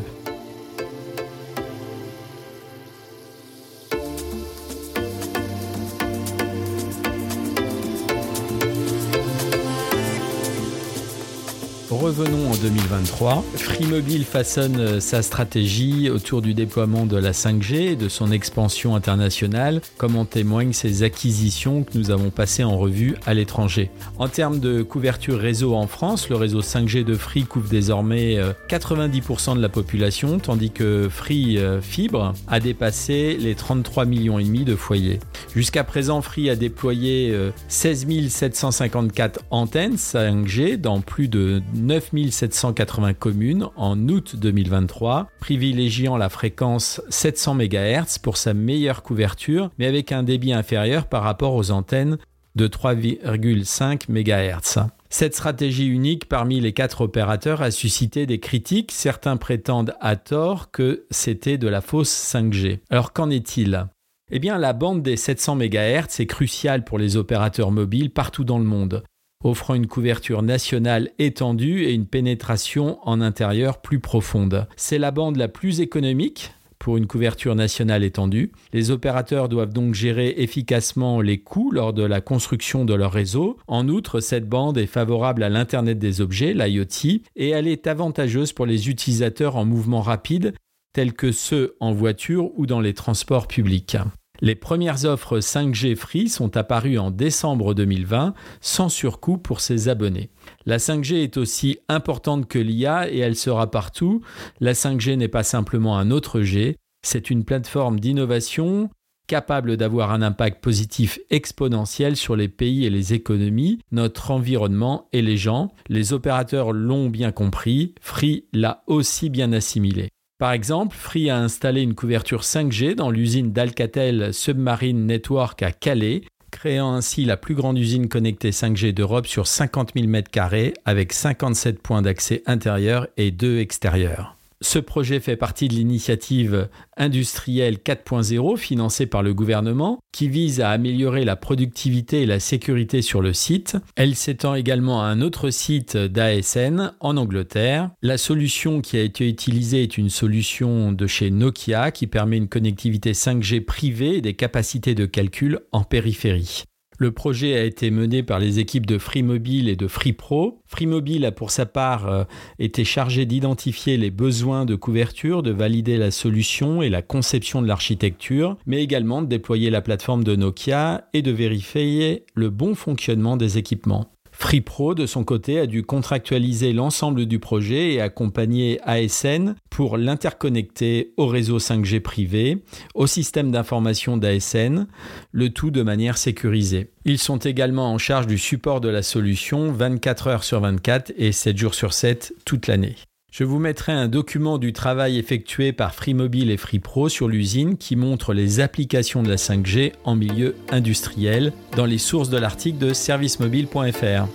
Revenons 12.09 12.51
en 12.51 12.57
2023. 12.57 13.45
Free 13.57 13.85
Mobile 13.85 14.25
façonne 14.25 14.81
euh, 14.81 14.99
sa 14.99 15.21
stratégie 15.21 16.09
autour 16.09 16.41
du 16.41 16.55
déploiement 16.55 17.05
de 17.05 17.19
la 17.19 17.33
5G 17.33 17.75
et 17.75 17.97
de 17.97 18.09
son 18.09 18.33
expansion 18.33 18.97
internationale, 18.97 19.83
comme 19.99 20.17
en 20.17 20.25
témoignent 20.25 20.73
ces 20.73 21.03
acquisitions 21.03 21.83
que 21.83 21.99
nous 21.99 22.11
avons 22.11 22.31
passées 22.31 22.65
en 22.65 22.79
revue 22.79 23.17
à 23.27 23.35
l'étranger. 23.35 23.91
En 24.19 24.27
termes 24.27 24.59
de 24.59 24.83
couverture 24.83 25.39
réseau 25.39 25.75
en 25.75 25.87
France, 25.87 26.31
le 26.31 26.37
réseau 26.37 26.63
5G 26.63 27.05
de 27.05 27.15
Free 27.15 27.45
couvre 27.45 27.69
désormais 27.69 28.39
90% 28.71 29.51
euh, 29.51 29.55
de 29.57 29.61
la 29.61 29.69
population, 29.69 30.39
tandis 30.39 30.71
que 30.71 31.11
Free 31.11 31.59
euh, 31.59 31.83
Fibre 31.83 32.33
a 32.47 32.59
dépassé 32.59 33.37
les 33.39 33.55
33 33.55 34.07
millions 34.07 34.39
et 34.39 34.45
demi 34.45 34.65
de 34.65 34.77
foyers. 34.77 35.21
Jusqu'à 35.55 35.85
présent, 35.85 36.23
Free 36.23 36.49
a 36.49 36.57
déployé 36.57 37.37
16 37.69 38.31
754 38.31 39.41
antennes 39.51 39.97
5G 39.97 40.79
dans 40.79 41.03
plus 41.03 41.29
de 41.29 41.61
9780 42.01 43.15
communes 43.15 43.69
en 43.77 44.09
août 44.09 44.37
2023, 44.37 45.29
privilégiant 45.41 46.17
la 46.17 46.29
fréquence 46.29 47.01
700 47.09 47.55
MHz 47.55 48.19
pour 48.23 48.37
sa 48.37 48.55
meilleure 48.55 49.03
couverture, 49.03 49.71
mais 49.79 49.87
avec 49.87 50.13
un 50.13 50.23
débit 50.23 50.53
inférieur 50.53 51.07
par 51.07 51.23
rapport 51.23 51.55
aux 51.55 51.71
antennes 51.71 52.19
de 52.57 52.67
3,5 52.67 54.11
MHz. 54.11 54.87
Cette 55.11 55.35
stratégie 55.35 55.87
unique 55.87 56.29
parmi 56.29 56.61
les 56.61 56.73
quatre 56.73 57.01
opérateurs 57.03 57.63
a 57.63 57.71
suscité 57.71 58.27
des 58.27 58.41
critiques. 58.41 58.93
Certains 58.93 59.37
prétendent 59.37 59.95
à 60.01 60.17
tort 60.17 60.71
que 60.71 61.07
c'était 61.11 61.57
de 61.57 61.69
la 61.69 61.81
fausse 61.81 62.11
5G. 62.11 62.81
Alors 62.91 63.13
qu'en 63.13 63.31
est-il? 63.31 63.87
Eh 64.31 64.39
bien, 64.39 64.59
la 64.59 64.75
bande 64.75 65.03
des 65.03 65.17
700 65.17 65.57
MHz 65.57 66.21
est 66.21 66.27
cruciale 66.27 66.85
pour 66.85 66.99
les 66.99 67.17
opérateurs 67.17 67.71
mobiles 67.71 68.11
partout 68.11 68.45
dans 68.45 68.59
le 68.59 68.65
monde 68.65 69.03
offrant 69.45 69.75
une 69.75 69.87
couverture 69.87 70.43
nationale 70.43 71.11
étendue 71.19 71.85
et 71.85 71.93
une 71.93 72.07
pénétration 72.07 72.99
en 73.03 73.21
intérieur 73.21 73.81
plus 73.81 74.01
profonde. 74.01 74.67
C'est 74.77 74.99
la 74.99 75.11
bande 75.11 75.37
la 75.37 75.49
plus 75.49 75.81
économique 75.81 76.53
pour 76.79 76.97
une 76.97 77.07
couverture 77.07 77.55
nationale 77.55 78.05
étendue. 78.05 78.53
Les 78.73 78.91
opérateurs 78.91 79.49
doivent 79.49 79.73
donc 79.73 79.95
gérer 79.95 80.35
efficacement 80.39 81.21
les 81.21 81.39
coûts 81.39 81.71
lors 81.71 81.93
de 81.93 82.05
la 82.05 82.21
construction 82.21 82.85
de 82.85 82.95
leur 82.95 83.13
réseau. 83.13 83.59
En 83.67 83.89
outre, 83.89 84.21
cette 84.21 84.49
bande 84.49 84.79
est 84.79 84.87
favorable 84.87 85.43
à 85.43 85.49
l'Internet 85.49 85.99
des 85.99 86.21
objets, 86.21 86.55
l'IoT, 86.55 87.21
et 87.37 87.49
elle 87.51 87.67
est 87.67 87.87
avantageuse 87.87 88.53
pour 88.53 88.67
les 88.67 88.89
utilisateurs 88.89 89.57
en 89.57 89.65
mouvement 89.65 90.03
rapide, 90.03 90.55
tels 90.93 91.13
que 91.13 91.33
ceux 91.33 91.77
en 91.81 91.93
voiture 91.93 92.51
ou 92.57 92.67
dans 92.67 92.81
les 92.81 92.95
transports 92.95 93.49
publics. 93.49 93.97
Les 94.41 94.55
premières 94.55 95.05
offres 95.05 95.41
5G 95.41 95.97
Free 95.97 96.29
sont 96.29 96.57
apparues 96.57 96.99
en 96.99 97.11
décembre 97.11 97.75
2020 97.75 98.35
sans 98.61 98.89
surcoût 98.89 99.37
pour 99.37 99.61
ses 99.61 99.89
abonnés. 99.89 100.31
La 100.65 100.79
5G 100.79 101.25
est 101.25 101.37
aussi 101.37 101.79
importante 101.89 102.47
que 102.47 102.59
l'IA 102.59 103.11
et 103.11 103.19
elle 103.19 103.37
sera 103.37 103.71
partout. 103.71 104.23
La 104.61 104.75
5G 104.75 105.17
n'est 105.17 105.29
pas 105.29 105.43
simplement 105.43 105.99
un 105.99 106.13
autre 106.13 106.41
G, 106.43 106.77
c'est 107.03 107.31
une 107.31 107.45
plateforme 107.45 107.99
d'innovation 108.01 108.91
capable 109.27 109.77
d'avoir 109.77 110.11
un 110.11 110.23
impact 110.23 110.63
positif 110.63 111.21
exponentiel 111.31 112.17
sur 112.17 112.35
les 112.35 112.49
pays 112.49 112.87
et 112.87 112.91
les 112.91 113.13
économies, 113.13 113.79
notre 113.93 114.31
environnement 114.31 115.09
et 115.13 115.21
les 115.21 115.37
gens. 115.37 115.71
Les 115.89 116.13
opérateurs 116.13 116.73
l'ont 116.73 117.11
bien 117.11 117.31
compris, 117.31 117.95
Free 118.01 118.47
l'a 118.53 118.83
aussi 118.87 119.29
bien 119.31 119.53
assimilé. 119.53 120.09
Par 120.39 120.53
exemple, 120.53 120.95
Free 120.97 121.31
a 121.31 121.37
installé 121.37 121.83
une 121.83 121.97
couverture 121.97 122.43
5G 122.43 122.95
dans 122.95 123.11
l'usine 123.11 123.51
d'Alcatel 123.51 124.33
Submarine 124.33 125.05
Network 125.05 125.65
à 125.65 125.73
Calais, 125.73 126.23
créant 126.53 126.95
ainsi 126.95 127.25
la 127.25 127.37
plus 127.37 127.57
grande 127.57 127.77
usine 127.77 128.09
connectée 128.09 128.51
5G 128.51 128.95
d'Europe 128.95 129.27
sur 129.27 129.49
50 129.49 129.95
000 129.97 130.07
m2 130.07 130.75
avec 130.85 131.13
57 131.13 131.83
points 131.83 132.03
d'accès 132.03 132.45
intérieurs 132.47 133.09
et 133.17 133.33
2 133.33 133.59
extérieurs. 133.59 134.38
Ce 134.61 134.81
projet 134.81 135.21
fait 135.21 135.37
partie 135.37 135.69
de 135.69 135.75
l'initiative 135.75 136.69
industrielle 136.97 137.77
4.0 137.77 138.57
financée 138.57 139.07
par 139.07 139.23
le 139.23 139.33
gouvernement 139.33 140.01
qui 140.13 140.29
vise 140.29 140.61
à 140.61 140.71
améliorer 140.71 141.25
la 141.25 141.37
productivité 141.37 142.23
et 142.23 142.27
la 142.27 142.41
sécurité 142.41 143.01
sur 143.01 143.23
le 143.23 143.33
site. 143.33 143.77
Elle 143.95 144.17
s'étend 144.17 144.57
également 144.57 145.01
à 145.01 145.07
un 145.07 145.21
autre 145.21 145.51
site 145.51 145.97
d'ASN 145.97 146.93
en 146.99 147.17
Angleterre. 147.17 147.91
La 148.03 148.19
solution 148.19 148.81
qui 148.81 148.97
a 148.97 149.03
été 149.03 149.29
utilisée 149.29 149.85
est 149.85 149.97
une 149.97 150.11
solution 150.11 150.91
de 150.91 151.07
chez 151.07 151.31
Nokia 151.31 151.93
qui 151.93 152.09
permet 152.09 152.37
une 152.37 152.49
connectivité 152.49 153.13
5G 153.13 153.65
privée 153.65 154.17
et 154.17 154.21
des 154.21 154.35
capacités 154.35 154.97
de 154.97 155.07
calcul 155.07 155.61
en 155.71 155.85
périphérie. 155.85 156.65
Le 157.01 157.13
projet 157.13 157.57
a 157.57 157.63
été 157.63 157.93
mené 157.93 158.25
par 158.25 158.41
les 158.41 158.59
équipes 158.59 158.85
de 158.85 158.99
Free 158.99 159.23
Mobile 159.23 159.69
et 159.69 159.77
de 159.77 159.87
Free 159.87 160.13
Pro. 160.13 160.63
Free 160.67 160.87
Mobile 160.87 161.25
a 161.25 161.31
pour 161.31 161.53
sa 161.53 161.65
part 161.65 162.09
euh, 162.09 162.25
été 162.59 162.85
chargé 162.85 163.25
d'identifier 163.25 163.97
les 163.97 164.11
besoins 164.11 164.65
de 164.65 164.75
couverture, 164.75 165.45
de 165.45 165.53
valider 165.53 165.97
la 165.97 166.11
solution 166.11 166.83
et 166.83 166.89
la 166.89 167.01
conception 167.01 167.63
de 167.63 167.69
l'architecture, 167.69 168.57
mais 168.67 168.83
également 168.83 169.23
de 169.23 169.29
déployer 169.29 169.71
la 169.71 169.81
plateforme 169.81 170.25
de 170.25 170.35
Nokia 170.35 171.09
et 171.13 171.23
de 171.23 171.31
vérifier 171.31 172.25
le 172.35 172.51
bon 172.51 172.75
fonctionnement 172.75 173.37
des 173.37 173.59
équipements. 173.59 174.11
FreePro, 174.41 174.95
de 174.95 175.05
son 175.05 175.25
côté, 175.25 175.59
a 175.59 175.67
dû 175.67 175.83
contractualiser 175.83 176.73
l'ensemble 176.73 177.27
du 177.27 177.41
projet 177.41 177.95
et 177.95 178.01
accompagner 178.01 178.79
ASN 178.85 179.57
pour 179.69 179.99
l'interconnecter 179.99 181.13
au 181.17 181.27
réseau 181.27 181.59
5G 181.59 181.99
privé, 181.99 182.63
au 182.95 183.09
système 183.09 183.51
d'information 183.51 184.17
d'ASN, 184.17 184.87
le 185.33 185.51
tout 185.51 185.73
de 185.73 185.83
manière 185.83 186.17
sécurisée. 186.17 186.93
Ils 187.05 187.19
sont 187.19 187.39
également 187.39 187.93
en 187.93 187.99
charge 187.99 188.29
du 188.29 188.39
support 188.39 188.81
de 188.81 188.89
la 188.89 189.03
solution 189.03 189.73
24 189.73 190.29
heures 190.29 190.45
sur 190.45 190.61
24 190.61 191.13
et 191.17 191.33
7 191.33 191.59
jours 191.59 191.75
sur 191.75 191.93
7 191.93 192.33
toute 192.45 192.69
l'année. 192.69 192.95
Je 193.31 193.45
vous 193.45 193.59
mettrai 193.59 193.93
un 193.93 194.09
document 194.09 194.57
du 194.57 194.73
travail 194.73 195.19
effectué 195.19 195.73
par 195.73 195.95
FreeMobile 195.95 196.51
et 196.51 196.57
FreePro 196.57 197.11
sur 197.11 197.29
l'usine 197.29 197.77
qui 197.77 197.95
montre 197.95 198.33
les 198.33 198.61
applications 198.61 199.23
de 199.23 199.29
la 199.29 199.37
5G 199.37 199.93
en 200.05 200.17
milieu 200.17 200.57
industriel 200.71 201.53
dans 201.77 201.85
les 201.85 201.99
sources 201.99 202.31
de 202.31 202.39
l'article 202.39 202.79
de 202.79 202.95
servicemobile.fr. 202.95 204.27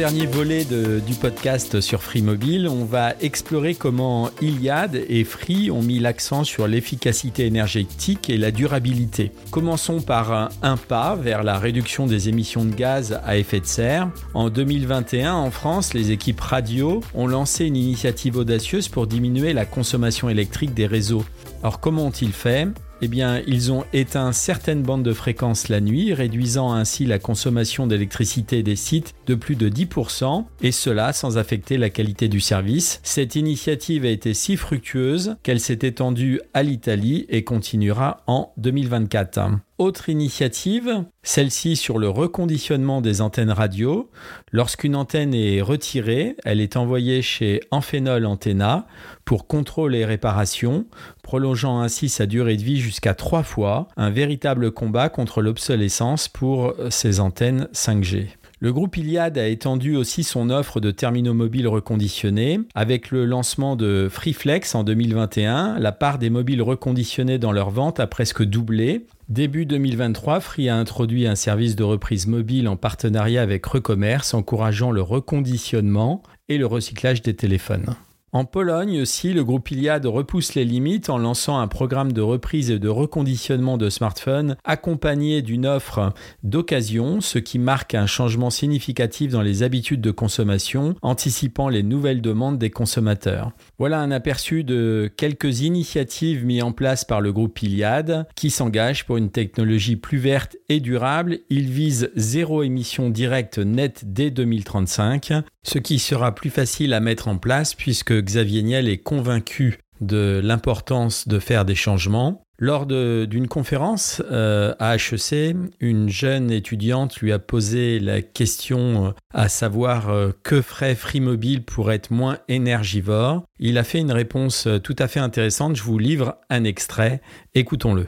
Avant-dernier 0.00 0.32
volet 0.32 0.64
du 0.64 1.12
podcast 1.12 1.82
sur 1.82 2.02
Free 2.02 2.22
Mobile, 2.22 2.68
on 2.68 2.86
va 2.86 3.12
explorer 3.20 3.74
comment 3.74 4.30
Iliad 4.40 4.94
et 4.94 5.24
Free 5.24 5.70
ont 5.70 5.82
mis 5.82 5.98
l'accent 5.98 6.42
sur 6.42 6.66
l'efficacité 6.66 7.44
énergétique 7.44 8.30
et 8.30 8.38
la 8.38 8.50
durabilité. 8.50 9.30
Commençons 9.50 10.00
par 10.00 10.50
un, 10.62 10.76
pas 10.78 11.16
vers 11.16 11.42
la 11.42 11.58
réduction 11.58 12.06
des 12.06 12.30
émissions 12.30 12.64
de 12.64 12.74
gaz 12.74 13.20
à 13.26 13.36
effet 13.36 13.60
de 13.60 13.66
serre. 13.66 14.10
En 14.32 14.48
2021, 14.48 15.34
en 15.34 15.50
France, 15.50 15.92
les 15.92 16.12
équipes 16.12 16.40
radio 16.40 17.02
ont 17.14 17.26
lancé 17.26 17.66
une 17.66 17.76
initiative 17.76 18.38
audacieuse 18.38 18.88
pour 18.88 19.06
diminuer 19.06 19.52
la 19.52 19.66
consommation 19.66 20.30
électrique 20.30 20.72
des 20.72 20.86
réseaux. 20.86 21.26
Alors 21.62 21.78
comment 21.78 22.06
ont-ils 22.06 22.32
fait? 22.32 22.68
Eh 23.02 23.08
bien, 23.08 23.42
ils 23.46 23.72
ont 23.72 23.84
éteint 23.92 24.32
certaines 24.32 24.82
bandes 24.82 25.02
de 25.02 25.12
fréquences 25.12 25.68
la 25.68 25.80
nuit, 25.80 26.12
réduisant 26.12 26.72
ainsi 26.72 27.06
la 27.06 27.18
consommation 27.18 27.86
d'électricité 27.86 28.62
des 28.62 28.76
sites 28.76 29.14
de 29.26 29.34
plus 29.34 29.56
de 29.56 29.68
10%, 29.68 30.44
et 30.62 30.72
cela 30.72 31.12
sans 31.12 31.38
affecter 31.38 31.78
la 31.78 31.90
qualité 31.90 32.28
du 32.28 32.40
service. 32.40 33.00
Cette 33.02 33.36
initiative 33.36 34.04
a 34.04 34.08
été 34.10 34.34
si 34.34 34.56
fructueuse 34.56 35.36
qu'elle 35.42 35.60
s'est 35.60 35.78
étendue 35.82 36.40
à 36.54 36.62
l'Italie 36.62 37.26
et 37.28 37.44
continuera 37.44 38.22
en 38.26 38.52
2024. 38.58 39.40
Autre 39.80 40.10
initiative, 40.10 41.06
celle-ci 41.22 41.74
sur 41.74 41.98
le 41.98 42.10
reconditionnement 42.10 43.00
des 43.00 43.22
antennes 43.22 43.50
radio. 43.50 44.10
Lorsqu'une 44.52 44.94
antenne 44.94 45.32
est 45.32 45.62
retirée, 45.62 46.36
elle 46.44 46.60
est 46.60 46.76
envoyée 46.76 47.22
chez 47.22 47.62
Amphenol 47.70 48.26
Antenna 48.26 48.86
pour 49.24 49.46
contrôle 49.46 49.94
et 49.94 50.04
réparation, 50.04 50.84
prolongeant 51.22 51.80
ainsi 51.80 52.10
sa 52.10 52.26
durée 52.26 52.58
de 52.58 52.62
vie 52.62 52.78
jusqu'à 52.78 53.14
trois 53.14 53.42
fois, 53.42 53.88
un 53.96 54.10
véritable 54.10 54.70
combat 54.70 55.08
contre 55.08 55.40
l'obsolescence 55.40 56.28
pour 56.28 56.74
ces 56.90 57.18
antennes 57.18 57.66
5G. 57.72 58.26
Le 58.62 58.74
groupe 58.74 58.98
Iliad 58.98 59.38
a 59.38 59.48
étendu 59.48 59.96
aussi 59.96 60.22
son 60.22 60.50
offre 60.50 60.80
de 60.80 60.90
terminaux 60.90 61.32
mobiles 61.32 61.66
reconditionnés. 61.66 62.60
Avec 62.74 63.10
le 63.10 63.24
lancement 63.24 63.74
de 63.74 64.06
FreeFlex 64.10 64.74
en 64.74 64.84
2021, 64.84 65.78
la 65.78 65.92
part 65.92 66.18
des 66.18 66.28
mobiles 66.28 66.60
reconditionnés 66.60 67.38
dans 67.38 67.52
leur 67.52 67.70
vente 67.70 68.00
a 68.00 68.06
presque 68.06 68.42
doublé. 68.42 69.06
Début 69.30 69.64
2023, 69.64 70.40
Free 70.40 70.68
a 70.68 70.76
introduit 70.76 71.28
un 71.28 71.36
service 71.36 71.76
de 71.76 71.84
reprise 71.84 72.26
mobile 72.26 72.66
en 72.66 72.74
partenariat 72.74 73.42
avec 73.42 73.64
Recommerce, 73.64 74.34
encourageant 74.34 74.90
le 74.90 75.02
reconditionnement 75.02 76.24
et 76.48 76.58
le 76.58 76.66
recyclage 76.66 77.22
des 77.22 77.36
téléphones. 77.36 77.94
En 78.32 78.44
Pologne 78.44 79.00
aussi, 79.00 79.32
le 79.32 79.42
groupe 79.42 79.68
Iliad 79.72 80.06
repousse 80.06 80.54
les 80.54 80.64
limites 80.64 81.10
en 81.10 81.18
lançant 81.18 81.58
un 81.58 81.66
programme 81.66 82.12
de 82.12 82.20
reprise 82.20 82.70
et 82.70 82.78
de 82.78 82.88
reconditionnement 82.88 83.76
de 83.76 83.90
smartphones 83.90 84.56
accompagné 84.64 85.42
d'une 85.42 85.66
offre 85.66 86.12
d'occasion, 86.44 87.20
ce 87.20 87.40
qui 87.40 87.58
marque 87.58 87.96
un 87.96 88.06
changement 88.06 88.50
significatif 88.50 89.32
dans 89.32 89.42
les 89.42 89.64
habitudes 89.64 90.00
de 90.00 90.12
consommation, 90.12 90.94
anticipant 91.02 91.68
les 91.68 91.82
nouvelles 91.82 92.22
demandes 92.22 92.56
des 92.56 92.70
consommateurs. 92.70 93.50
Voilà 93.80 93.98
un 93.98 94.12
aperçu 94.12 94.62
de 94.62 95.10
quelques 95.16 95.62
initiatives 95.62 96.44
mises 96.44 96.62
en 96.62 96.70
place 96.70 97.04
par 97.04 97.20
le 97.20 97.32
groupe 97.32 97.60
Iliad 97.60 98.28
qui 98.36 98.50
s'engage 98.50 99.06
pour 99.06 99.16
une 99.16 99.30
technologie 99.30 99.96
plus 99.96 100.18
verte 100.18 100.56
et 100.68 100.78
durable. 100.78 101.40
Il 101.50 101.68
vise 101.68 102.12
zéro 102.14 102.62
émission 102.62 103.10
directe 103.10 103.58
nette 103.58 104.04
dès 104.06 104.30
2035, 104.30 105.32
ce 105.64 105.78
qui 105.78 105.98
sera 105.98 106.32
plus 106.32 106.50
facile 106.50 106.94
à 106.94 107.00
mettre 107.00 107.26
en 107.26 107.36
place 107.36 107.74
puisque 107.74 108.19
Xavier 108.20 108.62
Niel 108.62 108.88
est 108.88 108.98
convaincu 108.98 109.78
de 110.00 110.40
l'importance 110.42 111.28
de 111.28 111.38
faire 111.38 111.64
des 111.64 111.74
changements. 111.74 112.42
Lors 112.58 112.84
d'une 112.84 113.48
conférence 113.48 114.22
euh, 114.30 114.74
à 114.78 114.96
HEC, 114.96 115.56
une 115.80 116.10
jeune 116.10 116.50
étudiante 116.50 117.16
lui 117.16 117.32
a 117.32 117.38
posé 117.38 117.98
la 117.98 118.20
question 118.20 119.06
euh, 119.06 119.10
à 119.32 119.48
savoir 119.48 120.10
euh, 120.10 120.32
que 120.42 120.60
ferait 120.60 120.94
Free 120.94 121.20
Mobile 121.20 121.62
pour 121.62 121.90
être 121.90 122.10
moins 122.10 122.38
énergivore? 122.48 123.44
Il 123.58 123.78
a 123.78 123.84
fait 123.84 124.00
une 124.00 124.12
réponse 124.12 124.68
tout 124.82 124.96
à 124.98 125.08
fait 125.08 125.20
intéressante. 125.20 125.76
Je 125.76 125.82
vous 125.82 125.98
livre 125.98 126.36
un 126.50 126.64
extrait. 126.64 127.22
Écoutons-le. 127.54 128.06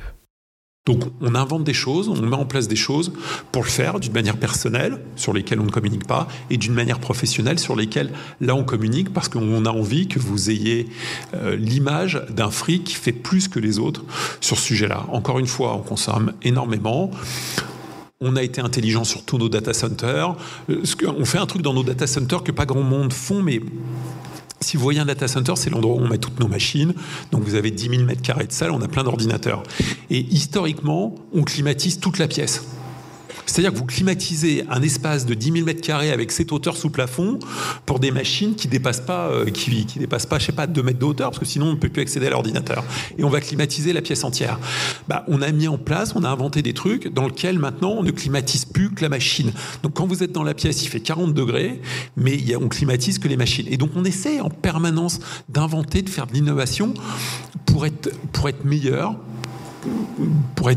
Donc 0.85 1.05
on 1.21 1.37
invente 1.37 1.63
des 1.63 1.75
choses, 1.75 2.09
on 2.09 2.21
met 2.21 2.35
en 2.35 2.45
place 2.45 2.67
des 2.67 2.75
choses 2.75 3.13
pour 3.53 3.63
le 3.63 3.69
faire 3.69 4.01
d'une 4.01 4.13
manière 4.13 4.37
personnelle, 4.37 4.99
sur 5.15 5.33
lesquelles 5.33 5.61
on 5.61 5.65
ne 5.65 5.71
communique 5.71 6.09
pas, 6.09 6.27
et 6.51 6.57
d'une 6.57 6.75
manière 6.75 6.99
professionnelle, 6.99 7.61
sur 7.61 7.77
lesquelles 7.77 8.11
là 8.41 8.57
on 8.57 8.65
communique, 8.65 9.13
parce 9.13 9.29
qu'on 9.29 9.65
a 9.65 9.71
envie 9.71 10.09
que 10.09 10.19
vous 10.19 10.51
ayez 10.51 10.89
euh, 11.35 11.55
l'image 11.55 12.21
d'un 12.31 12.51
fric 12.51 12.83
qui 12.83 12.95
fait 12.95 13.13
plus 13.13 13.47
que 13.47 13.61
les 13.61 13.79
autres 13.79 14.03
sur 14.41 14.59
ce 14.59 14.65
sujet-là. 14.65 15.07
Encore 15.13 15.39
une 15.39 15.47
fois, 15.47 15.77
on 15.77 15.83
consomme 15.83 16.33
énormément. 16.43 17.13
On 18.21 18.35
a 18.35 18.43
été 18.43 18.61
intelligent 18.61 19.05
sur 19.05 19.25
tous 19.25 19.39
nos 19.39 19.49
data 19.49 19.73
centers. 19.73 20.35
Euh, 20.69 20.83
on 21.17 21.25
fait 21.25 21.39
un 21.39 21.47
truc 21.47 21.63
dans 21.63 21.75
nos 21.75 21.85
data 21.85 22.09
centers 22.09 22.43
que 22.43 22.51
pas 22.51 22.67
grand 22.67 22.83
monde 22.83 23.13
font, 23.13 23.41
mais 23.41 23.61
si 24.63 24.77
vous 24.77 24.83
voyez 24.83 25.01
un 25.01 25.05
data 25.05 25.29
center, 25.29 25.55
c'est 25.57 25.71
l'endroit 25.71 25.97
où 25.97 25.99
on 25.99 26.09
met 26.09 26.19
toutes 26.19 26.41
nos 26.41 26.49
machines. 26.49 26.95
Donc 27.31 27.43
vous 27.43 27.55
avez 27.55 27.71
10 27.71 27.89
000 27.91 28.03
mètres 28.05 28.23
carrés 28.23 28.47
de 28.47 28.53
salle, 28.53 28.71
on 28.71 28.81
a 28.81 28.89
plein 28.89 29.05
d'ordinateurs. 29.05 29.63
Et 30.11 30.21
historiquement, 30.31 31.15
on 31.35 31.43
climatise 31.43 31.99
toute 32.01 32.19
la 32.19 32.29
pièce. 32.29 32.65
C'est-à-dire 33.47 33.73
que 33.73 33.79
vous 33.79 33.87
climatisez 33.87 34.65
un 34.71 34.83
espace 34.83 35.27
de 35.27 35.35
10 35.35 35.53
000 35.53 35.65
mètres 35.65 35.81
carrés 35.81 36.13
avec 36.13 36.33
cette 36.33 36.53
hauteur 36.53 36.77
sous 36.77 36.91
plafond 36.91 37.39
pour 37.87 37.99
des 37.99 38.11
machines 38.11 38.55
qui 38.55 38.69
dépassent 38.69 39.01
pas, 39.01 39.29
euh, 39.29 39.47
qui, 39.47 39.85
qui, 39.87 39.99
dépassent 39.99 40.27
pas, 40.27 40.39
je 40.39 40.47
sais 40.47 40.53
pas, 40.53 40.67
2 40.67 40.83
mètres 40.83 40.99
de 40.99 41.05
hauteur, 41.05 41.31
parce 41.31 41.39
que 41.39 41.45
sinon 41.45 41.67
on 41.67 41.73
ne 41.73 41.77
peut 41.77 41.89
plus 41.89 42.03
accéder 42.03 42.27
à 42.27 42.31
l'ordinateur. 42.31 42.85
Et 43.19 43.25
on 43.25 43.31
va 43.31 43.41
climatiser 43.41 43.93
la 43.93 44.03
pièce 44.03 44.25
entière. 44.25 44.59
Bah, 45.09 45.25
on 45.29 45.43
a 45.43 45.51
mis 45.51 45.69
en 45.69 45.79
place, 45.79 46.15
on 46.15 46.25
a 46.25 46.29
inventé 46.29 46.63
des 46.63 46.75
trucs 46.75 47.13
dans 47.13 47.27
lesquels 47.27 47.59
maintenant 47.59 47.93
on 47.93 48.03
ne 48.03 48.11
climatise 48.11 48.65
plus 48.65 48.91
que 48.91 49.03
la 49.03 49.09
machine. 49.09 49.53
Donc 49.83 49.95
quand 49.95 50.07
vous 50.07 50.23
êtes 50.23 50.33
dans 50.33 50.45
la 50.45 50.55
pièce, 50.55 50.83
il 50.83 50.89
fait 50.89 51.01
40 51.01 51.35
degrés, 51.35 51.81
mais 52.17 52.39
on 52.57 52.69
climatise 52.69 53.19
que 53.19 53.29
les 53.29 53.37
machines. 53.37 53.67
Et 53.71 53.77
donc 53.77 53.91
on 53.97 54.05
essaie 54.05 54.41
en 54.41 54.51
permanence 54.51 55.21
d'inventer, 55.49 56.03
de 56.03 56.11
faire 56.11 56.27
de 56.27 56.35
l'innovation 56.35 56.95
pour 57.67 57.87
être, 57.87 58.11
pour 58.33 58.49
être 58.49 58.65
meilleur, 58.65 59.17
pour, 60.55 60.71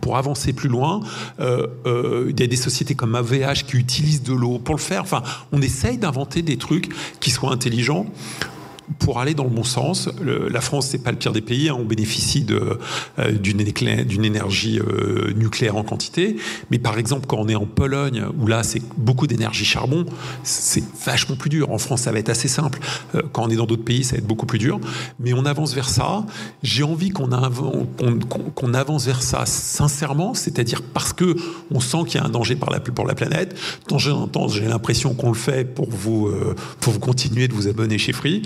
pour 0.00 0.16
avancer 0.16 0.52
plus 0.52 0.68
loin, 0.68 1.00
euh, 1.40 1.66
euh, 1.86 2.26
il 2.30 2.40
y 2.40 2.42
a 2.42 2.46
des 2.46 2.56
sociétés 2.56 2.94
comme 2.94 3.14
AVH 3.14 3.64
qui 3.66 3.76
utilisent 3.76 4.22
de 4.22 4.32
l'eau 4.32 4.58
pour 4.58 4.74
le 4.74 4.80
faire. 4.80 5.02
Enfin, 5.02 5.22
on 5.52 5.60
essaye 5.60 5.98
d'inventer 5.98 6.42
des 6.42 6.56
trucs 6.56 6.90
qui 7.20 7.30
soient 7.30 7.52
intelligents. 7.52 8.06
Pour 8.98 9.20
aller 9.20 9.34
dans 9.34 9.44
le 9.44 9.50
bon 9.50 9.64
sens. 9.64 10.08
la 10.22 10.60
France, 10.60 10.88
c'est 10.88 11.02
pas 11.02 11.10
le 11.10 11.16
pire 11.16 11.32
des 11.32 11.40
pays. 11.40 11.68
Hein. 11.68 11.76
on 11.78 11.84
bénéficie 11.84 12.44
d'une 12.44 14.24
énergie 14.24 14.80
nucléaire 15.36 15.76
en 15.76 15.82
quantité. 15.82 16.36
Mais 16.70 16.78
par 16.78 16.98
exemple, 16.98 17.26
quand 17.26 17.38
on 17.38 17.48
est 17.48 17.54
en 17.54 17.66
Pologne, 17.66 18.24
où 18.38 18.46
là, 18.46 18.62
c'est 18.62 18.82
beaucoup 18.96 19.26
d'énergie 19.26 19.64
charbon, 19.64 20.06
c'est 20.42 20.84
vachement 21.04 21.36
plus 21.36 21.50
dur. 21.50 21.70
En 21.70 21.78
France, 21.78 22.02
ça 22.02 22.12
va 22.12 22.18
être 22.18 22.28
assez 22.28 22.48
simple. 22.48 22.80
quand 23.32 23.44
on 23.44 23.50
est 23.50 23.56
dans 23.56 23.66
d'autres 23.66 23.84
pays, 23.84 24.04
ça 24.04 24.12
va 24.12 24.18
être 24.18 24.26
beaucoup 24.26 24.46
plus 24.46 24.58
dur. 24.58 24.80
Mais 25.18 25.32
on 25.32 25.44
avance 25.44 25.74
vers 25.74 25.88
ça. 25.88 26.24
J'ai 26.62 26.82
envie 26.82 27.10
qu'on 27.10 27.32
avance 28.74 29.06
vers 29.06 29.22
ça 29.22 29.46
sincèrement, 29.46 30.34
c'est-à-dire 30.34 30.82
parce 30.82 31.12
que 31.12 31.36
on 31.70 31.80
sent 31.80 31.98
qu'il 32.06 32.20
y 32.20 32.22
a 32.22 32.26
un 32.26 32.30
danger 32.30 32.56
par 32.56 32.70
la, 32.70 32.80
pour 32.80 33.06
la 33.06 33.14
planète. 33.14 33.56
Tant 33.86 33.98
j'ai 33.98 34.66
l'impression 34.66 35.14
qu'on 35.14 35.28
le 35.28 35.34
fait 35.34 35.64
pour 35.64 35.88
vous, 35.90 36.28
euh, 36.28 36.54
pour 36.80 36.92
vous 36.92 36.98
continuer 36.98 37.48
de 37.48 37.54
vous 37.54 37.68
abonner 37.68 37.98
chez 37.98 38.12
Free. 38.12 38.42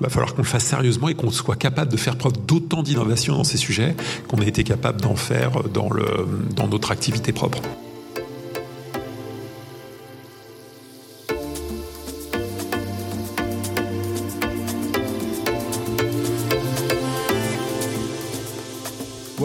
Il 0.00 0.04
va 0.04 0.08
falloir 0.08 0.34
qu'on 0.34 0.42
le 0.42 0.48
fasse 0.48 0.64
sérieusement 0.64 1.08
et 1.08 1.14
qu'on 1.14 1.30
soit 1.30 1.56
capable 1.56 1.90
de 1.90 1.96
faire 1.96 2.16
preuve 2.16 2.34
d'autant 2.46 2.82
d'innovation 2.82 3.36
dans 3.36 3.44
ces 3.44 3.58
sujets 3.58 3.94
qu'on 4.28 4.40
a 4.40 4.46
été 4.46 4.64
capable 4.64 5.00
d'en 5.00 5.16
faire 5.16 5.62
dans, 5.72 5.90
dans 6.56 6.68
notre 6.68 6.90
activité 6.90 7.32
propre. 7.32 7.60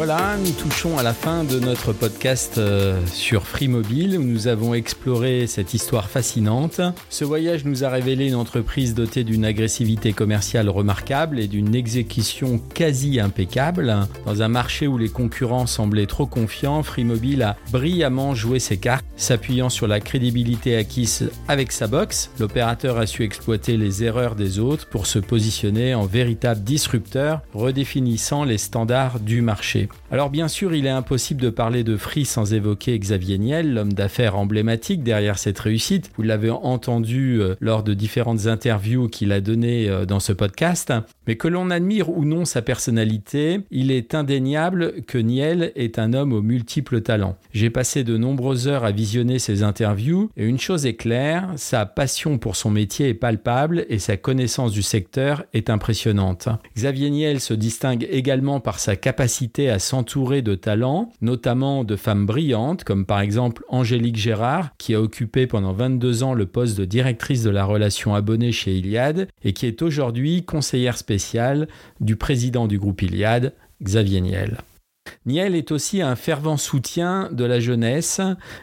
Voilà, 0.07 0.37
nous 0.37 0.51
touchons 0.51 0.99
à 0.99 1.01
la 1.01 1.15
fin 1.15 1.43
de 1.43 1.59
notre 1.59 1.91
podcast 1.91 2.59
euh, 2.59 3.03
sur 3.07 3.47
Free 3.47 3.67
Mobile 3.67 4.19
où 4.19 4.21
nous 4.21 4.47
avons 4.47 4.75
exploré 4.75 5.47
cette 5.47 5.73
histoire 5.73 6.11
fascinante. 6.11 6.79
Ce 7.09 7.25
voyage 7.25 7.65
nous 7.65 7.83
a 7.83 7.89
révélé 7.89 8.27
une 8.27 8.35
entreprise 8.35 8.93
dotée 8.93 9.23
d'une 9.23 9.43
agressivité 9.43 10.13
commerciale 10.13 10.69
remarquable 10.69 11.39
et 11.39 11.47
d'une 11.47 11.73
exécution 11.73 12.59
quasi 12.75 13.19
impeccable. 13.19 13.95
Dans 14.27 14.43
un 14.43 14.47
marché 14.47 14.85
où 14.85 14.99
les 14.99 15.09
concurrents 15.09 15.65
semblaient 15.65 16.05
trop 16.05 16.27
confiants, 16.27 16.83
Free 16.83 17.03
Mobile 17.03 17.41
a 17.41 17.57
brillamment 17.71 18.35
joué 18.35 18.59
ses 18.59 18.77
cartes, 18.77 19.07
s'appuyant 19.17 19.69
sur 19.69 19.87
la 19.87 20.01
crédibilité 20.01 20.77
acquise 20.77 21.31
avec 21.47 21.71
sa 21.71 21.87
box. 21.87 22.29
L'opérateur 22.37 22.99
a 22.99 23.07
su 23.07 23.23
exploiter 23.23 23.75
les 23.75 24.03
erreurs 24.03 24.35
des 24.35 24.59
autres 24.59 24.87
pour 24.87 25.07
se 25.07 25.17
positionner 25.17 25.95
en 25.95 26.05
véritable 26.05 26.61
disrupteur, 26.61 27.41
redéfinissant 27.55 28.43
les 28.43 28.59
standards 28.59 29.19
du 29.19 29.41
marché. 29.41 29.89
Alors 30.11 30.29
bien 30.29 30.47
sûr, 30.47 30.75
il 30.75 30.85
est 30.85 30.89
impossible 30.89 31.41
de 31.41 31.49
parler 31.49 31.83
de 31.83 31.97
Free 31.97 32.25
sans 32.25 32.53
évoquer 32.53 32.97
Xavier 32.97 33.39
Niel, 33.39 33.73
l'homme 33.73 33.93
d'affaires 33.93 34.37
emblématique 34.37 35.03
derrière 35.03 35.39
cette 35.39 35.59
réussite. 35.59 36.11
Vous 36.15 36.23
l'avez 36.23 36.51
entendu 36.51 37.41
euh, 37.41 37.55
lors 37.59 37.81
de 37.81 37.93
différentes 37.93 38.45
interviews 38.45 39.07
qu'il 39.07 39.31
a 39.31 39.41
données 39.41 39.89
euh, 39.89 40.05
dans 40.05 40.19
ce 40.19 40.31
podcast. 40.31 40.93
Mais 41.27 41.37
que 41.37 41.47
l'on 41.47 41.71
admire 41.71 42.09
ou 42.09 42.23
non 42.23 42.45
sa 42.45 42.61
personnalité, 42.61 43.61
il 43.71 43.89
est 43.91 44.13
indéniable 44.13 45.01
que 45.07 45.17
Niel 45.17 45.71
est 45.75 45.97
un 45.97 46.13
homme 46.13 46.33
aux 46.33 46.43
multiples 46.43 47.01
talents. 47.01 47.37
J'ai 47.51 47.71
passé 47.71 48.03
de 48.03 48.15
nombreuses 48.15 48.67
heures 48.67 48.85
à 48.85 48.91
visionner 48.91 49.39
ses 49.39 49.63
interviews 49.63 50.29
et 50.37 50.45
une 50.45 50.59
chose 50.59 50.85
est 50.85 50.95
claire, 50.95 51.49
sa 51.55 51.87
passion 51.87 52.37
pour 52.37 52.55
son 52.55 52.69
métier 52.69 53.09
est 53.09 53.15
palpable 53.15 53.87
et 53.89 53.97
sa 53.97 54.17
connaissance 54.17 54.71
du 54.71 54.83
secteur 54.83 55.45
est 55.53 55.71
impressionnante. 55.71 56.47
Xavier 56.75 57.09
Niel 57.09 57.39
se 57.39 57.55
distingue 57.55 58.07
également 58.11 58.59
par 58.59 58.79
sa 58.79 58.95
capacité 58.95 59.69
à 59.69 59.79
s'entourer 59.85 60.41
de 60.41 60.55
talents, 60.55 61.11
notamment 61.21 61.83
de 61.83 61.95
femmes 61.95 62.25
brillantes 62.25 62.83
comme 62.83 63.05
par 63.05 63.19
exemple 63.19 63.63
Angélique 63.69 64.17
Gérard 64.17 64.71
qui 64.77 64.95
a 64.95 65.01
occupé 65.01 65.47
pendant 65.47 65.73
22 65.73 66.23
ans 66.23 66.33
le 66.33 66.45
poste 66.45 66.77
de 66.77 66.85
directrice 66.85 67.43
de 67.43 67.49
la 67.49 67.65
relation 67.65 68.15
abonnée 68.15 68.51
chez 68.51 68.75
Iliad 68.77 69.27
et 69.43 69.53
qui 69.53 69.65
est 69.67 69.81
aujourd'hui 69.81 70.43
conseillère 70.43 70.97
spéciale 70.97 71.67
du 71.99 72.15
président 72.15 72.67
du 72.67 72.79
groupe 72.79 73.01
Iliad, 73.01 73.53
Xavier 73.81 74.21
Niel. 74.21 74.57
Niel 75.25 75.55
est 75.55 75.71
aussi 75.71 76.03
un 76.03 76.15
fervent 76.15 76.55
soutien 76.55 77.29
de 77.31 77.45
la 77.45 77.59
jeunesse 77.59 78.21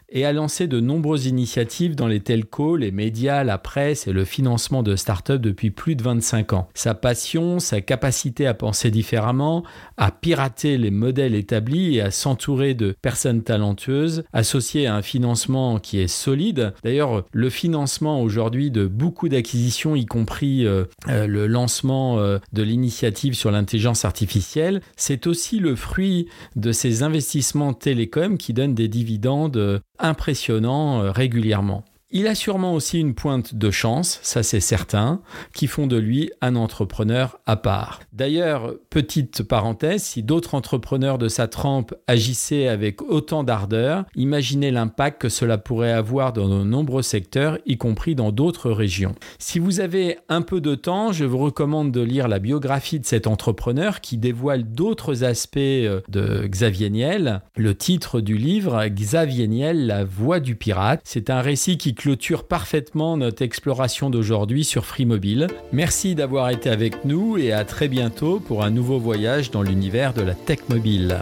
et 0.09 0.24
a 0.24 0.32
lancé 0.32 0.68
de 0.68 0.78
nombreuses 0.78 1.26
initiatives 1.26 1.97
dans 1.97 2.07
les 2.07 2.20
telcos, 2.20 2.76
les 2.76 2.93
médias, 2.93 3.43
la 3.43 3.59
presse 3.59 4.07
et 4.07 4.12
le 4.12 4.24
financement 4.24 4.84
de 4.84 4.95
start-up 4.95 5.40
depuis 5.40 5.72
plus 5.72 5.97
de 5.97 6.05
25 6.05 6.53
ans. 6.53 6.68
Sa 6.74 6.95
passion, 6.95 7.59
sa 7.59 7.80
capacité 7.80 8.47
à 8.47 8.55
penser 8.55 8.93
différemment, 8.93 9.64
à 9.97 10.12
pirater 10.12 10.78
les 10.78 10.93
modèles 10.93 11.34
établis 11.34 11.97
et 11.97 12.01
à 12.01 12.12
s'entourer 12.12 12.74
de 12.74 12.95
personnes 13.03 13.43
talentueuses, 13.43 14.22
associées 14.32 14.86
à 14.86 14.95
un 14.95 15.03
financement 15.03 15.80
qui 15.80 15.99
est 15.99 16.07
solide. 16.07 16.74
D'ailleurs, 16.84 17.24
le 17.32 17.51
financement 17.51 18.22
aujourd'hui 18.22 18.70
de 18.70 18.86
beaucoup 18.86 19.28
d'acquisitions, 19.28 19.97
y 19.97 20.07
compris 20.07 20.64
euh, 20.64 20.84
euh, 21.09 21.26
le 21.26 21.49
lancement 21.49 22.20
euh, 22.20 22.38
de 22.53 22.62
l'initiative 22.62 23.34
sur 23.34 23.51
l'intelligence 23.51 24.05
artificielle, 24.05 24.80
c'est 24.97 25.26
aussi 25.26 25.59
le 25.59 25.74
fruit 25.74 26.28
de 26.57 26.72
ces 26.72 27.03
investissements 27.03 27.74
télécoms 27.74 28.39
qui 28.39 28.53
donnent 28.53 28.74
des 28.74 28.89
dividendes 28.89 29.83
impressionnants 29.99 31.12
régulièrement. 31.12 31.85
Il 32.14 32.26
a 32.26 32.34
sûrement 32.34 32.74
aussi 32.74 33.00
une 33.00 33.14
pointe 33.14 33.54
de 33.54 33.70
chance, 33.70 34.20
ça 34.22 34.42
c'est 34.42 34.60
certain, 34.60 35.22
qui 35.54 35.66
font 35.66 35.86
de 35.86 35.96
lui 35.96 36.30
un 36.42 36.56
entrepreneur 36.56 37.40
à 37.46 37.56
part. 37.56 38.00
D'ailleurs, 38.12 38.74
petite 38.90 39.42
parenthèse, 39.42 40.02
si 40.02 40.22
d'autres 40.22 40.54
entrepreneurs 40.54 41.16
de 41.16 41.28
sa 41.28 41.48
trempe 41.48 41.94
agissaient 42.06 42.68
avec 42.68 43.00
autant 43.00 43.44
d'ardeur, 43.44 44.04
imaginez 44.14 44.70
l'impact 44.70 45.22
que 45.22 45.30
cela 45.30 45.56
pourrait 45.56 45.90
avoir 45.90 46.34
dans 46.34 46.50
de 46.50 46.62
nombreux 46.64 47.00
secteurs, 47.00 47.56
y 47.64 47.78
compris 47.78 48.14
dans 48.14 48.30
d'autres 48.30 48.70
régions. 48.70 49.14
Si 49.38 49.58
vous 49.58 49.80
avez 49.80 50.18
un 50.28 50.42
peu 50.42 50.60
de 50.60 50.74
temps, 50.74 51.12
je 51.12 51.24
vous 51.24 51.38
recommande 51.38 51.92
de 51.92 52.02
lire 52.02 52.28
la 52.28 52.40
biographie 52.40 53.00
de 53.00 53.06
cet 53.06 53.26
entrepreneur 53.26 54.02
qui 54.02 54.18
dévoile 54.18 54.64
d'autres 54.64 55.24
aspects 55.24 55.56
euh, 55.56 56.02
de 56.10 56.46
Xavier 56.46 56.90
Niel. 56.90 57.40
Le 57.56 57.74
titre 57.74 58.20
du 58.20 58.36
livre, 58.36 58.86
Xavier 58.88 59.48
Niel, 59.48 59.86
la 59.86 60.04
voix 60.04 60.40
du 60.40 60.56
pirate, 60.56 61.00
c'est 61.04 61.30
un 61.30 61.40
récit 61.40 61.78
qui 61.78 61.94
clôture 62.03 62.42
parfaitement 62.42 63.16
notre 63.16 63.42
exploration 63.42 64.11
d'aujourd'hui 64.11 64.64
sur 64.64 64.86
Free 64.86 65.07
Mobile. 65.07 65.46
Merci 65.70 66.16
d'avoir 66.16 66.50
été 66.50 66.68
avec 66.68 67.05
nous 67.05 67.38
et 67.38 67.53
à 67.53 67.64
très 67.64 67.86
bientôt 67.86 68.40
pour 68.40 68.64
un 68.64 68.70
nouveau 68.70 68.98
voyage 68.98 69.53
dans 69.53 69.62
l'univers 69.62 70.12
de 70.12 70.22
la 70.22 70.34
tech 70.34 70.59
mobile. 70.68 71.20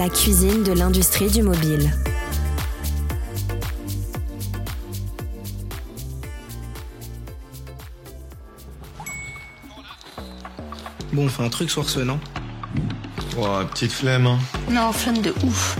La 0.00 0.08
cuisine 0.08 0.62
de 0.62 0.72
l'industrie 0.72 1.28
du 1.28 1.42
mobile. 1.42 1.94
Bon, 11.12 11.26
on 11.26 11.28
fait 11.28 11.42
un 11.42 11.50
truc 11.50 11.70
sur 11.70 11.86
ce, 11.86 12.00
non? 12.00 12.18
Oh, 13.36 13.44
petite 13.70 13.92
flemme, 13.92 14.26
hein. 14.26 14.38
Non, 14.70 14.90
flemme 14.90 15.20
de 15.20 15.34
ouf. 15.44 15.76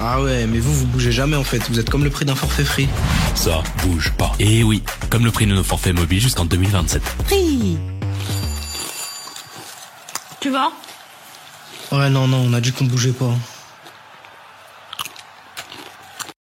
Ah 0.00 0.22
ouais, 0.22 0.46
mais 0.46 0.58
vous, 0.58 0.72
vous 0.72 0.86
bougez 0.86 1.12
jamais 1.12 1.36
en 1.36 1.44
fait. 1.44 1.62
Vous 1.68 1.78
êtes 1.78 1.90
comme 1.90 2.04
le 2.04 2.10
prix 2.10 2.24
d'un 2.24 2.34
forfait 2.34 2.64
free. 2.64 2.88
Ça 3.34 3.62
bouge 3.82 4.14
pas. 4.16 4.32
Et 4.38 4.60
eh 4.60 4.64
oui, 4.64 4.82
comme 5.10 5.26
le 5.26 5.30
prix 5.30 5.44
de 5.44 5.52
nos 5.52 5.62
forfaits 5.62 5.94
mobiles 5.94 6.22
jusqu'en 6.22 6.46
2027. 6.46 7.02
Free 7.26 7.76
Tu 10.40 10.48
vas 10.48 10.72
Ouais, 11.92 12.08
non, 12.08 12.26
non, 12.26 12.38
on 12.48 12.54
a 12.54 12.60
dit 12.62 12.72
qu'on 12.72 12.86
bougeait 12.86 13.12
pas. 13.12 13.34